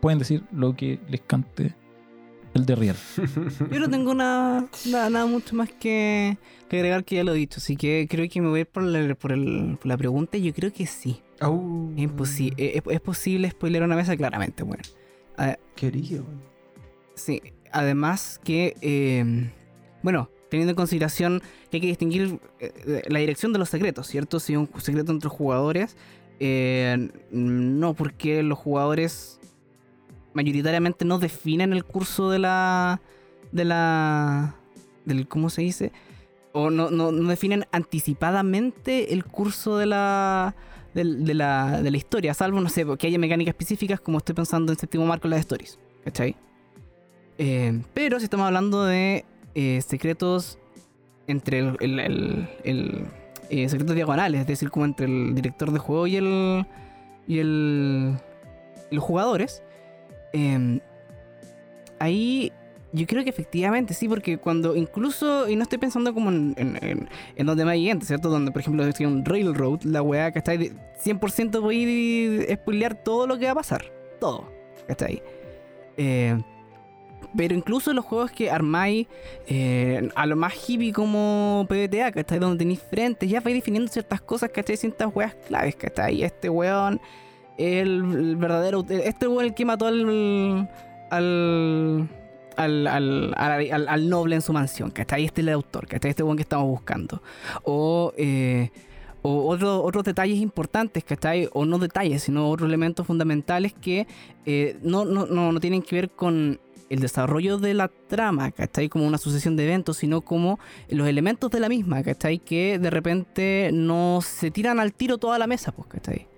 [0.00, 1.74] pueden decir lo que les cante
[2.54, 2.96] el de Riel.
[3.70, 6.38] Yo no tengo nada, nada, nada mucho más que,
[6.70, 8.66] que agregar que ya lo he dicho, así que creo que me voy a ir
[8.66, 11.20] por la, por el- por la pregunta y yo creo que sí.
[11.40, 11.92] au.
[11.96, 14.82] Es, imposi- es, es posible spoiler una mesa, claramente, bueno.
[15.74, 16.24] Querido.
[17.14, 17.42] sí,
[17.72, 19.50] además que, eh,
[20.02, 24.38] bueno, teniendo en consideración que hay que distinguir eh, la dirección de los secretos, ¿cierto?
[24.40, 25.96] Si un secreto entre jugadores,
[26.38, 29.40] eh, no, porque los jugadores
[30.34, 33.00] mayoritariamente no definen el curso de la.
[33.52, 34.54] de la.
[35.04, 35.26] del.
[35.28, 35.92] ¿cómo se dice?
[36.52, 40.54] O no, no, no definen anticipadamente el curso de la.
[40.94, 44.34] del- De, la, de la historia, salvo, no sé, que haya mecánicas específicas como estoy
[44.34, 46.36] pensando en séptimo marco en las stories, ¿cachai?
[47.38, 49.24] Eh, pero si estamos hablando de
[49.54, 50.58] eh, secretos
[51.26, 52.48] entre el,
[53.50, 56.66] eh, secretos diagonales, es decir, como entre el director de juego y el
[57.26, 58.16] y el
[58.90, 59.62] los jugadores.
[60.32, 60.80] eh,
[61.98, 62.52] ahí
[62.92, 66.78] yo creo que efectivamente sí, porque cuando incluso, y no estoy pensando como en, en,
[66.82, 68.30] en, en donde más gente, ¿cierto?
[68.30, 70.72] Donde, por ejemplo, es un Railroad, la weá que está ahí, de
[71.04, 73.84] 100% voy a spoilear todo lo que va a pasar.
[74.18, 74.50] Todo.
[74.88, 75.20] Está ahí.
[75.98, 76.38] Eh,
[77.36, 79.06] pero incluso los juegos que armáis
[79.46, 82.38] eh, a lo más hippie como PBTA, ¿cachai?
[82.38, 84.76] Donde tenéis frentes, ya vais definiendo ciertas cosas, ¿cachai?
[84.76, 86.22] Ciertas weas claves, ¿cachai?
[86.22, 87.00] Este weón,
[87.58, 88.84] el, verdadero.
[88.88, 90.68] Este weón el que mató al.
[91.10, 92.08] al.
[92.56, 95.26] Al, al, al, al- al noble en su mansión, ¿cachai?
[95.26, 96.08] Este es el autor, ¿cachai?
[96.10, 97.22] Este weón que estamos buscando.
[97.64, 98.14] O.
[98.16, 98.70] eh,
[99.20, 101.48] o otro- otros detalles importantes, ¿cachai?
[101.52, 104.06] O no detalles, sino otros elementos fundamentales que
[104.46, 108.88] eh, no, no, no, no tienen que ver con el desarrollo de la trama, ¿cachai?
[108.88, 110.58] Como una sucesión de eventos, sino como
[110.88, 112.38] los elementos de la misma, ¿cachai?
[112.38, 116.28] Que de repente no se tiran al tiro toda la mesa, pues, ¿cachai?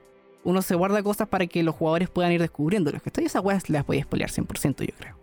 [0.45, 3.25] Uno se guarda cosas para que los jugadores puedan ir descubriéndolas, ¿cachai?
[3.25, 5.17] Esas weas las podía spoilear 100%, yo creo.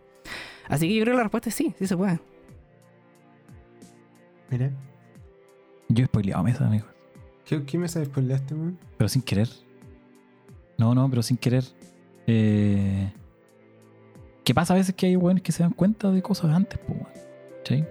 [0.68, 2.20] Así que yo creo que la respuesta es sí, sí se puede.
[4.50, 4.72] Mira.
[5.90, 6.86] Yo he spoileado mesa, amigo.
[7.46, 8.80] ¿Qué, qué me sabes spoileaste, weón?
[8.98, 9.50] Pero sin querer.
[10.78, 11.64] No, no, pero sin querer.
[12.28, 13.12] Eh,
[14.46, 16.98] ¿Qué pasa a veces que hay weones que se dan cuenta de cosas antes, pues,
[17.00, 17.12] weón?
[17.66, 17.84] ¿Sí?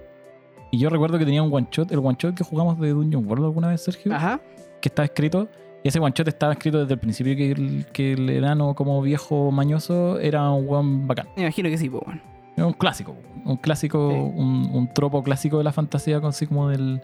[0.71, 3.27] Y yo recuerdo que tenía un one shot, el one shot que jugamos de Dungeon
[3.27, 4.41] World alguna vez, Sergio, Ajá.
[4.81, 5.49] que estaba escrito.
[5.83, 9.03] Y ese one shot estaba escrito desde el principio que el, que el enano como
[9.03, 11.27] viejo mañoso era un weón bacán.
[11.37, 12.21] Me imagino que sí, pues, bueno.
[12.57, 14.17] Era un clásico, un clásico, Sí.
[14.17, 17.03] un, un tropo clásico de la fantasía, así como del,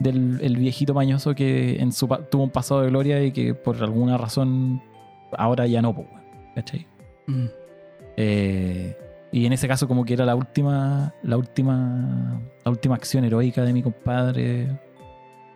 [0.00, 3.76] del el viejito mañoso que en su tuvo un pasado de gloria y que por
[3.82, 4.82] alguna razón
[5.36, 6.06] ahora ya no, pues,
[6.54, 6.86] ¿cachai?
[7.26, 7.44] Mm.
[8.16, 8.96] Eh,
[9.32, 13.64] y en ese caso como que era la última, la última, la última acción heroica
[13.64, 14.68] de mi compadre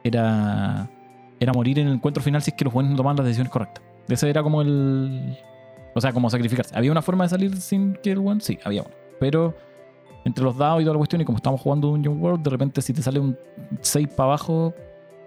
[0.05, 0.91] era,
[1.39, 3.53] era morir en el encuentro final si es que los buenos no tomaban las decisiones
[3.53, 3.83] correctas.
[4.09, 5.39] Ese era como el,
[5.95, 6.77] o sea, como sacrificarse.
[6.77, 8.41] ¿Había una forma de salir sin que el buen?
[8.41, 8.95] Sí, había una.
[9.19, 9.55] Pero
[10.25, 12.83] entre los dados y toda la cuestión y como estamos jugando Dungeon World, de repente
[12.83, 13.39] si te sale un
[13.81, 14.75] 6 para abajo,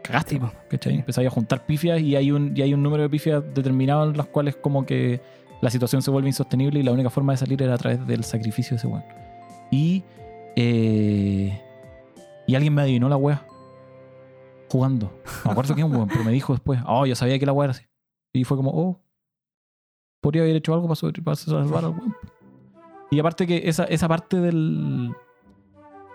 [0.03, 0.39] cagaste.
[0.69, 0.95] ¿cachai?
[0.95, 4.17] Empezáis a juntar pifias y hay un, y hay un número de pifias determinado en
[4.17, 5.21] las cuales como que
[5.63, 8.25] la situación se vuelve insostenible y la única forma de salir era a través del
[8.25, 9.05] sacrificio de ese weón.
[9.71, 10.03] Y,
[10.57, 11.57] eh,
[12.45, 13.47] y alguien me adivinó la wea
[14.69, 15.05] jugando.
[15.25, 17.67] No me acuerdo quién, weón, pero me dijo después, oh, yo sabía que la wea
[17.67, 17.85] era así.
[18.33, 18.99] Y fue como, oh,
[20.19, 22.13] podría haber hecho algo para, salvar al weón.
[23.09, 25.15] Y aparte que esa, esa parte del.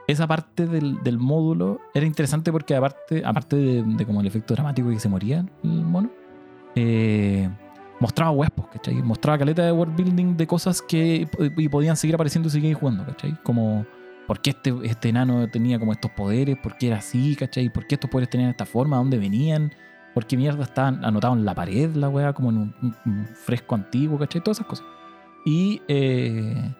[0.06, 4.90] Esa parte del, del módulo era interesante porque aparte, aparte de, como el efecto dramático
[4.90, 6.10] que se moría el mono,
[6.74, 7.48] eh,
[8.00, 8.94] mostraba huespos, ¿cachai?
[9.02, 13.04] Mostraba caleta de world building de cosas que y podían seguir apareciendo y seguir jugando,
[13.04, 13.36] ¿cachai?
[13.42, 13.84] Como
[14.26, 17.70] por qué este, este enano tenía como estos poderes, por qué era así, ¿cachai?
[17.70, 18.96] ¿Por qué estos poderes tenían esta forma?
[18.96, 19.72] ¿De dónde venían?
[20.14, 22.32] ¿Por qué mierda estaban anotados en la pared la weá?
[22.32, 24.42] Como en un, un- un fresco antiguo, ¿cachai?
[24.42, 24.86] Todas esas cosas.
[25.46, 26.74] Y eh,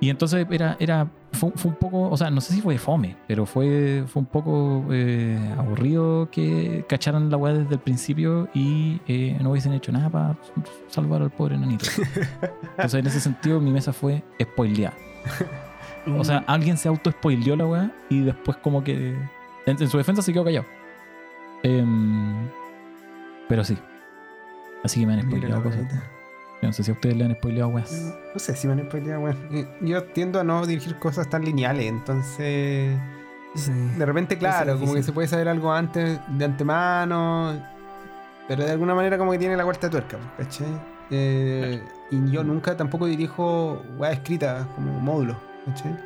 [0.00, 3.16] y entonces era, era fue, fue un poco, o sea, no sé si fue fome,
[3.28, 9.00] pero fue, fue un poco eh, aburrido que cacharan la weá desde el principio y
[9.06, 10.36] eh, no hubiesen hecho nada para
[10.88, 11.84] salvar al pobre nanito.
[12.70, 14.96] Entonces, en ese sentido, mi mesa fue spoileada.
[16.18, 19.14] O sea, alguien se auto-spoileó la weá y después, como que
[19.66, 20.64] en, en su defensa se quedó callado.
[21.62, 22.48] Em,
[23.46, 23.76] pero sí.
[24.82, 25.86] Así que me han spoileado cosas.
[26.62, 28.14] Yo no sé si a ustedes le han spoileado weas.
[28.34, 29.36] No sé si me han spoileado, weón.
[29.50, 32.98] Eh, Yo tiendo a no dirigir cosas tan lineales, entonces.
[33.54, 33.72] Sí.
[33.98, 37.60] De repente, claro, como que se puede saber algo antes de antemano.
[38.46, 40.66] Pero de alguna manera, como que tiene la vuelta de tuerca, ¿cachai?
[41.10, 45.96] Eh, y yo nunca tampoco dirijo weas escritas como módulos, ¿cachai?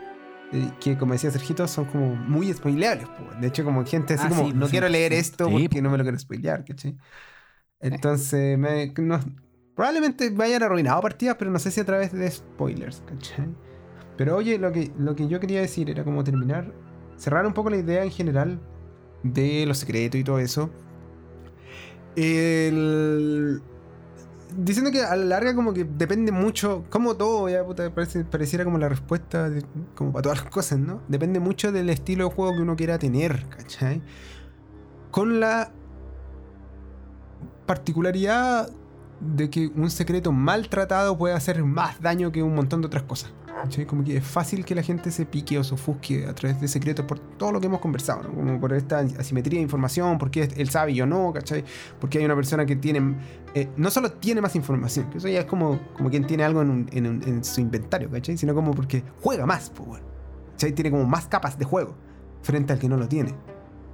[0.53, 3.09] Eh, Que como decía Sergito, son como muy spoileables.
[3.09, 3.41] pues.
[3.41, 5.19] De hecho, como gente así Ah, como, sí, no quiero leer sí.
[5.19, 6.97] esto Sí, porque no me lo quiero spoilear, ¿cachai?
[7.81, 9.21] Entonces, me- no-
[9.75, 13.49] probablemente vayan arruinado partidas, pero no sé si a través de spoilers, ¿cachai?
[14.17, 16.73] Pero oye, lo que, lo que yo quería decir era como terminar,
[17.17, 18.61] cerrar un poco la idea en general
[19.23, 20.71] de los secretos y todo eso.
[22.17, 23.61] El-
[24.57, 28.79] diciendo que a la larga como que depende mucho, como todo, ya parece- pareciera como
[28.79, 29.51] la respuesta
[29.97, 31.01] como para todas las cosas, ¿no?
[31.09, 34.01] Depende mucho del estilo de juego que uno quiera tener, ¿cachai?
[35.11, 35.73] Con la
[37.67, 38.71] particularidad
[39.21, 43.33] de que un secreto maltratado puede hacer más daño que un montón de otras cosas.
[43.63, 43.87] ¿cachai?
[43.87, 46.69] Como que es fácil que la gente se pique o se ofusque a través de
[46.69, 48.35] secretos por todo lo que hemos conversado, ¿no?
[48.35, 51.65] Como por esta asimetría de información, porque él sabe y yo no, ¿cachai?
[51.99, 53.15] Porque hay una persona que tiene,
[53.55, 56.61] eh, no solo tiene más información, que eso ya es como, como quien tiene algo
[56.61, 58.37] en, un- en un- en su inventario, ¿cachai?
[58.37, 60.05] Sino como porque juega más, pues, bueno,
[60.51, 60.73] ¿cachai?
[60.73, 61.95] Tiene como más capas de juego
[62.43, 63.35] frente al que no lo tiene.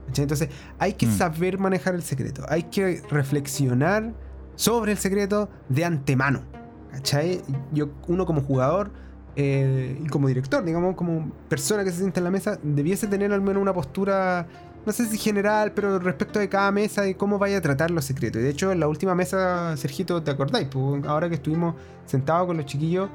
[0.09, 0.25] ¿cachai?
[0.25, 0.49] Entonces
[0.81, 1.17] hay que Mm.
[1.17, 4.15] saber manejar el secreto, hay que reflexionar
[4.61, 6.43] sobre el secreto de antemano.
[6.91, 7.41] ¿Cachai?
[7.73, 8.91] Yo, uno como jugador
[9.35, 13.33] eh, y como director, digamos, como persona que se sienta en la mesa, debiese tener
[13.33, 14.47] al menos una postura,
[14.85, 18.05] no sé si general, pero respecto de cada mesa y cómo vaya a tratar los
[18.05, 18.43] secretos.
[18.43, 20.69] Y de hecho, en la última mesa, Sergito, ¿te acordáis?
[20.71, 21.75] Pues, ahora que estuvimos
[22.05, 23.09] sentados con los chiquillos,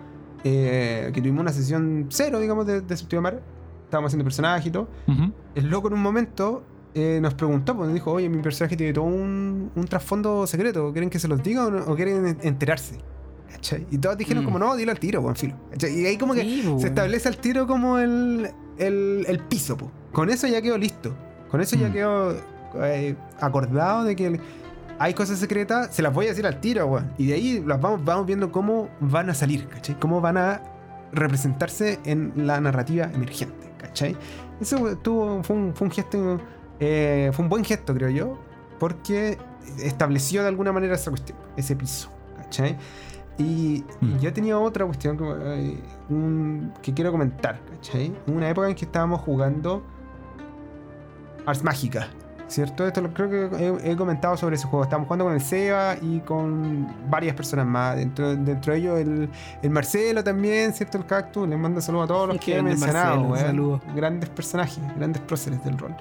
[0.44, 3.40] eh, que tuvimos una sesión cero, digamos, de, de Mar,
[3.84, 5.32] estábamos haciendo personajes y todo, Ujú.
[5.54, 6.64] el loco en un momento
[6.96, 10.92] eh, nos preguntó, pues nos dijo, oye, mi personaje tiene todo un, un trasfondo secreto,
[10.92, 12.98] ¿quieren que se los diga o, no- o quieren en- enterarse?
[13.52, 13.86] ¿Cachai?
[13.92, 14.46] Y todos dijeron Mm.
[14.46, 15.56] como, no, dilo al tiro, buen filo.
[15.72, 15.92] ¿Cachai?
[16.00, 19.92] Y ahí como que Sí, se establece al tiro como el, el, el piso, po.
[20.12, 21.14] Con eso ya quedó listo.
[21.52, 21.94] Con eso ya Mm.
[21.94, 22.36] quedó
[22.84, 24.40] eh, acordado de que el-
[25.00, 27.12] hay cosas secretas, se las voy a decir al tiro, weón.
[27.18, 29.98] Y de ahí las vamos, vamos viendo cómo van a salir, ¿cachai?
[30.00, 30.62] Cómo van a
[31.14, 34.16] representarse en la narrativa emergente, ¿cachai?
[34.60, 36.40] Eso tuvo, fue, un, fue un gesto,
[36.80, 38.38] eh, fue un buen gesto, creo yo,
[38.80, 39.38] porque
[39.80, 42.78] estableció de alguna manera esa cuestión, ese piso, ¿cachai?
[43.38, 44.18] Y, Mm.
[44.20, 45.80] yo tenía otra cuestión que, eh,
[46.10, 48.14] un- que quiero comentar, ¿cachai?
[48.28, 49.84] Una época en que estábamos jugando
[51.46, 52.08] Ars Mágica,
[52.48, 52.88] ¿cierto?
[52.88, 54.84] Esto lo, creo que he, he comentado sobre ese juego.
[54.84, 57.98] Estábamos jugando con el Seba y con varias personas más.
[57.98, 59.30] Dentro, dentro de ellos el,
[59.62, 60.98] el Marcelo también, ¿cierto?
[60.98, 61.48] El Cactus.
[61.48, 63.82] Les mando saludos a todos los que he mencionado, Marcelo.
[63.96, 65.96] Grandes personajes, grandes próceres del rol.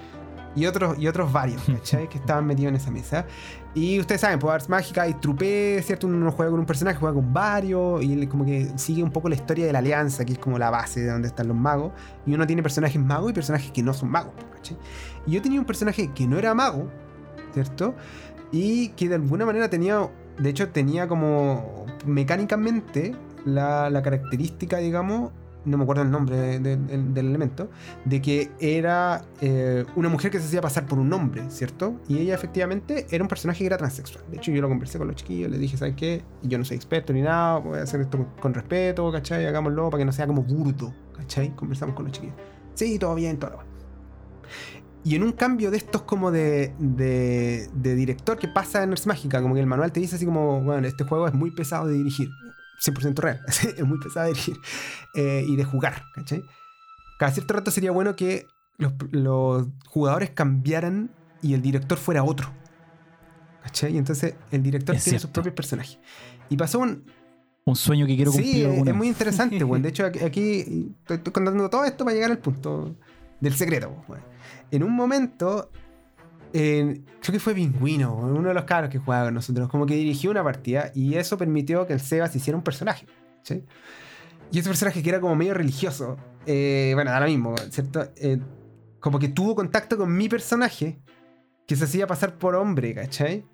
[0.56, 2.08] Y otros, y otros varios, ¿cachai?
[2.08, 3.26] que estaban metidos en esa mesa.
[3.74, 6.06] Y ustedes saben, pues Ars Mágica hay trupe, ¿cierto?
[6.06, 8.02] Uno no juega con un personaje, juega con varios.
[8.04, 10.58] Y él como que sigue un poco la historia de la alianza, que es como
[10.58, 11.92] la base de donde están los magos.
[12.24, 14.76] Y uno tiene personajes magos y personajes que no son magos, ¿cachai?
[15.26, 16.88] Y yo tenía un personaje que no era mago,
[17.52, 17.94] ¿cierto?
[18.52, 20.08] Y que de alguna manera tenía,
[20.38, 25.32] de hecho tenía como mecánicamente la, la característica, digamos,
[25.64, 27.70] no me acuerdo el nombre de- de- del- del elemento,
[28.04, 32.00] de que era eh, una mujer que se hacía pasar por un hombre, ¿cierto?
[32.08, 34.24] Y ella efectivamente era un personaje que era transexual.
[34.30, 36.22] De hecho, yo lo conversé con los chiquillos, les dije, ¿sabes qué?
[36.42, 39.46] Yo no soy experto ni nada, voy a hacer esto con, con respeto, ¿cachai?
[39.46, 41.54] Hagámoslo para que no sea como burdo, ¿cachai?
[41.56, 42.36] Conversamos con los chiquillos.
[42.74, 43.74] Sí, todo bien, todo bien.
[45.06, 49.06] Y en un cambio de estos como de, de, de director que pasa en Ars
[49.06, 51.86] Mágica, como que el manual te dice así como, bueno, este juego es muy pesado
[51.88, 52.30] de dirigir.
[52.82, 54.56] 100% real, es muy pesado de dirigir
[55.14, 56.42] eh, y de jugar, ¿cachai?
[57.18, 58.46] Cada cierto rato sería bueno que
[58.78, 61.10] los, los jugadores cambiaran
[61.42, 62.52] y el director fuera otro.
[63.62, 63.94] ¿Cachai?
[63.94, 65.98] Y entonces el director Es tiene sus propios personajes.
[66.48, 67.04] Y pasó un,
[67.64, 68.62] Un sueño que quiero Sí, cumplir.
[68.64, 69.64] es, alguna es muy interesante.
[69.64, 72.96] De hecho, aquí, estoy, contando todo esto para llegar al punto
[73.40, 74.04] del secreto.
[74.70, 75.70] En un momento,
[76.54, 80.30] creo que fue Pingüino, uno de los cabros que jugaba con nosotros, como que dirigió
[80.30, 83.06] una partida y eso permitió que el Sebas hiciera un personaje,
[83.42, 83.64] ¿sí?
[84.52, 86.16] Y ese personaje que era como medio religioso,
[86.46, 88.08] eh, bueno, lo mismo, ¿cierto?
[88.16, 88.38] Eh,
[89.00, 91.00] como que tuvo contacto con mi personaje,
[91.66, 93.44] que se hacía pasar por hombre, ¿cachai?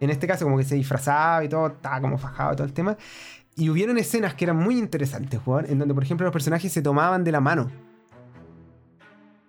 [0.00, 2.72] En este caso, como que se disfrazaba y todo, estaba como fajado y todo el
[2.72, 2.96] tema.
[3.56, 6.80] Y hubieron escenas que eran muy interesantes, weón, en donde, por ejemplo, los personajes se
[6.80, 7.70] tomaban de la mano.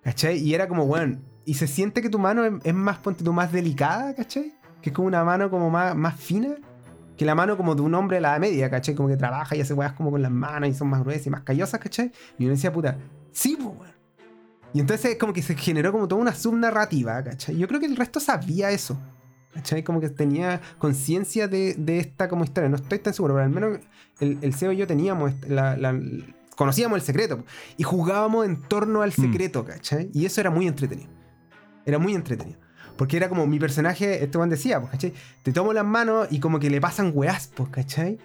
[0.04, 0.38] ¿Cachai?
[0.38, 3.34] Y era como, weón, y se siente que tu mano es, es más, ponte tú,
[3.34, 4.54] más delicada, ¿cachai?
[4.82, 6.56] Que es como una mano como más, más fina
[7.18, 8.96] que la mano como de un hombre a la media, ¿cachai?
[8.96, 11.30] Como que trabaja y hace weas como con las manos y son más gruesas y
[11.30, 12.12] más callosas, ¿cachai?
[12.38, 12.98] Y uno decía, puta,
[13.34, 13.94] sí, pues, weón.
[14.74, 17.58] Y entonces como que se generó como toda una subnarrativa, ¿cachai?
[17.58, 18.98] Yo creo que el resto sabía eso.
[19.54, 19.84] ¿Cachai?
[19.84, 22.70] Como que tenía conciencia de, de esta como historia.
[22.70, 23.80] No estoy tan seguro, pero al menos
[24.20, 26.00] el, el CEO y yo teníamos est- la- la-
[26.56, 27.44] conocíamos el secreto
[27.76, 30.12] y jugábamos en torno al secreto, ¿cachai?
[30.14, 31.10] Y eso era muy entretenido.
[31.86, 32.60] Era muy entretenido.
[32.98, 34.82] Porque era como mi personaje, este Juan decía.
[35.44, 38.18] Te tomo las manos y como que le pasan weás, ¿cachai?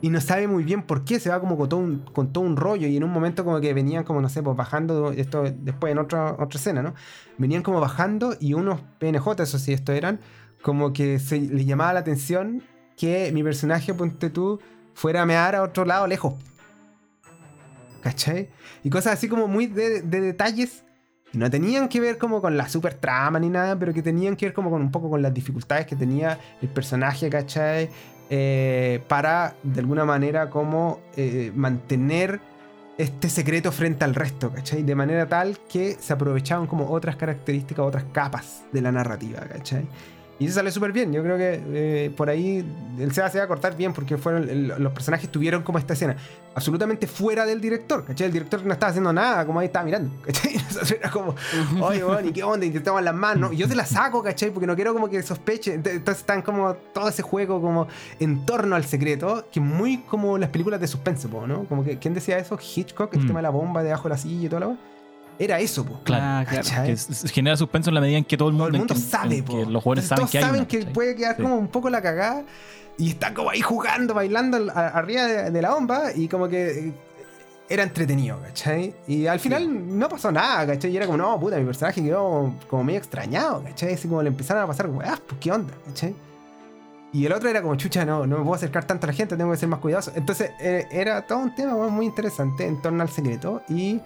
[0.00, 2.44] Y no sabe muy bien por qué, se va como con todo un, con todo
[2.44, 2.86] un rollo.
[2.86, 6.36] Y en un momento como que venían como, no sé, bajando, esto después en otra,
[6.38, 6.94] otra escena, ¿no?
[7.38, 10.20] Venían como bajando y unos PNJ, eso sí, esto eran,
[10.62, 12.62] como que se le llamaba la atención
[12.96, 14.60] que mi personaje, ponte tú,
[14.94, 16.34] fuera a mear a otro lado lejos.
[18.02, 18.50] ¿Cachai?
[18.84, 20.84] Y cosas así como muy de, de detalles.
[21.38, 24.46] No tenían que ver como con la super trama ni nada, pero que tenían que
[24.46, 27.90] ver como con un poco con las dificultades que tenía el personaje, ¿cachai?
[28.28, 32.40] Eh, para de alguna manera como eh, mantener
[32.98, 34.82] este secreto frente al resto, ¿cachai?
[34.82, 39.86] De manera tal que se aprovechaban como otras características, otras capas de la narrativa, ¿cachai?
[40.38, 41.12] Y eso sale súper bien.
[41.14, 42.62] Yo creo que eh, por ahí
[42.98, 45.94] el SEA se va a cortar bien porque fueron el- los personajes tuvieron como esta
[45.94, 46.14] escena
[46.54, 48.26] absolutamente fuera del director, ¿cachai?
[48.26, 50.56] El director no estaba haciendo nada, como ahí estaba mirando, ¿cachai?
[50.98, 51.34] Era como,
[51.80, 52.66] oye, bueno, ¿y qué onda?
[52.66, 53.52] Intentamos las manos.
[53.54, 54.50] Y yo te la saco, ¿cachai?
[54.50, 55.74] Porque no quiero como que sospeche.
[55.78, 57.86] Ent- Entonces están como todo ese juego como
[58.20, 61.64] en torno al secreto, que muy como las películas de suspense, ¿no?
[61.64, 62.58] Como que, ¿quién decía eso?
[62.58, 63.26] Hitchcock, el Mm.
[63.26, 64.76] tema de la bomba debajo de la silla y todo lo
[65.38, 66.00] Era eso, po.
[66.04, 66.24] Claro.
[66.24, 66.96] Ah, claro.
[67.32, 69.36] Genera suspenso en la medida en que todo el Todo mundo, el mundo en- sabe,
[69.38, 69.52] en po.
[69.64, 70.92] que los jugadores saben todos que hay saben una, que ¿cachai?
[70.94, 71.42] puede quedar Sí.
[71.42, 72.44] como un poco la cagada
[72.98, 76.88] y están como ahí jugando, bailando a- arriba de, de la bomba y como que
[76.88, 76.94] eh,
[77.68, 78.94] era entretenido, ¿cachai?
[79.08, 80.90] Y al final no pasó nada, ¿cachai?
[80.92, 83.92] Y era como, no, puta, mi personaje quedó como, medio extrañado, ¿cachai?
[83.94, 86.14] Así como le empezaron a pasar, como, ah, pues qué onda, ¿cachai?
[87.12, 89.36] Y el otro era como, chucha, no, no me puedo acercar tanto a la gente,
[89.36, 90.12] tengo que ser más cuidadoso.
[90.14, 94.00] Entonces eh, era todo un tema muy interesante en torno al secreto y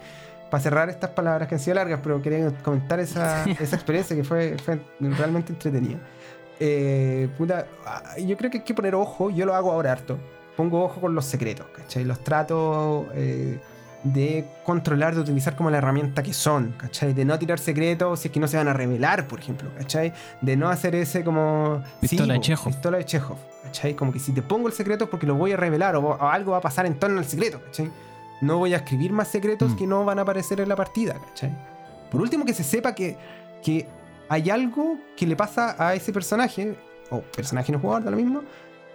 [0.51, 4.23] para cerrar estas palabras que han sido largas, pero quería comentar esa, esa experiencia que
[4.23, 5.97] fue, fue realmente entretenida.
[6.59, 10.19] Eh, puta, ah, yo creo que hay que poner ojo, yo lo hago ahora harto.
[10.57, 12.03] Pongo ojo con los secretos, ¿cachai?
[12.03, 13.59] Los trato eh,
[14.03, 17.13] de controlar, de utilizar como la herramienta que son, ¿cachai?
[17.13, 20.11] De no tirar secretos si es que no se van a revelar, por ejemplo, ¿cachai?
[20.41, 21.81] De no hacer ese como...
[22.01, 22.73] Pistola de po, Chekhov.
[22.73, 23.95] Pistola de Chekhov, ¿cachai?
[23.95, 26.27] Como que si te pongo el secreto es porque lo voy a revelar o, o
[26.27, 27.89] algo va a pasar en torno al secreto, ¿cachai?
[28.41, 29.75] No voy a escribir más secretos Mm.
[29.75, 31.55] que no van a aparecer en la partida, ¿cachai?
[32.09, 33.17] Por último, que se sepa que,
[33.63, 33.87] que
[34.29, 36.75] hay algo que le pasa a ese personaje,
[37.09, 38.41] o personaje no jugador, da lo mismo,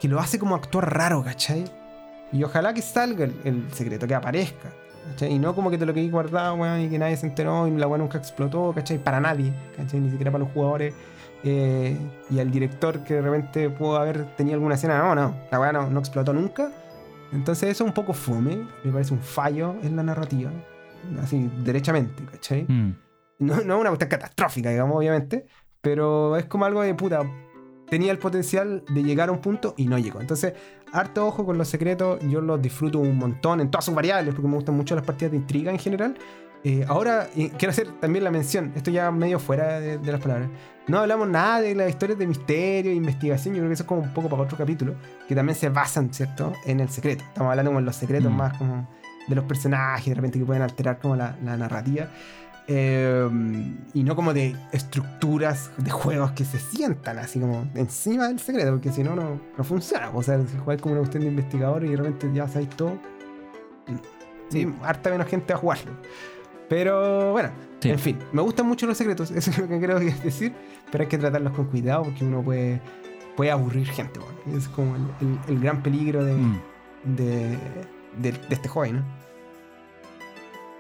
[0.01, 1.65] que lo hace como actuar raro, ¿cachai?
[2.33, 4.71] Y ojalá que salga el, el secreto, que aparezca.
[5.11, 5.33] ¿cachai?
[5.33, 7.71] Y no como que te lo quedé guardado, weón, y que nadie se enteró y
[7.71, 8.99] la weá nunca explotó, ¿cachai?
[8.99, 10.01] Para nadie, ¿cachai?
[10.01, 10.93] Ni siquiera para los jugadores.
[11.45, 11.97] eh,
[12.31, 15.71] y al director que de repente pudo haber tenido alguna escena, no, no, la weá
[15.73, 16.73] no, no explotó nunca.
[17.37, 20.51] Entonces eso es un poco fome, me parece un fallo en la narrativa,
[21.23, 22.65] así, derechamente, ¿cachai?
[22.65, 22.97] Mm.
[23.39, 25.47] No, no es una cuestión catastrófica, digamos, obviamente.
[25.83, 27.21] Pero es como algo de puta.
[27.89, 30.21] Tenía el potencial de llegar a un punto y no llegó.
[30.21, 30.55] Entonces,
[30.93, 32.19] harto ojo con los secretos.
[32.29, 35.31] Yo los disfruto un montón en todas sus variables porque me gustan mucho las partidas
[35.33, 36.17] de intriga en general.
[36.65, 38.73] Eh, ahora, eh, quiero hacer también la mención.
[38.75, 40.49] Esto ya medio fuera de, de las palabras.
[40.89, 43.55] No hablamos nada de las historias de misterio e investigación.
[43.55, 44.95] Yo creo que eso es como un poco para otro capítulo.
[45.29, 46.53] Que también se basan, ¿cierto?
[46.65, 47.25] En el secreto.
[47.25, 48.37] Estamos hablando como en los secretos Mm.
[48.37, 48.89] más como
[49.27, 52.09] de los personajes, de repente que pueden alterar como la, la narrativa.
[52.69, 53.29] Eh,
[53.95, 58.71] y no como de estructuras de juegos que se sientan así como encima del secreto,
[58.73, 60.11] porque si no, no, no funciona.
[60.15, 62.93] O sea, si jugáis como una cuestión de investigador y de repente ya sabéis todo,
[64.51, 65.93] sí, harta menos gente va a jugarlo.
[66.69, 67.91] Pero bueno, Sí.
[67.91, 70.53] en fin, me gustan mucho los secretos, eso es lo que creo que es decir,
[70.91, 72.81] pero hay que tratarlos con cuidado porque uno puede,
[73.37, 74.19] puede aburrir gente.
[74.19, 74.59] bueno.
[74.59, 76.61] Es como el, el- el gran peligro de, Mm.
[77.17, 77.49] de,
[78.21, 79.03] de- de este juego, ¿no?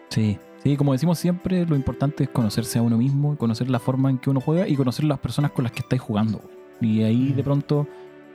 [0.08, 4.10] Sí, sí, como decimos siempre, lo importante es conocerse a uno mismo, conocer la forma
[4.10, 6.40] en que uno juega y conocer las personas con las que estáis jugando.
[6.80, 7.86] Y ahí de pronto,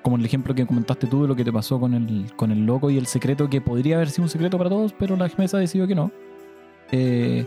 [0.03, 2.65] como el ejemplo que comentaste tú de lo que te pasó con el, con el
[2.65, 5.57] loco y el secreto, que podría haber sido un secreto para todos, pero la mesa
[5.57, 6.11] decidió que no.
[6.91, 7.45] Eh,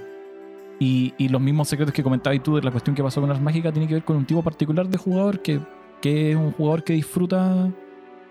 [0.80, 3.40] y, y los mismos secretos que comentabas tú de la cuestión que pasó con las
[3.40, 5.60] mágicas tiene que ver con un tipo particular de jugador que,
[6.02, 7.70] que es un jugador que disfruta.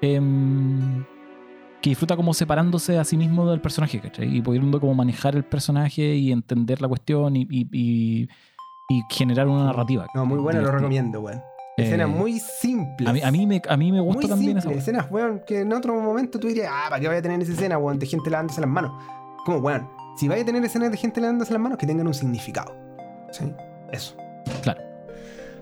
[0.01, 1.03] em,
[1.81, 4.37] que disfruta como separándose a sí mismo del personaje, ¿cachai?
[4.37, 8.29] Y pudiendo como manejar el personaje y entender la cuestión y, y- y-
[8.89, 10.05] y generar una narrativa.
[10.15, 10.77] No, muy bueno, lo divertida.
[10.79, 11.39] recomiendo, weón.
[11.77, 13.09] Eh, Escenas muy simples.
[13.09, 14.77] A mí, a mí me, a mí me gusta muy también esa weá.
[14.77, 17.51] Escenas, weón, que en otro momento tú dirías, ah, ¿para qué voy a tener esa
[17.51, 18.91] escena, weón, de gente lavándose las manos?
[19.45, 22.13] Como, weón, si vais a tener escenas de gente lavándose las manos, que tengan un
[22.13, 22.75] significado.
[23.31, 23.45] ¿Sí?
[23.91, 24.15] Eso.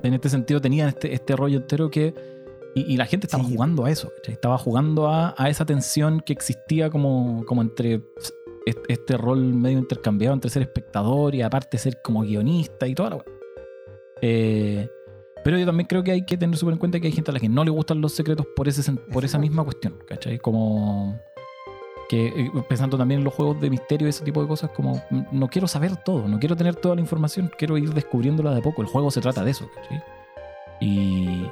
[0.04, 2.14] En este sentido tenían este, este rollo entero que...
[2.74, 3.52] Y, y la gente estaba Sí.
[3.54, 4.34] jugando a eso, ¿cachai?
[4.34, 7.96] Estaba jugando a, a esa tensión que existía como, como entre
[8.66, 13.10] est- este rol medio intercambiado entre ser espectador y aparte ser como guionista y toda
[13.10, 13.26] la weá.
[14.22, 14.90] Eh,
[15.44, 17.34] pero yo también creo que hay que tener súper en cuenta que hay gente a
[17.34, 20.40] la que no le gustan los secretos por, ese, por esa misma cuestión, ¿cachai?
[20.40, 21.20] Como
[22.12, 25.02] que eh, pensando también en los juegos de misterio y ese tipo de cosas, como
[25.32, 28.62] no quiero saber todo, no quiero tener toda la información, quiero ir descubriéndola de a
[28.62, 28.82] poco.
[28.82, 30.04] El juego se trata de eso, ¿cachai?
[30.82, 31.46] Y,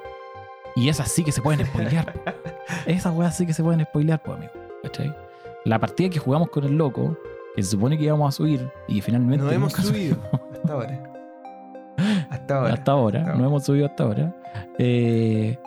[0.76, 2.12] y esas sí que se pueden spoilear.
[2.12, 2.32] po.
[2.88, 4.52] esas weas sí que se pueden spoilear, pues, amigo,
[4.84, 5.16] ¿cachai?
[5.64, 7.18] La partida que jugamos con el loco,
[7.56, 11.04] que se supone que íbamos a subir y finalmente No hemos subido hasta ahora.
[12.30, 12.74] Hasta ahora.
[12.74, 14.36] hasta ahora, Hasta no hemos subido hasta ahora.
[14.78, 15.58] Eh,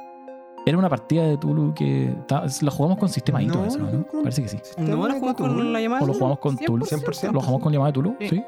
[0.66, 2.14] era una partida de Tulu que
[2.62, 3.90] la jugamos con sistema ITO, No, eso, ¿no?
[3.90, 4.59] no, con- Parece que sí.
[4.78, 6.02] ¿No la jugamos con la llamada?
[6.02, 6.84] ¿O lo jugamos con Tulu?
[6.86, 7.32] 100%.
[7.32, 8.16] ¿Lo jugamos con llamada de Tulu?
[8.20, 8.28] Sí.
[8.28, 8.44] Sí.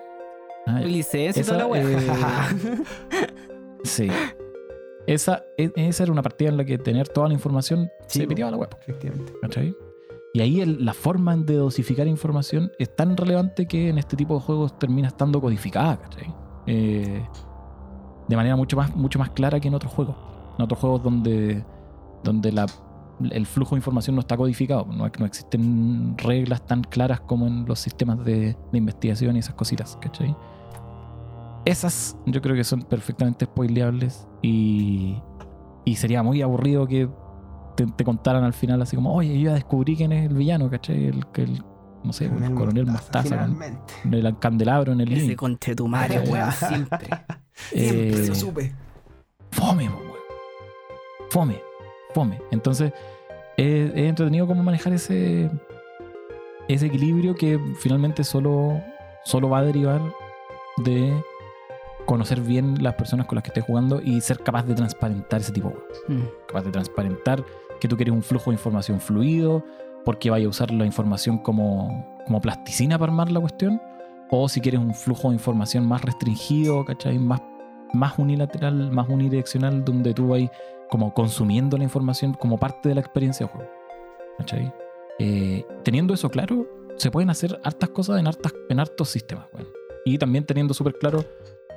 [0.66, 1.82] Ah, y toda la Esa, wea.
[1.82, 2.78] eh,
[3.85, 4.09] sí.
[5.07, 8.24] Esa, e- esa era una partida en la que tener toda la información Sí, se
[8.24, 8.31] po.
[8.31, 8.70] piteaba la web.
[8.81, 9.32] Efectivamente.
[9.43, 9.77] ¿Cachai?
[10.32, 14.35] Y ahí el- la forma de dosificar información es tan relevante que en este tipo
[14.35, 16.35] de juegos termina estando codificada, ¿cachai?
[16.66, 17.23] Eh,
[18.27, 20.16] de manera mucho más, mucho más clara que en otros juegos.
[20.59, 21.62] En otros juegos donde,
[22.24, 22.66] donde la,
[23.30, 24.86] el flujo de información no está codificado.
[24.86, 29.55] No, no existen reglas tan claras como en los sistemas de, de investigación y esas
[29.55, 30.34] cositas, ¿cachai?
[31.64, 35.16] Esas yo creo que son perfectamente spoileables y,
[35.84, 37.09] y sería muy aburrido que
[37.76, 40.68] te, te contaran al final así como, oye, yo ya descubrí quién es el villano,
[40.70, 41.06] ¿cachai?
[41.06, 41.62] El, que el
[42.02, 43.46] no sé, el coronel Mostaza,
[44.02, 45.30] con el candelabro en el Ese link.
[45.42, 47.09] Eh, weón, siempre.
[47.55, 48.74] Siempre Eh, lo supe.
[49.52, 50.02] fome, weón.
[51.30, 51.62] Fome,
[52.15, 52.41] fome.
[52.51, 52.93] Entonces,
[53.57, 55.51] es, es entretenido cómo manejar ese,
[56.69, 58.81] ese equilibrio que finalmente solo,
[59.24, 60.01] solo va a derivar
[60.78, 61.12] de
[62.07, 65.53] conocer bien las personas con las que estés jugando y ser capaz de transparentar ese
[65.53, 66.03] tipo de juegos.
[66.09, 66.47] Mm.
[66.49, 67.45] capaz de transparentar
[67.81, 69.65] que tú quieres un flujo de información fluido,
[70.05, 73.81] porque vaya a usar la información como, como plasticina para armar la cuestión,
[74.31, 77.19] o si quieres un flujo de información más restringido, ¿cachai?
[77.19, 77.43] Más,
[77.93, 80.43] más unilateral, más unidireccional, donde tú vas
[80.90, 83.70] como consumiendo la información como parte de la experiencia de juego.
[84.39, 84.73] ¿cachai?
[85.19, 86.66] Eh, teniendo eso claro,
[86.97, 89.47] se pueden hacer hartas cosas en, hartas, en hartos sistemas.
[89.52, 89.69] weón.
[90.05, 91.24] Y también teniendo súper claro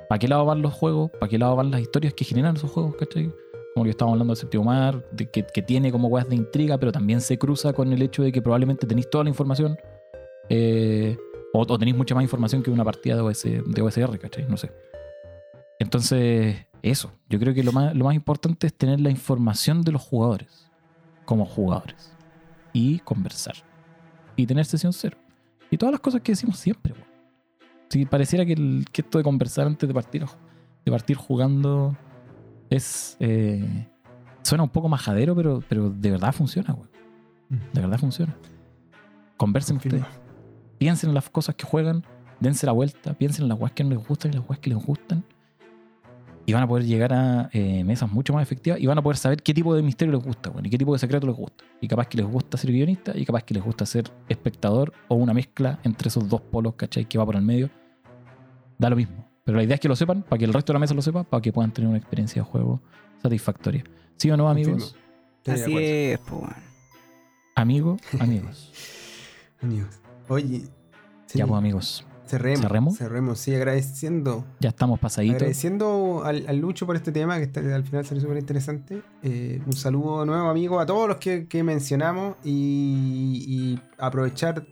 [0.08, 2.70] para qué lado van los juegos, para qué lado van las historias que generan esos
[2.70, 3.32] juegos, ¿cachai?
[3.78, 6.78] como que estábamos hablando del séptimo mar, de que, que tiene como weas de intriga,
[6.78, 9.76] pero también se cruza con el hecho de que probablemente tenéis toda la información,
[10.48, 11.16] eh,
[11.52, 14.46] o, o tenéis mucha más información que una partida de, OS, de OSR, ¿cachai?
[14.48, 14.72] No sé.
[15.78, 17.12] Entonces, eso.
[17.28, 20.70] Yo creo que lo más, lo más importante es tener la información de los jugadores,
[21.24, 22.16] como jugadores,
[22.72, 23.54] y conversar,
[24.36, 25.16] y tener sesión cero.
[25.70, 27.06] Y todas las cosas que decimos siempre, weón.
[27.90, 30.24] Si pareciera que, el- que esto de conversar antes de partir,
[30.84, 31.96] de partir jugando
[32.70, 33.16] es.
[33.20, 33.88] eh,
[34.42, 36.88] suena un poco majadero, pero, pero de verdad funciona, güey.
[37.72, 38.36] De verdad funciona.
[39.36, 40.00] Conversen Confirmo.
[40.06, 40.20] ustedes.
[40.78, 42.04] Piensen en las cosas que juegan,
[42.40, 44.70] dense la vuelta, piensen en las weas que no les gustan y las weas que
[44.70, 45.24] les gustan.
[46.48, 49.18] Y van a poder llegar a eh, mesas mucho más efectivas y van a poder
[49.18, 51.62] saber qué tipo de misterio les gusta, güey, y qué tipo de secreto les gusta.
[51.78, 55.16] Y capaz que les gusta ser guionista y capaz que les gusta ser espectador o
[55.16, 57.04] una mezcla entre esos dos polos, ¿cachai?
[57.04, 57.68] Que va por el medio.
[58.78, 59.28] Da lo mismo.
[59.44, 61.02] Pero la idea es que lo sepan, para que el resto de la mesa lo
[61.02, 62.80] sepa, para que puedan tener una experiencia de juego
[63.22, 63.84] satisfactoria.
[64.16, 64.96] ¿Sí o no, amigos?
[65.46, 66.54] Así es, po, weón.
[67.56, 68.72] Amigos, amigos.
[69.60, 70.00] Amigos.
[70.28, 70.62] Oye.
[71.26, 72.06] sí, Ya, pues, amigos.
[72.28, 72.60] Cerremos.
[72.62, 72.96] ¿cerremos?
[72.98, 74.44] Cerremos, sí, agradeciendo.
[74.60, 75.36] Ya estamos pasaditos.
[75.36, 79.02] Agradeciendo al, al Lucho por este tema, que está- al final salió súper interesante.
[79.22, 82.36] Eh, un saludo nuevo, amigo, a todos los que, que mencionamos.
[82.44, 84.66] Y, y aprovechar.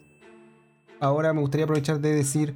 [1.01, 2.55] Ahora me gustaría aprovechar de decir.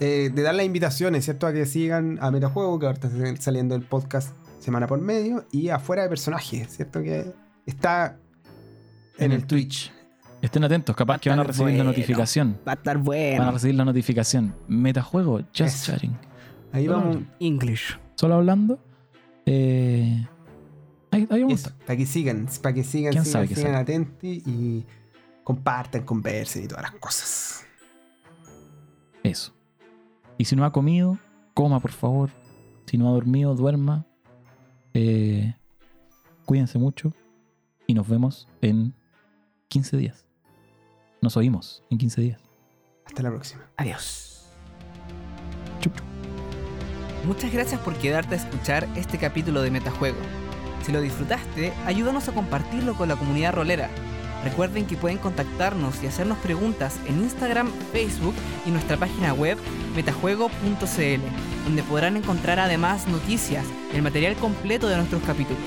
[0.00, 1.46] eh, de dar las invitaciones, ¿cierto?
[1.46, 5.44] A que sigan a Metajuego, que ahora está saliendo el podcast semana por medio.
[5.50, 7.02] Y afuera de personajes, ¿cierto?
[7.02, 7.32] Que
[7.66, 8.18] está
[9.18, 9.92] en el Twitch.
[10.40, 11.90] Estén atentos, capaz que van a recibir la bueno.
[11.90, 12.60] notificación.
[12.66, 13.50] Va a estar Van a bueno.
[13.52, 14.54] recibir la notificación.
[14.68, 15.92] Metajuego, just Eso.
[15.92, 16.16] chatting.
[16.72, 17.18] Ahí Solo vamos.
[17.40, 17.98] English.
[18.14, 18.78] Solo hablando.
[19.46, 20.26] Eh,
[21.10, 21.68] ahí, ahí vamos.
[21.86, 24.84] para que sigan, para que sigan, ¿Quién sigan, sabe sigan atentos y
[25.42, 27.66] compartan, conversen y todas las cosas.
[29.24, 29.54] Eso.
[30.36, 31.18] Y si no ha comido,
[31.54, 32.30] coma, por favor.
[32.86, 34.06] Si no ha dormido, duerma.
[34.94, 35.54] Eh,
[36.44, 37.12] cuídense mucho.
[37.86, 38.94] Y nos vemos en
[39.68, 40.26] 15 días.
[41.20, 42.40] Nos oímos en 15 días.
[43.04, 43.68] Hasta la próxima.
[43.76, 44.46] Adiós.
[45.80, 46.04] Chup, chup.
[47.24, 50.18] Muchas gracias por quedarte a escuchar este capítulo de Metajuego.
[50.84, 53.90] Si lo disfrutaste, ayúdanos a compartirlo con la comunidad rolera.
[54.44, 58.34] Recuerden que pueden contactarnos y hacernos preguntas en Instagram, Facebook
[58.64, 59.58] y nuestra página web
[59.96, 65.58] metajuego.cl, donde podrán encontrar además noticias y el material completo de nuestros capítulos.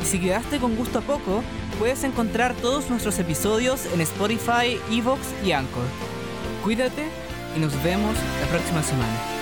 [0.00, 1.42] Y si quedaste con gusto a poco,
[1.80, 5.86] puedes encontrar todos nuestros episodios en Spotify, Evox y Anchor.
[6.62, 7.06] Cuídate
[7.56, 9.39] y nos vemos la próxima semana.